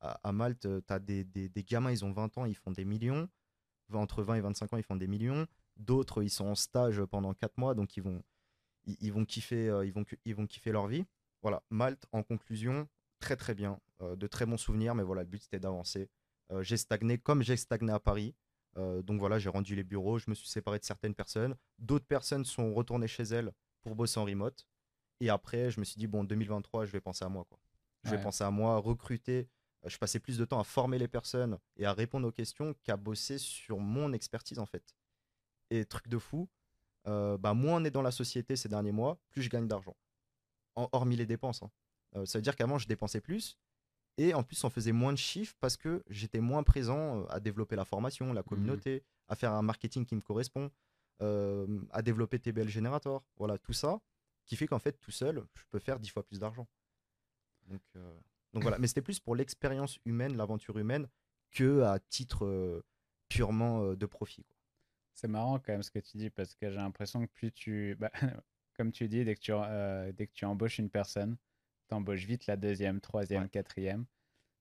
[0.00, 2.70] À, à Malte, tu as des, des, des gamins, ils ont 20 ans, ils font
[2.70, 3.28] des millions.
[3.92, 5.46] Entre 20 et 25 ans, ils font des millions.
[5.76, 8.22] D'autres, ils sont en stage pendant 4 mois, donc ils vont,
[8.84, 11.04] ils, ils vont, kiffer, euh, ils, vont, ils vont kiffer leur vie.
[11.42, 12.88] Voilà, Malte, en conclusion,
[13.20, 13.80] très très bien.
[14.02, 16.10] Euh, de très bons souvenirs, mais voilà, le but c'était d'avancer.
[16.50, 18.34] Euh, j'ai stagné comme j'ai stagné à Paris.
[19.02, 21.56] Donc voilà, j'ai rendu les bureaux, je me suis séparé de certaines personnes.
[21.80, 23.50] D'autres personnes sont retournées chez elles
[23.82, 24.68] pour bosser en remote.
[25.18, 27.44] Et après, je me suis dit, bon, 2023, je vais penser à moi.
[27.48, 27.58] Quoi.
[28.04, 29.48] Je vais penser à moi, recruter.
[29.84, 32.96] Je passais plus de temps à former les personnes et à répondre aux questions qu'à
[32.96, 34.94] bosser sur mon expertise en fait.
[35.70, 36.48] Et truc de fou,
[37.06, 39.96] euh, bah, moins on est dans la société ces derniers mois, plus je gagne d'argent.
[40.76, 41.62] En- hormis les dépenses.
[41.62, 41.70] hein.
[42.16, 43.56] Euh, ça veut dire qu'avant, je dépensais plus.
[44.16, 47.38] Et en plus, on faisait moins de chiffres parce que j'étais moins présent euh, à
[47.38, 50.70] développer la formation, la communauté, à faire un marketing qui me correspond,
[51.22, 53.22] euh, à développer TBL Generator.
[53.36, 54.00] Voilà, tout ça
[54.46, 56.66] qui fait qu'en fait, tout seul, je peux faire dix fois plus d'argent.
[57.66, 57.82] Donc,
[58.52, 61.08] donc voilà, mais c'était plus pour l'expérience humaine, l'aventure humaine,
[61.50, 62.84] que à titre euh,
[63.28, 64.44] purement euh, de profit.
[64.44, 64.56] quoi.
[65.14, 67.96] C'est marrant quand même ce que tu dis parce que j'ai l'impression que plus tu.
[67.98, 68.10] bah,
[68.76, 71.36] comme tu dis, dès que tu, euh, dès que tu embauches une personne,
[71.88, 73.48] tu embauches vite la deuxième, troisième, Ouais.
[73.48, 74.06] quatrième.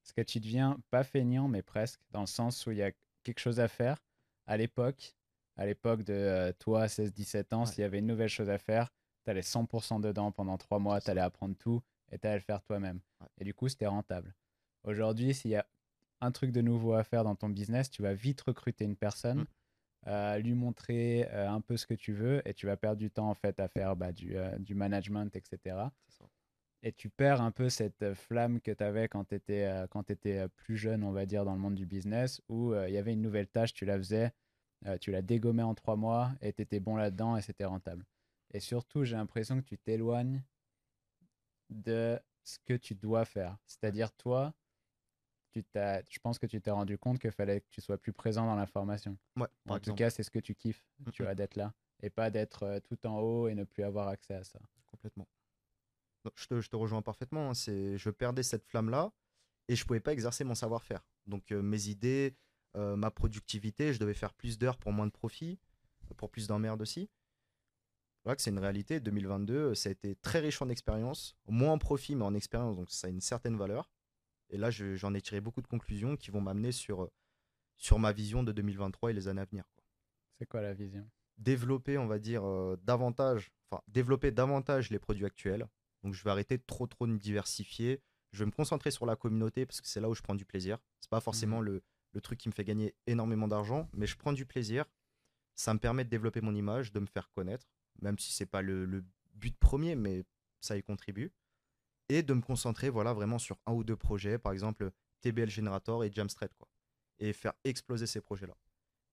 [0.02, 2.91] Parce que tu deviens pas feignant, mais presque, dans le sens où il y a
[3.24, 3.98] quelque chose à faire.
[4.48, 5.16] À l'époque,
[5.57, 7.66] à l'époque de toi, 16-17 ans, Ouais.
[7.68, 8.90] s'il y avait une nouvelle chose à faire,
[9.26, 11.82] tu allais 100% dedans pendant trois mois, tu allais apprendre tout
[12.12, 13.00] et tu allais le faire toi-même.
[13.22, 13.28] Ouais.
[13.40, 14.36] Et du coup, c'était rentable.
[14.84, 15.66] Aujourd'hui, s'il y a
[16.22, 19.42] un truc de nouveau à faire dans ton business, tu vas vite recruter une personne,
[19.42, 19.46] Mm.
[20.08, 23.12] euh, lui montrer euh, un peu ce que tu veux et tu vas perdre du
[23.12, 25.90] temps en fait à faire bah, du, euh, du management, etc.
[26.08, 26.26] Ça.
[26.84, 31.04] Et tu perds un peu cette flamme que tu avais quand tu étais, plus jeune,
[31.04, 33.74] on va dire, dans le monde du business, où il y avait une nouvelle tâche,
[33.74, 34.32] tu la faisais,
[35.02, 38.06] tu la dégommais en trois mois et tu étais bon là-dedans et c'était rentable.
[38.54, 40.44] Et surtout, j'ai l'impression que tu t'éloignes
[41.69, 43.57] de ce que tu dois faire.
[43.65, 44.53] C'est-à-dire, toi,
[45.52, 48.14] tu t'as, je pense que tu t'es rendu compte qu'il fallait que tu sois plus
[48.14, 49.18] présent dans la formation.
[49.38, 51.27] Ouais, En tout cas, c'est ce que tu kiffes, tu Mhm.
[51.27, 51.73] vois, d'être là.
[52.02, 54.60] Et pas d'être euh, tout en haut et ne plus avoir accès à ça.
[54.85, 55.27] complètement.
[56.26, 57.49] Non, Je te, je te rejoins parfaitement.
[57.49, 59.11] hein, C'est, je perdais cette flamme-là
[59.68, 61.06] et je pouvais pas exercer mon savoir-faire.
[61.26, 62.35] Donc euh, mes idées,
[62.76, 65.60] ma productivité, je devais faire plus d'heures pour moins de profit,
[66.15, 67.10] pour plus d'emmerde aussi.
[68.28, 68.99] Voilà que c'est une réalité.
[68.99, 72.91] 2022, ça a été très riche en expérience, moins en profit, mais en expérience, donc
[72.91, 73.90] ça a une certaine valeur.
[74.49, 77.10] Et là, j'en ai tiré beaucoup de conclusions qui vont m'amener sur,
[77.78, 79.64] sur ma vision de 2023 et les années à venir.
[80.38, 81.10] C'est quoi la vision?
[81.38, 82.44] Développer, on va dire,
[82.80, 85.66] davantage, enfin, développer davantage les produits actuels.
[86.04, 88.02] Donc, je vais arrêter de trop, trop me diversifier.
[88.34, 90.44] Je vais me concentrer sur la communauté parce que c'est là où je prends du
[90.44, 90.80] plaisir.
[90.99, 91.66] C'est pas forcément mmh.
[91.66, 94.84] le, le truc qui me fait gagner énormément d'argent, mais je prends du plaisir.
[95.56, 97.66] Ça me permet de développer mon image, de me faire connaître,
[98.02, 99.03] même si c'est pas le,
[99.34, 100.24] but premier, mais
[100.60, 101.32] ça y contribue.
[102.10, 104.91] Et de me concentrer voilà, vraiment sur un ou deux projets, par exemple
[105.22, 106.68] TBL Generator et Jamstreet, quoi.
[107.19, 108.56] Et faire exploser ces projets-là.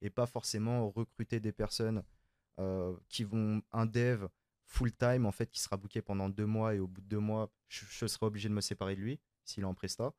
[0.01, 2.03] Et pas forcément recruter des personnes
[2.61, 4.27] euh, qui vont, un dev
[4.67, 7.51] full-time, en fait, qui sera booké pendant deux mois, et au bout de deux mois,
[7.69, 10.15] je, je serai obligé de me séparer de lui, s'il est en presta.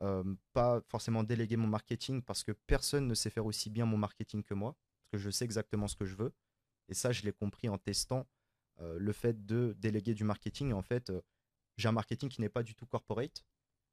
[0.00, 3.96] Euh, pas forcément déléguer mon marketing parce que personne ne sait faire aussi bien mon
[3.96, 6.32] marketing que moi, parce que je sais exactement ce que je veux.
[6.88, 8.26] Et ça, je l'ai compris en testant
[8.80, 10.72] euh, le fait de déléguer du marketing.
[10.72, 11.20] En fait, euh,
[11.76, 13.44] j'ai un marketing qui n'est pas du tout corporate.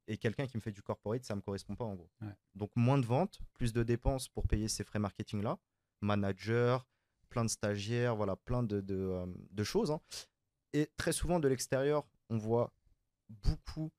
[0.08, 2.12] Et quelqu'un qui me fait du corporate, ça ne me correspond pas en gros.
[2.54, 5.58] Donc moins de ventes, plus de dépenses pour payer ces frais marketing-là.
[6.02, 6.88] Manager,
[7.30, 9.90] plein de stagiaires, voilà, plein de, de, choses.
[9.90, 10.00] Hein.
[10.74, 12.72] Et très souvent de l'extérieur, on voit
[13.30, 13.92] beaucoup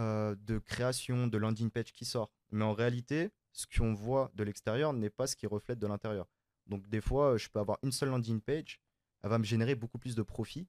[0.00, 2.32] euh, de création de landing page qui sort.
[2.50, 6.26] Mais en réalité, ce qu'on voit de l'extérieur n'est pas ce qui reflète de l'intérieur.
[6.66, 8.80] Donc des fois, je peux avoir une seule landing page,
[9.22, 10.68] elle va me générer beaucoup plus de profit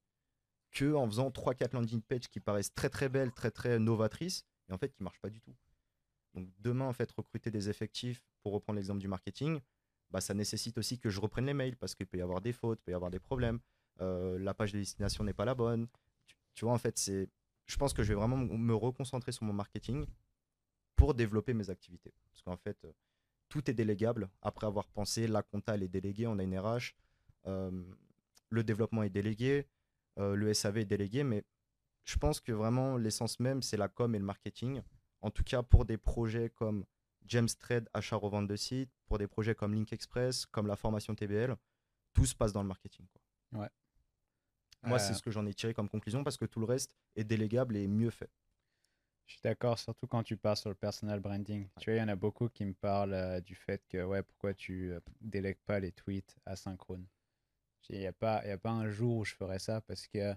[0.72, 4.74] que en faisant 3-4 landing pages qui paraissent très très belles, très très novatrices, et
[4.74, 5.56] en fait qui marchent pas du tout.
[6.34, 9.60] Donc demain, en fait, recruter des effectifs, pour reprendre l'exemple du marketing,
[10.10, 12.54] bah, ça nécessite aussi que je reprenne les mails parce qu'il peut y avoir des
[12.54, 13.60] fautes, il peut y avoir des problèmes,
[14.02, 15.88] euh, la page de destination n'est pas la bonne.
[16.56, 17.30] tu vois, en fait, c'est
[17.66, 20.06] je pense que je vais vraiment me reconcentrer sur mon marketing
[20.96, 22.14] pour développer mes activités.
[22.30, 22.92] Parce qu'en fait, euh,
[23.54, 24.32] tout est délégable.
[24.42, 26.96] Après avoir pensé, la compta, elle est déléguée, on a une RH.
[27.46, 27.84] Euh,
[28.50, 29.68] le développement est délégué,
[30.18, 31.44] euh, le SAV est délégué, mais
[32.04, 34.82] je pense que vraiment l'essence même, c'est la com et le marketing.
[35.22, 36.84] En tout cas, pour des projets comme
[37.60, 41.56] Trade, achat-revente de site, pour des projets comme Link Express, comme la formation TBL,
[42.12, 43.06] tout se passe dans le marketing.
[43.06, 43.62] Quoi.
[43.62, 43.70] Ouais.
[44.82, 45.16] Moi, c'est euh.
[45.16, 47.88] ce que j'en ai tiré comme conclusion parce que tout le reste est délégable et
[47.88, 48.32] mieux fait.
[49.26, 51.68] Je suis d'accord, surtout quand tu parles sur le personal branding.
[51.80, 54.22] Tu vois, il y en a beaucoup qui me parlent euh, du fait que, ouais,
[54.22, 57.06] pourquoi tu euh, délègues pas les tweets asynchrones.
[57.90, 60.34] Il n'y a, pas, a pas un jour où je ferais ça parce que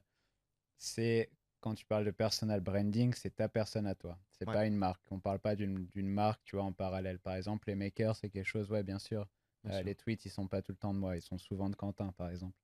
[0.78, 1.30] c'est,
[1.60, 4.18] quand tu parles de personal branding, c'est ta personne à toi.
[4.30, 5.02] C'est pas une marque.
[5.10, 7.18] On parle pas d'une marque, tu vois, en parallèle.
[7.18, 9.26] Par exemple, les makers, c'est quelque chose, ouais, bien sûr.
[9.64, 11.16] Les tweets, ils sont pas tout le temps de moi.
[11.16, 12.56] Ils sont souvent de Quentin, par exemple.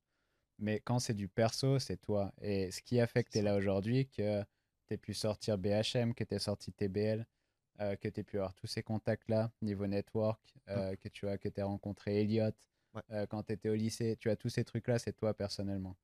[0.59, 2.33] Mais quand c'est du perso, c'est toi.
[2.41, 4.45] Et ce qui a fait que tu es là aujourd'hui, que
[4.93, 7.27] tu aies pu sortir BHM, que tu es sorti TBL,
[7.81, 11.39] euh, que tu aies pu avoir tous ces contacts-là, niveau network, euh, que tu as,
[11.39, 12.51] que as rencontré Elliot,
[13.11, 15.97] euh, quand tu étais au lycée, tu as tous ces trucs-là, c'est toi personnellement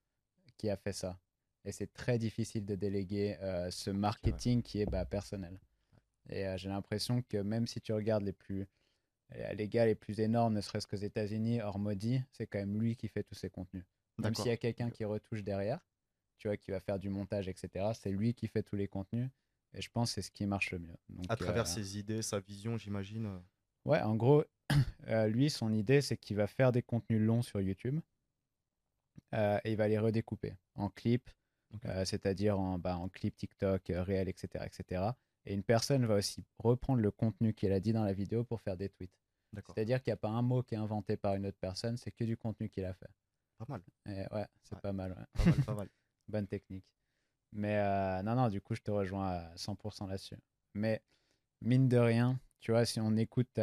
[0.56, 1.20] qui a fait ça.
[1.64, 3.36] Et c'est très difficile de déléguer
[3.70, 5.60] ce marketing qui est bah, personnel.
[6.30, 8.66] Et j'ai l'impression que même si tu regardes les plus
[9.52, 12.96] les gars les plus énormes, ne serait-ce qu'aux États-Unis, hors Modi, c'est quand même lui
[12.96, 13.84] qui fait tous ces contenus.
[14.16, 15.80] Même s'il y a quelqu'un qui retouche derrière,
[16.38, 19.28] tu vois, qui va faire du montage, etc., c'est lui qui fait tous les contenus.
[19.74, 20.96] Et je pense que c'est ce qui marche le mieux.
[21.28, 23.26] à travers euh, ses idées, sa vision, j'imagine.
[23.26, 23.38] Euh.
[23.84, 24.44] Ouais, en gros,
[25.08, 28.00] euh, lui, son idée, c'est qu'il va faire des contenus longs sur YouTube
[29.32, 31.28] et il va les redécouper en clips,
[32.04, 35.02] c'est-à-dire en, bah, en clip TikTok, réel, etc., etc.
[35.44, 38.62] Et une personne va aussi reprendre le contenu qu'il a dit dans la vidéo pour
[38.62, 39.12] faire des tweets.
[39.52, 42.10] C'est-à-dire qu'il n'y a pas un mot qui est inventé par une autre personne, c'est
[42.10, 43.10] que du contenu qu'il a fait.
[43.58, 43.82] Pas mal.
[44.06, 45.28] ouais, c'est pas mal.
[45.34, 45.88] Pas mal, pas mal.
[46.28, 46.84] Bonne technique.
[47.52, 50.36] Mais euh, non, non, du coup, je te rejoins à 100% là-dessus.
[50.74, 51.02] Mais
[51.62, 53.58] mine de rien, tu vois, si on écoute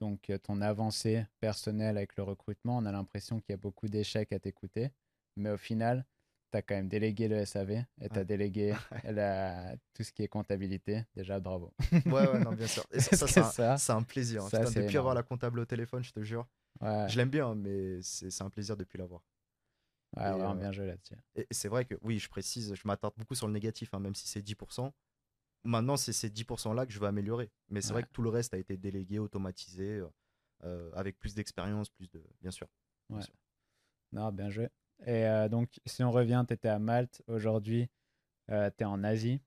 [0.00, 4.32] donc, ton avancée personnelle avec le recrutement, on a l'impression qu'il y a beaucoup d'échecs
[4.32, 4.90] à t'écouter.
[5.36, 6.06] Mais au final,
[6.50, 8.74] tu as quand même délégué le SAV et tu as délégué
[9.04, 11.04] la, tout ce qui est comptabilité.
[11.14, 11.72] Déjà, bravo.
[11.92, 12.84] Ouais, ouais, non, bien sûr.
[12.92, 13.26] Et ça,
[13.78, 14.42] c'est un, plaisir.
[14.44, 14.70] Ça, hein.
[14.74, 16.46] depuis avoir la comptable au téléphone, je te jure.
[16.80, 19.22] Je l'aime bien, mais c'est un plaisir depuis l'avoir.
[20.16, 21.14] Ouais, vraiment euh, bien joué là-dessus.
[21.36, 24.14] Et c'est vrai que, oui, je précise, je m'attarde beaucoup sur le négatif, hein, même
[24.14, 24.92] si c'est 10%.
[25.64, 27.50] Maintenant, c'est ces 10%-là que je veux améliorer.
[27.68, 30.08] Mais c'est vrai que tout le reste a été délégué, automatisé, euh,
[30.64, 32.24] euh, avec plus d'expérience, plus de.
[32.40, 32.66] Bien sûr.
[33.10, 33.20] ouais.
[34.12, 34.68] Non, bien joué.
[35.06, 37.22] Et donc, si on revient, tu étais à Malte.
[37.26, 37.88] Aujourd'hui,
[38.48, 39.40] tu es en Asie,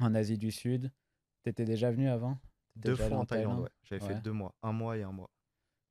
[0.00, 0.90] en Asie du Sud.
[1.44, 2.38] Tu étais déjà venu avant?
[2.76, 3.70] Deux fois en Thaïlande, ouais.
[3.82, 5.30] J'avais fait deux mois, un mois et un mois.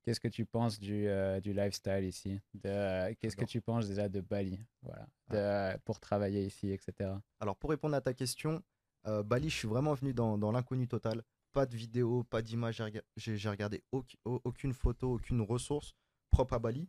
[0.04, 2.40] Qu'est-ce que tu penses du, euh, du lifestyle ici?
[2.62, 4.60] Qu'est-ce que tu penses déjà de Bali?
[4.82, 7.12] Voilà, de, pour travailler ici, etc.
[7.40, 8.64] Alors, pour répondre à ta question,
[9.08, 11.24] euh, Bali, je suis vraiment venu dans, dans l'inconnu total.
[11.52, 12.82] pas de vidéo, pas d'image.
[13.18, 13.84] J'ai regardé
[14.26, 15.94] aucune photo, aucune ressource
[16.32, 16.88] propre à Bali.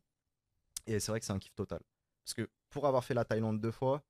[0.86, 1.80] Et c'est vrai que c'est un kiff total.
[2.24, 4.02] Parce que pour avoir fait la Thaïlande deux fois,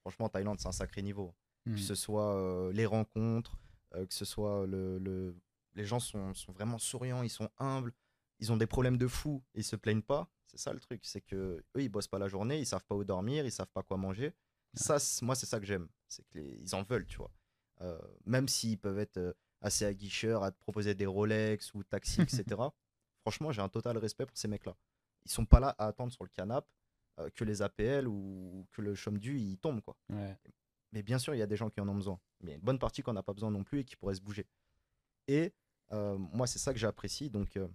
[0.00, 1.34] franchement, Thaïlande, c'est un sacré niveau.
[1.64, 1.78] Que hmm.
[1.78, 3.56] ce soit euh, les rencontres,
[3.94, 5.34] euh, que ce soit le, le...
[5.74, 7.92] les gens sont, sont, vraiment souriants, ils sont humbles,
[8.40, 10.30] ils ont des problèmes de fou, ils se plaignent pas.
[10.46, 12.94] C'est ça le truc, c'est que eux ils bossent pas la journée, ils savent pas
[12.94, 14.34] où dormir, ils savent pas quoi manger.
[14.74, 17.30] Ça, moi c'est ça que j'aime, c'est qu'ils en veulent, tu vois.
[17.80, 22.44] Euh, même s'ils peuvent être assez aguicheurs à te proposer des Rolex ou taxis, etc.
[23.22, 24.76] Franchement, j'ai un total respect pour ces mecs-là.
[25.24, 26.68] Ils sont pas là à attendre sur le canapé
[27.34, 29.96] que les APL ou que le chôme du il tombe quoi.
[30.94, 32.20] Mais bien sûr, il y a des gens qui en ont besoin.
[32.40, 33.84] Mais il y a une bonne partie qui n'en a pas besoin non plus et
[33.84, 34.46] qui pourrait se bouger.
[35.26, 35.52] Et
[35.90, 37.30] euh, moi, c'est ça que j'apprécie.
[37.30, 37.66] Donc, euh,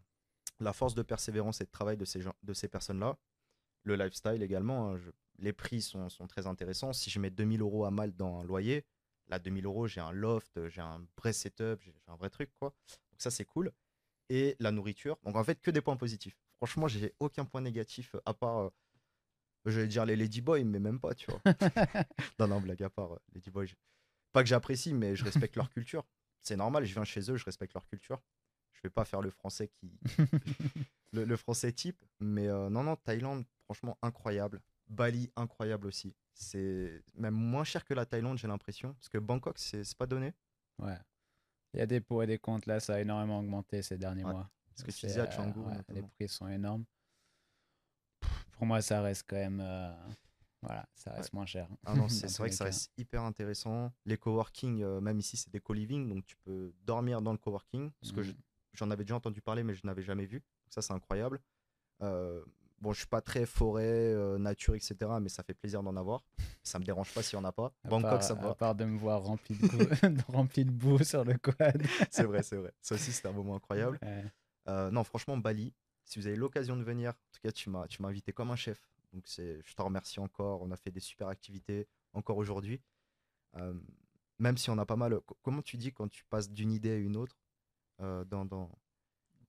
[0.59, 3.17] la force de persévérance et de travail de ces, gens, de ces personnes-là.
[3.83, 4.93] Le lifestyle également.
[4.93, 4.99] Hein,
[5.39, 6.93] les prix sont, sont, très intéressants.
[6.93, 8.85] Si je mets 2000 euros à mal dans un loyer,
[9.27, 12.51] là, 2000 euros, j'ai un loft, j'ai un vrai setup, j'ai un vrai truc.
[12.59, 12.73] quoi.
[13.11, 13.71] Donc, ça, c'est cool.
[14.29, 15.17] Et la nourriture.
[15.23, 16.37] Donc, en fait, que des points positifs.
[16.57, 18.57] Franchement, j'ai aucun point négatif à part.
[18.57, 18.69] Euh,
[19.65, 21.41] J'allais dire les Ladyboys, mais même pas, tu vois.
[22.39, 23.73] non, non, blague à part, euh, Ladyboys.
[24.31, 26.05] Pas que j'apprécie, mais je respecte leur culture.
[26.41, 28.21] C'est normal, je viens chez eux, je respecte leur culture.
[28.79, 29.91] Je vais pas faire le français qui.
[31.13, 32.03] le, français type.
[32.19, 34.61] Mais euh, non, non, Thaïlande, franchement, incroyable.
[34.87, 36.15] Bali, incroyable aussi.
[36.33, 38.93] C'est même moins cher que la Thaïlande, j'ai l'impression.
[38.93, 40.33] Parce que Bangkok, c'est pas donné.
[40.79, 40.97] Ouais.
[41.73, 44.23] Il y a des pots et des comptes là, ça a énormément augmenté ces derniers
[44.23, 44.49] mois.
[44.75, 45.59] Ce que tu disais à Canggu.
[45.59, 46.85] Euh, les prix sont énormes
[48.59, 49.61] pour moi, ça reste quand même.
[49.61, 49.95] Euh,
[50.61, 51.69] voilà, ça reste moins cher.
[51.85, 53.93] Ah non, c'est vrai que ça reste hyper intéressant.
[54.05, 57.89] Les coworking, euh, même ici, c'est des co-living, donc tu peux dormir dans le coworking.
[58.01, 58.35] Parce que mmh.
[58.73, 60.43] J'en avais déjà entendu parler, mais je n'avais jamais vu.
[60.69, 61.39] ça, c'est incroyable.
[62.01, 62.43] Euh,
[62.79, 66.23] bon, je suis pas très forêt, nature, etc., mais ça fait plaisir d'en avoir.
[66.63, 67.73] Ça me dérange pas s'il n'y en a pas.
[67.83, 68.49] Bangkok, ça va.
[68.49, 69.77] À part de me voir rempli de boue,
[70.31, 71.81] rempli de boue sur le quad.
[72.11, 72.73] c'est vrai, c'est vrai.
[72.81, 73.99] Ça aussi, c'était un moment incroyable.
[74.67, 75.73] non, franchement, Bali,
[76.05, 78.51] si vous avez l'occasion de venir, en tout cas, tu m'as, tu m'as invité comme
[78.51, 78.81] un chef.
[79.13, 80.61] Donc, c'est, je te remercie encore.
[80.61, 82.81] On a fait des super activités encore aujourd'hui.
[83.57, 83.73] Euh,
[84.37, 85.19] même si on a pas mal.
[85.41, 87.37] Comment tu dis quand tu passes d'une idée à une autre?
[88.01, 88.69] Euh, dans, dans...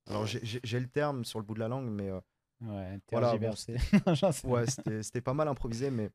[0.06, 2.10] Alors, j'ai, le terme sur le bout de la langue, mais.
[2.10, 2.20] Euh,
[2.62, 3.34] ouais, voilà,
[4.44, 4.66] ouais
[5.00, 6.10] c'était, pas mal improvisé, mais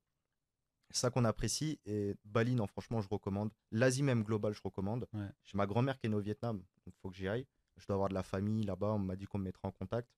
[0.90, 1.80] c'est ça qu'on apprécie.
[1.86, 3.52] Et Bali, non, franchement, je recommande.
[3.72, 5.08] L'Asie même globale, je recommande.
[5.44, 7.46] J'ai ma grand-mère qui est née au Vietnam, donc il faut que j'y aille.
[7.78, 8.94] Je dois avoir de la famille là-bas.
[8.94, 10.10] On m'a dit qu'on me mettrait en contact.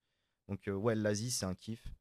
[0.48, 1.92] Donc, euh, ouais, l'Asie, c'est un kiff.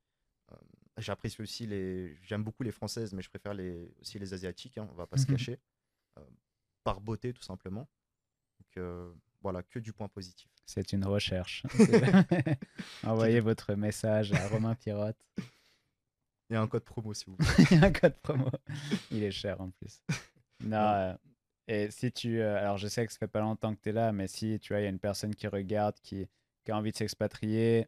[0.98, 2.16] J'apprécie aussi les.
[2.22, 3.92] J'aime beaucoup les françaises, mais je préfère les...
[4.00, 5.58] aussi les asiatiques, hein, on va pas se cacher.
[6.84, 7.86] Par beauté, tout simplement.
[8.58, 9.12] Donc,
[9.46, 10.50] voilà, que du point positif.
[10.64, 11.62] C'est une recherche.
[13.04, 15.16] Envoyez votre message à Romain Pirotte.
[16.50, 17.68] Il y a un code promo, si vous voulez.
[17.70, 18.50] Il y a un code promo.
[19.12, 20.02] Il est cher en plus.
[20.64, 21.16] Non,
[21.68, 22.42] et si tu.
[22.42, 24.72] alors, je sais que ça fait pas longtemps que tu es là, mais si tu
[24.72, 26.26] vois, il y a une personne qui regarde, qui,
[26.64, 27.86] qui a envie de s'expatrier,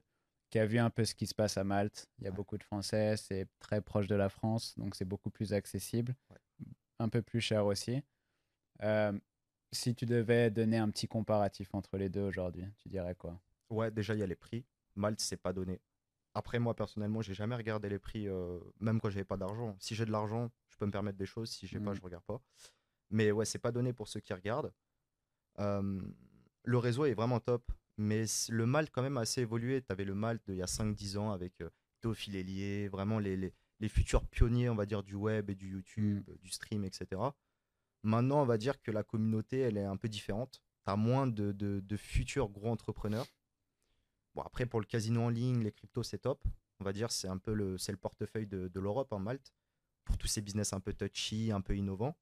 [0.51, 2.09] qui a vu un peu ce qui se passe à Malte.
[2.21, 5.31] Il y a beaucoup de Français, c'est très proche de la France, donc c'est beaucoup
[5.31, 6.15] plus accessible,
[7.01, 8.01] un peu plus cher aussi.
[8.85, 9.19] Euh,
[9.73, 13.41] si tu devais donner un petit comparatif entre les deux aujourd'hui, tu dirais quoi?
[13.71, 14.65] Ouais, déjà il y a les prix.
[14.97, 15.81] Malte, c'est pas donné.
[16.35, 19.77] Après, moi personnellement, j'ai jamais regardé les prix, euh, même quand j'avais pas d'argent.
[19.81, 21.51] Si j'ai de l'argent, je peux me permettre des choses.
[21.51, 21.97] Si j'ai pas, mmh.
[21.97, 22.41] je regarde pas.
[23.11, 24.73] Mais ouais, c'est pas donné pour ceux qui regardent.
[25.59, 26.01] Euh,
[26.65, 27.73] le réseau est vraiment top.
[27.97, 29.83] Mais le Malte, quand même, a assez évolué.
[29.83, 31.71] Tu avais le Malte d'il y a 5-10 ans avec euh,
[32.01, 35.71] Théophile Hélier, vraiment les, les, les, futurs pionniers, on va dire, du web et du
[35.71, 36.37] YouTube, mm.
[36.37, 37.21] du stream, etc.
[38.03, 40.63] Maintenant, on va dire que la communauté, elle est un peu différente.
[40.85, 43.27] Tu as moins de, futurs gros entrepreneurs.
[44.35, 46.43] Bon, après, pour le casino en ligne, les cryptos, c'est top.
[46.81, 49.53] On va dire, c'est un peu le, le portefeuille de, l'Europe en Malte.
[50.05, 52.17] Pour tous ces business un peu touchy, un peu innovants.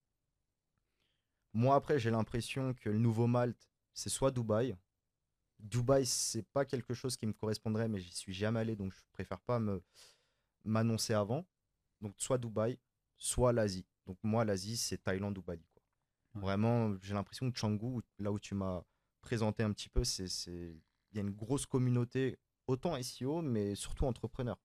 [1.53, 4.77] Moi, après, j'ai l'impression que le nouveau Malte, c'est soit Dubaï,
[5.59, 9.01] Dubaï, c'est pas quelque chose qui me correspondrait, mais j'y suis jamais allé, donc je
[9.12, 9.61] préfère pas
[10.65, 11.47] m'annoncer avant.
[12.01, 12.78] Donc soit Dubaï,
[13.16, 13.86] soit l'Asie.
[14.07, 15.66] Donc moi, l'Asie, c'est Thaïlande ou Bali.
[15.73, 15.83] Quoi.
[16.41, 18.83] Vraiment, j'ai l'impression que Canggu, là où tu m'as
[19.20, 20.27] présenté un petit peu, c'est
[21.12, 24.59] il y a une grosse communauté, autant SEO, mais surtout entrepreneurs.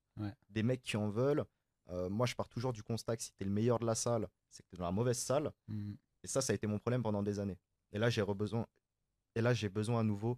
[0.50, 1.46] Des mecs qui en veulent.
[1.90, 3.96] Euh, moi, je pars toujours du constat que si tu es le meilleur de la
[3.96, 5.52] salle, c'est que tu es dans la mauvaise salle.
[5.68, 5.94] Mmh.
[6.24, 7.58] Et ça, ça a été mon problème pendant des années.
[7.92, 8.68] Et là, j'ai besoin,
[9.36, 10.38] et là, j'ai besoin à nouveau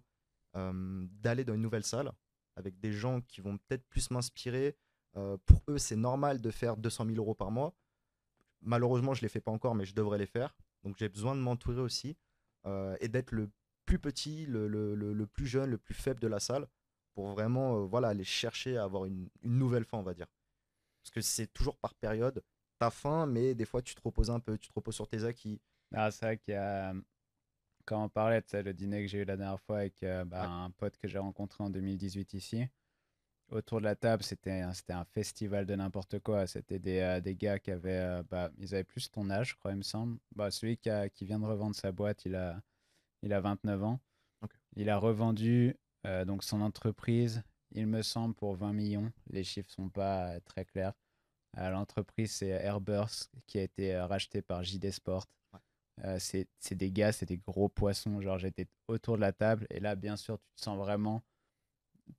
[0.56, 2.12] euh, d'aller dans une nouvelle salle
[2.56, 4.76] avec des gens qui vont peut-être plus m'inspirer.
[5.16, 7.74] Euh, pour eux, c'est normal de faire 200 000 euros par mois.
[8.64, 10.54] Malheureusement, je ne les fais pas encore, mais je devrais les faire.
[10.82, 12.16] Donc j'ai besoin de m'entourer aussi
[12.66, 13.50] euh, et d'être le
[13.86, 16.66] plus petit, le, le, le, plus jeune, le plus faible de la salle
[17.14, 20.26] pour vraiment voilà, aller chercher à avoir une, une nouvelle fin, on va dire.
[21.02, 22.42] Parce que c'est toujours par période.
[22.80, 25.06] Tu as faim, mais des fois, tu te reposes un peu, tu te reposes sur
[25.06, 25.60] tes acquis.
[25.92, 26.94] Ah, c'est vrai qu'il y a
[27.84, 30.48] quand on parlait de le dîner que j'ai eu la dernière fois avec euh, bah,
[30.48, 32.64] un pote que j'ai rencontré en 2018 ici,
[33.54, 36.46] autour de la table, c'était un, un festival de n'importe quoi.
[36.46, 39.54] C'était des, euh, des, gars qui avaient, euh, bah, ils avaient plus ton âge, je
[39.56, 40.18] crois, il me semble.
[40.34, 42.60] Bah, celui qui, a, qui, vient de revendre sa boîte, il a,
[43.22, 44.00] il a 29 ans.
[44.76, 45.76] Il a revendu
[46.26, 49.12] donc son entreprise, il me semble, pour 20 millions.
[49.30, 50.92] Les chiffres sont pas très clairs.
[51.56, 55.26] L'entreprise, c'est Airburst, qui a été racheté par JD Sport.
[56.02, 58.20] Euh, c'est des gars, c'est des gros poissons.
[58.20, 61.22] Genre, j'étais autour de la table et là, bien sûr, tu te sens vraiment.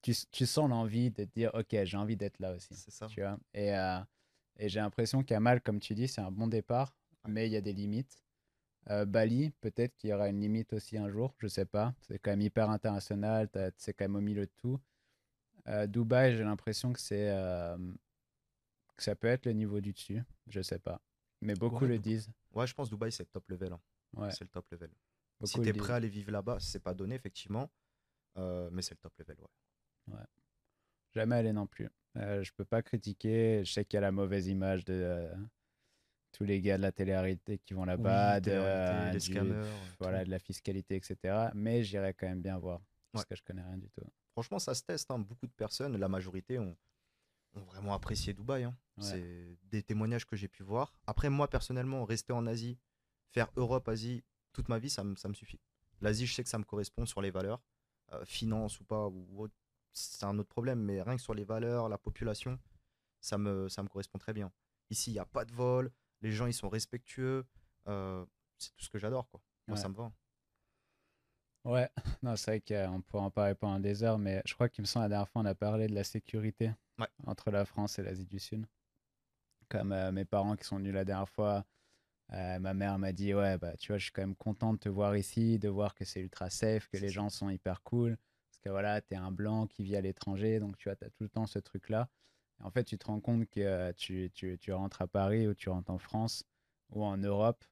[0.01, 2.73] Tu, tu sens l'envie de te dire, OK, j'ai envie d'être là aussi.
[2.75, 3.07] C'est ça.
[3.07, 3.37] Tu vois?
[3.53, 3.99] Et, euh,
[4.57, 6.95] et j'ai l'impression qu'à mal, comme tu dis, c'est un bon départ,
[7.27, 8.23] mais il y a des limites.
[8.89, 11.93] Euh, Bali, peut-être qu'il y aura une limite aussi un jour, je sais pas.
[12.01, 14.79] C'est quand même hyper international, c'est quand même au milieu de tout.
[15.87, 17.31] Dubaï, j'ai l'impression que c'est
[18.95, 21.01] que ça peut être le niveau du dessus, je sais pas.
[21.41, 22.29] Mais beaucoup le disent.
[22.53, 23.73] Ouais, je pense Dubaï, c'est le top level.
[23.73, 23.81] Hein.
[24.15, 24.31] Ouais.
[24.31, 24.89] C'est le top level.
[25.43, 27.69] si tu es prêt à aller vivre là-bas, c'est pas donné, effectivement.
[28.37, 29.47] Euh, mais c'est le top level, ouais.
[30.07, 30.25] Ouais.
[31.13, 31.89] Jamais aller non plus.
[32.17, 33.63] Euh, je peux pas critiquer.
[33.65, 35.33] Je sais qu'il y a la mauvaise image de euh,
[36.31, 39.65] tous les gars de la télé-réalité qui vont là-bas, de, euh,
[39.99, 41.49] voilà, de la fiscalité, etc.
[41.53, 44.05] Mais j'irai quand même bien voir parce que je connais rien du tout.
[44.31, 45.09] Franchement, ça se teste.
[45.11, 45.19] Hein.
[45.19, 46.75] Beaucoup de personnes, la majorité, ont,
[47.55, 48.63] ont vraiment apprécié Dubaï.
[48.63, 48.75] Hein.
[48.99, 50.93] C'est des témoignages que j'ai pu voir.
[51.07, 52.77] Après, moi, personnellement, rester en Asie,
[53.31, 55.59] faire Europe, Asie, toute ma vie, ça, me, ça me suffit.
[56.01, 57.61] L'Asie, je sais que ça me correspond sur les valeurs.
[58.13, 59.47] Euh, finance ou pas, ou
[59.95, 62.59] c'est un autre problème, mais rien que sur les valeurs, la population,
[63.21, 64.51] ça me, ça me correspond très bien.
[64.89, 65.91] Ici, il n'y a pas de vol,
[66.21, 67.45] les gens, ils sont respectueux.
[67.87, 68.25] Euh,
[68.57, 69.41] c'est tout ce que j'adore, quoi.
[69.67, 70.11] Moi, ça me va.
[71.63, 71.89] Ouais,
[72.21, 74.85] non, c'est vrai qu'on pourrait en parler pendant des heures, mais je crois qu'il me
[74.85, 76.71] semble la dernière fois, on a parlé de la sécurité
[77.25, 78.67] entre la France et l'Asie du Sud.
[79.67, 81.65] Comme euh, mes parents qui sont venus la dernière fois,
[82.33, 84.79] euh, ma mère m'a dit Ouais, bah, tu vois, je suis quand même content de
[84.79, 88.17] te voir ici, de voir que c'est ultra safe, que les gens sont hyper cool.
[88.65, 91.23] Que voilà, tu es un blanc qui vit à l'étranger, donc tu vois, as tout
[91.23, 92.09] le temps ce truc-là.
[92.63, 95.53] En fait, tu te rends compte que euh, tu, tu, tu, rentres à Paris ou
[95.53, 96.43] tu rentres en France
[96.89, 97.63] ou en Europe,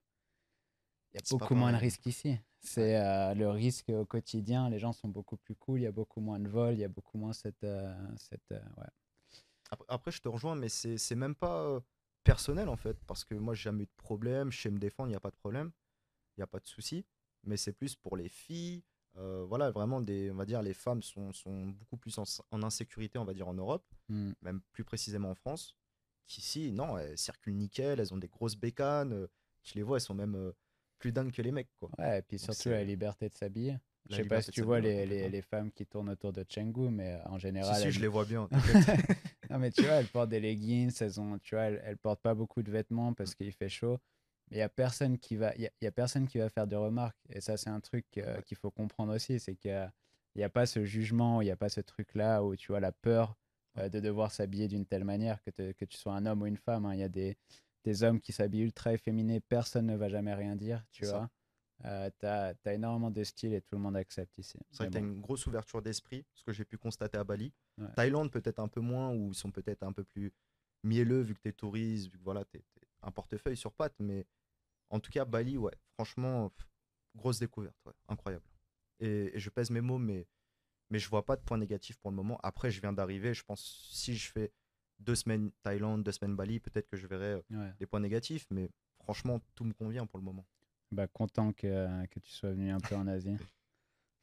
[1.11, 2.37] il y a beaucoup moins de risques ici.
[2.59, 4.69] C'est le risque au quotidien.
[4.69, 5.79] Les gens sont beaucoup plus cool.
[5.79, 6.75] Il y a beaucoup moins de vols.
[6.75, 7.65] Il y a beaucoup moins cette.
[8.17, 8.87] cette ouais.
[9.87, 11.81] Après, je te rejoins, mais c'est même pas
[12.23, 14.51] personnel en fait, parce que moi, j'ai jamais eu de problème.
[14.51, 15.71] Je sais me défendre, il n'y a pas de problème,
[16.35, 17.05] il n'y a pas de souci.
[17.43, 18.83] Mais c'est plus pour les filles.
[19.15, 23.25] Voilà, vraiment, des, on va dire, les femmes sont, sont beaucoup plus en, insécurité, on
[23.25, 24.31] va dire, en Europe, mmh.
[24.41, 25.75] même plus précisément en France.
[26.25, 29.27] Qu'ici, non, elles circulent nickel, elles ont des grosses bécanes.
[29.61, 30.53] tu les vois, elles sont même
[30.97, 31.89] plus dingues que les mecs, quoi.
[31.97, 33.77] Ouais, et puis surtout la liberté de s'habiller.
[34.09, 36.89] Je sais pas si tu vois les, les, les, femmes qui tournent autour de Chengdu,
[36.89, 37.81] mais en général.
[37.81, 38.49] Si, je les vois bien.
[39.49, 42.21] non, mais tu vois, elles portent des leggings, elles, ont, tu vois, elles, elles portent
[42.21, 43.99] pas beaucoup de vêtements parce qu'il fait chaud.
[44.49, 46.67] Mais il n'y a, personne qui va, y a, y a personne qui va faire
[46.67, 47.17] de remarques.
[47.29, 49.91] Et ça, c'est un truc euh, qu'il faut comprendre aussi c'est qu'il
[50.35, 52.91] n'y a, pas ce jugement, il n'y a pas ce truc-là où tu vois la
[52.91, 53.35] peur
[53.77, 56.57] euh, de devoir s'habiller d'une telle manière, que, que tu sois un homme ou une
[56.57, 56.85] femme.
[56.85, 56.93] Hein.
[56.93, 57.37] Il y a des,
[57.83, 61.29] des hommes qui s'habillent ultra efféminés, personne ne va jamais rien dire, tu vois.
[61.85, 64.57] Euh, tu as, énormément de style et tout le monde accepte ici.
[64.71, 67.23] C'est vrai que tu as une grosse ouverture d'esprit, ce que j'ai pu constater à
[67.23, 67.51] Bali.
[67.95, 70.31] Thaïlande, peut-être un peu moins, où ils sont peut-être un peu plus
[70.83, 72.63] mielleux, vu que tu es touriste, vu que voilà, tu es,
[73.03, 73.95] un portefeuille sur pattes.
[73.99, 74.25] Mais
[74.89, 76.51] en tout cas, Bali, ouais, franchement,
[77.15, 77.75] grosse découverte,
[78.07, 78.45] incroyable.
[78.99, 80.27] Et, je pèse mes mots, mais,
[80.89, 82.39] mais je vois pas de point négatif pour le moment.
[82.43, 84.51] Après, je viens d'arriver, je pense si je fais
[84.99, 88.69] deux semaines Thaïlande, deux semaines Bali, peut-être que je verrai euh, des points négatifs, mais
[88.99, 90.45] franchement, tout me convient pour le moment.
[90.91, 93.35] Bah, content que, que tu sois venu un peu en Asie.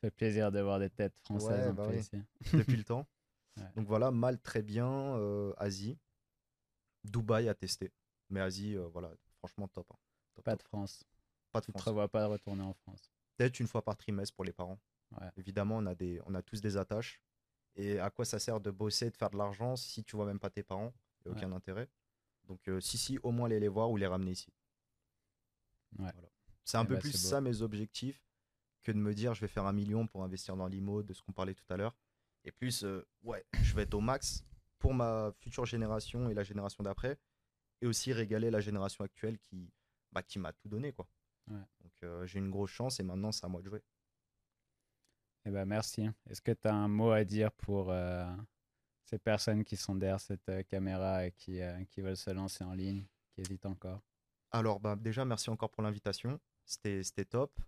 [0.01, 2.23] Ça fait plaisir de voir des têtes françaises bah ici.
[2.55, 3.07] Depuis le temps.
[3.77, 5.99] Donc voilà, mal très bien, euh, Asie.
[7.05, 7.93] Dubaï à tester.
[8.31, 10.43] Mais Asie, euh, voilà, franchement top, hein.
[10.45, 11.05] pas de France.
[11.53, 11.75] Pas de France.
[11.75, 13.11] Tu ne prévois pas de retourner en France?
[13.37, 14.79] Peut-être une fois par trimestre pour les parents.
[15.37, 17.21] Évidemment, on a, des, on a tous des attaches.
[17.75, 20.39] Et à quoi ça sert de bosser, de faire de l'argent si tu vois même
[20.39, 20.93] pas tes parents?
[21.25, 21.89] Il n'y a aucun intérêt.
[22.45, 24.53] Donc, euh, si, si, au moins aller les voir ou les ramener ici.
[26.65, 28.25] C'est un eh peu bah, plus ça mes objectifs
[28.83, 31.23] que de me dire je vais faire un million pour investir dans l'IMO, de ce
[31.23, 31.97] qu'on parlait tout à l'heure.
[32.45, 34.45] Et plus, euh, ouais, je vais être au max
[34.79, 37.19] pour ma future génération et la génération d'après.
[37.83, 39.71] Et aussi régaler la génération actuelle qui,
[40.13, 40.93] bah, qui m'a tout donné.
[40.93, 41.09] Quoi.
[41.49, 43.83] Donc euh, j'ai une grosse chance et maintenant c'est à moi de jouer.
[45.47, 46.09] Eh ben, merci.
[46.29, 48.27] Est-ce que tu as un mot à dire pour euh,
[49.05, 52.75] ces personnes qui sont derrière cette euh, caméra et qui, qui veulent se lancer en
[52.75, 54.03] ligne, qui hésitent encore?
[54.51, 56.39] Alors, bah, déjà, merci encore pour l'invitation.
[56.67, 57.59] C'était top.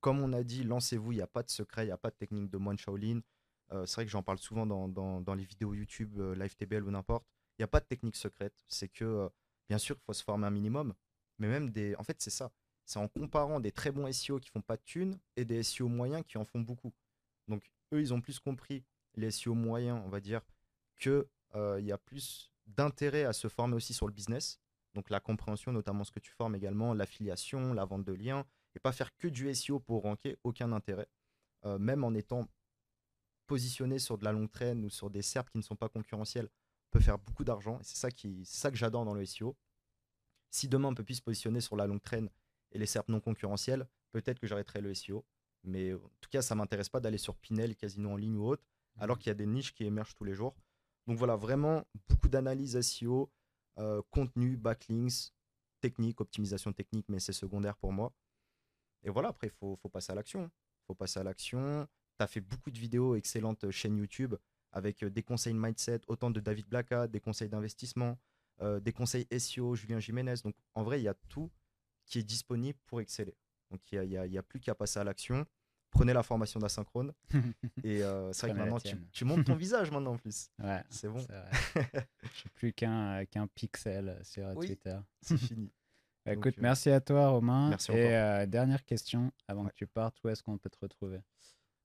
[0.00, 2.10] Comme on a dit, lancez-vous, il n'y a pas de secret, il n'y a pas
[2.10, 3.20] de technique de moine Shaolin.
[3.70, 7.26] c'est vrai que j'en parle souvent dans, dans, dans, les vidéos YouTube, LiveTBL ou n'importe.
[7.58, 8.64] Il n'y a pas de technique secrète.
[8.66, 9.30] C'est que,
[9.70, 10.92] bien sûr, il faut se former un minimum.
[11.38, 11.94] Mais même des.
[11.94, 12.50] En fait, c'est ça.
[12.84, 15.86] c'est en comparant des très bons SEO qui font pas de thunes et des SEO
[15.86, 16.92] moyens qui en font beaucoup.
[17.46, 18.84] Donc eux, ils ont plus compris
[19.14, 20.42] les SEO moyens, on va dire,
[20.98, 21.24] qu'il
[21.78, 24.58] il y a plus d'intérêt à se former aussi sur le business.
[24.94, 28.44] Donc la compréhension, notamment ce que tu formes également, l'affiliation, la vente de liens,
[28.74, 31.08] et pas faire que du SEO pour ranker, aucun intérêt.
[31.78, 32.48] même en étant
[33.46, 36.48] positionné sur de la longue traîne ou sur des SERP qui ne sont pas concurrentiels,
[36.48, 36.59] on
[36.90, 37.78] peut faire beaucoup d'argent.
[37.80, 39.56] Et c'est ça, qui, ça que j'adore dans le SEO.
[40.50, 42.28] Si demain on peut plus se positionner sur la longue traîne
[42.72, 45.24] et les SERP non concurrentiels, peut-être que j'arrêterai le SEO.
[45.64, 48.64] Mais en tout cas, ça m'intéresse pas d'aller sur Pinel, Casino en ligne ou autre,
[48.98, 49.20] alors mmh.
[49.20, 50.56] qu'il y a des niches qui émergent tous les jours.
[51.06, 53.30] Donc voilà, vraiment beaucoup d'analyse SEO,
[53.78, 55.32] euh, contenu, backlinks,
[55.80, 58.12] technique, optimisation technique, mais c'est secondaire pour moi.
[59.02, 60.50] Et voilà, après, il faut, passer à l'action.
[60.86, 61.88] Faut passer à l'action.
[62.18, 64.34] Tu as fait beaucoup de vidéos excellentes euh, chaîne YouTube
[64.72, 68.18] avec euh, des conseils mindset, autant de David Blacka, des conseils d'investissement,
[68.82, 70.34] des conseils SEO, Julien Jiménez.
[70.44, 71.50] Donc en vrai, il y a tout
[72.04, 73.34] qui est disponible pour exceller.
[73.70, 75.46] Donc il n'y a, plus qu'à passer à l'action.
[75.90, 77.14] Prenez la formation d'asynchrone.
[77.84, 78.00] et
[78.32, 80.50] c'est vrai que maintenant, tu, tu, montes ton visage maintenant en plus.
[80.62, 81.24] Ouais, c'est bon.
[82.22, 83.24] Je suis plus qu'un
[83.54, 84.98] pixel sur Twitter.
[85.22, 85.72] C'est fini.
[86.26, 87.70] Bah, écoute, euh, merci à toi, Romain.
[87.70, 91.20] Merci Et euh, dernière question avant que tu partes, où est-ce qu'on peut te retrouver?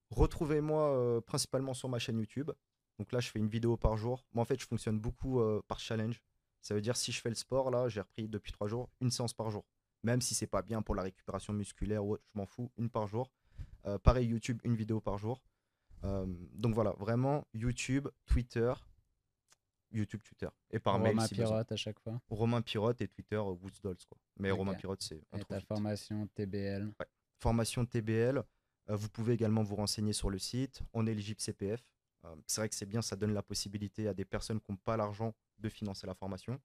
[0.09, 2.51] Retrouvez-moi euh, principalement sur ma chaîne YouTube.
[2.97, 4.25] Donc là, je fais une vidéo par jour.
[4.33, 6.21] Moi, en fait, je fonctionne beaucoup par challenge.
[6.61, 9.11] Ça veut dire si je fais le sport, là, j'ai repris depuis trois jours, une
[9.11, 9.65] séance par jour.
[10.03, 12.89] Même si c'est pas bien pour la récupération musculaire ou autre, je m'en fous, une
[12.89, 13.31] par jour.
[14.03, 15.41] pareil, YouTube, une vidéo par jour.
[16.03, 18.73] donc voilà, vraiment YouTube, Twitter,
[19.95, 20.47] YouTube, Twitter.
[20.71, 21.15] Et par mail.
[21.15, 22.21] Romain Pirotte à chaque fois.
[22.29, 24.05] Romain Pirotte et Twitter euh, Woodsdolls.
[24.07, 24.17] Quoi.
[24.37, 25.21] Mais Romain Pirotte, c'est.
[25.37, 26.93] Et ta formation TBL.
[27.39, 28.43] Formation TBL.
[28.89, 30.81] Euh, vous pouvez également vous renseigner sur le site.
[30.93, 31.83] On est éligible CPF.
[32.25, 34.77] Euh, c'est vrai que c'est bien, ça donne la possibilité à des personnes qui n'ont
[34.77, 36.59] pas l'argent de financer la formation.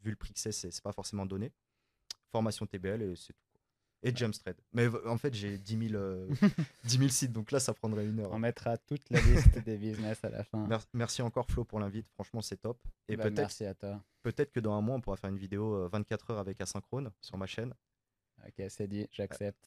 [0.00, 1.52] Vu le prix que c'est, c'est pas forcément donné.
[2.30, 3.46] Formation TBL et c'est tout.
[4.02, 4.56] Et Jumpstread.
[4.72, 6.28] Mais en fait, j'ai 10 000, euh,
[7.08, 8.30] sites, donc là, ça prendrait une heure.
[8.32, 10.68] On mettra toute la liste des business à la fin.
[10.92, 12.06] Merci, encore, Flo, pour l'invite.
[12.10, 12.78] Franchement, c'est top.
[13.08, 14.00] Et bah, peut-être, merci à toi.
[14.22, 17.10] Peut-être que dans un mois, on pourra faire une vidéo 24 euh, heures avec Asynchrone
[17.20, 17.74] sur ma chaîne.
[18.46, 19.54] Ok, c'est dit, j'accepte.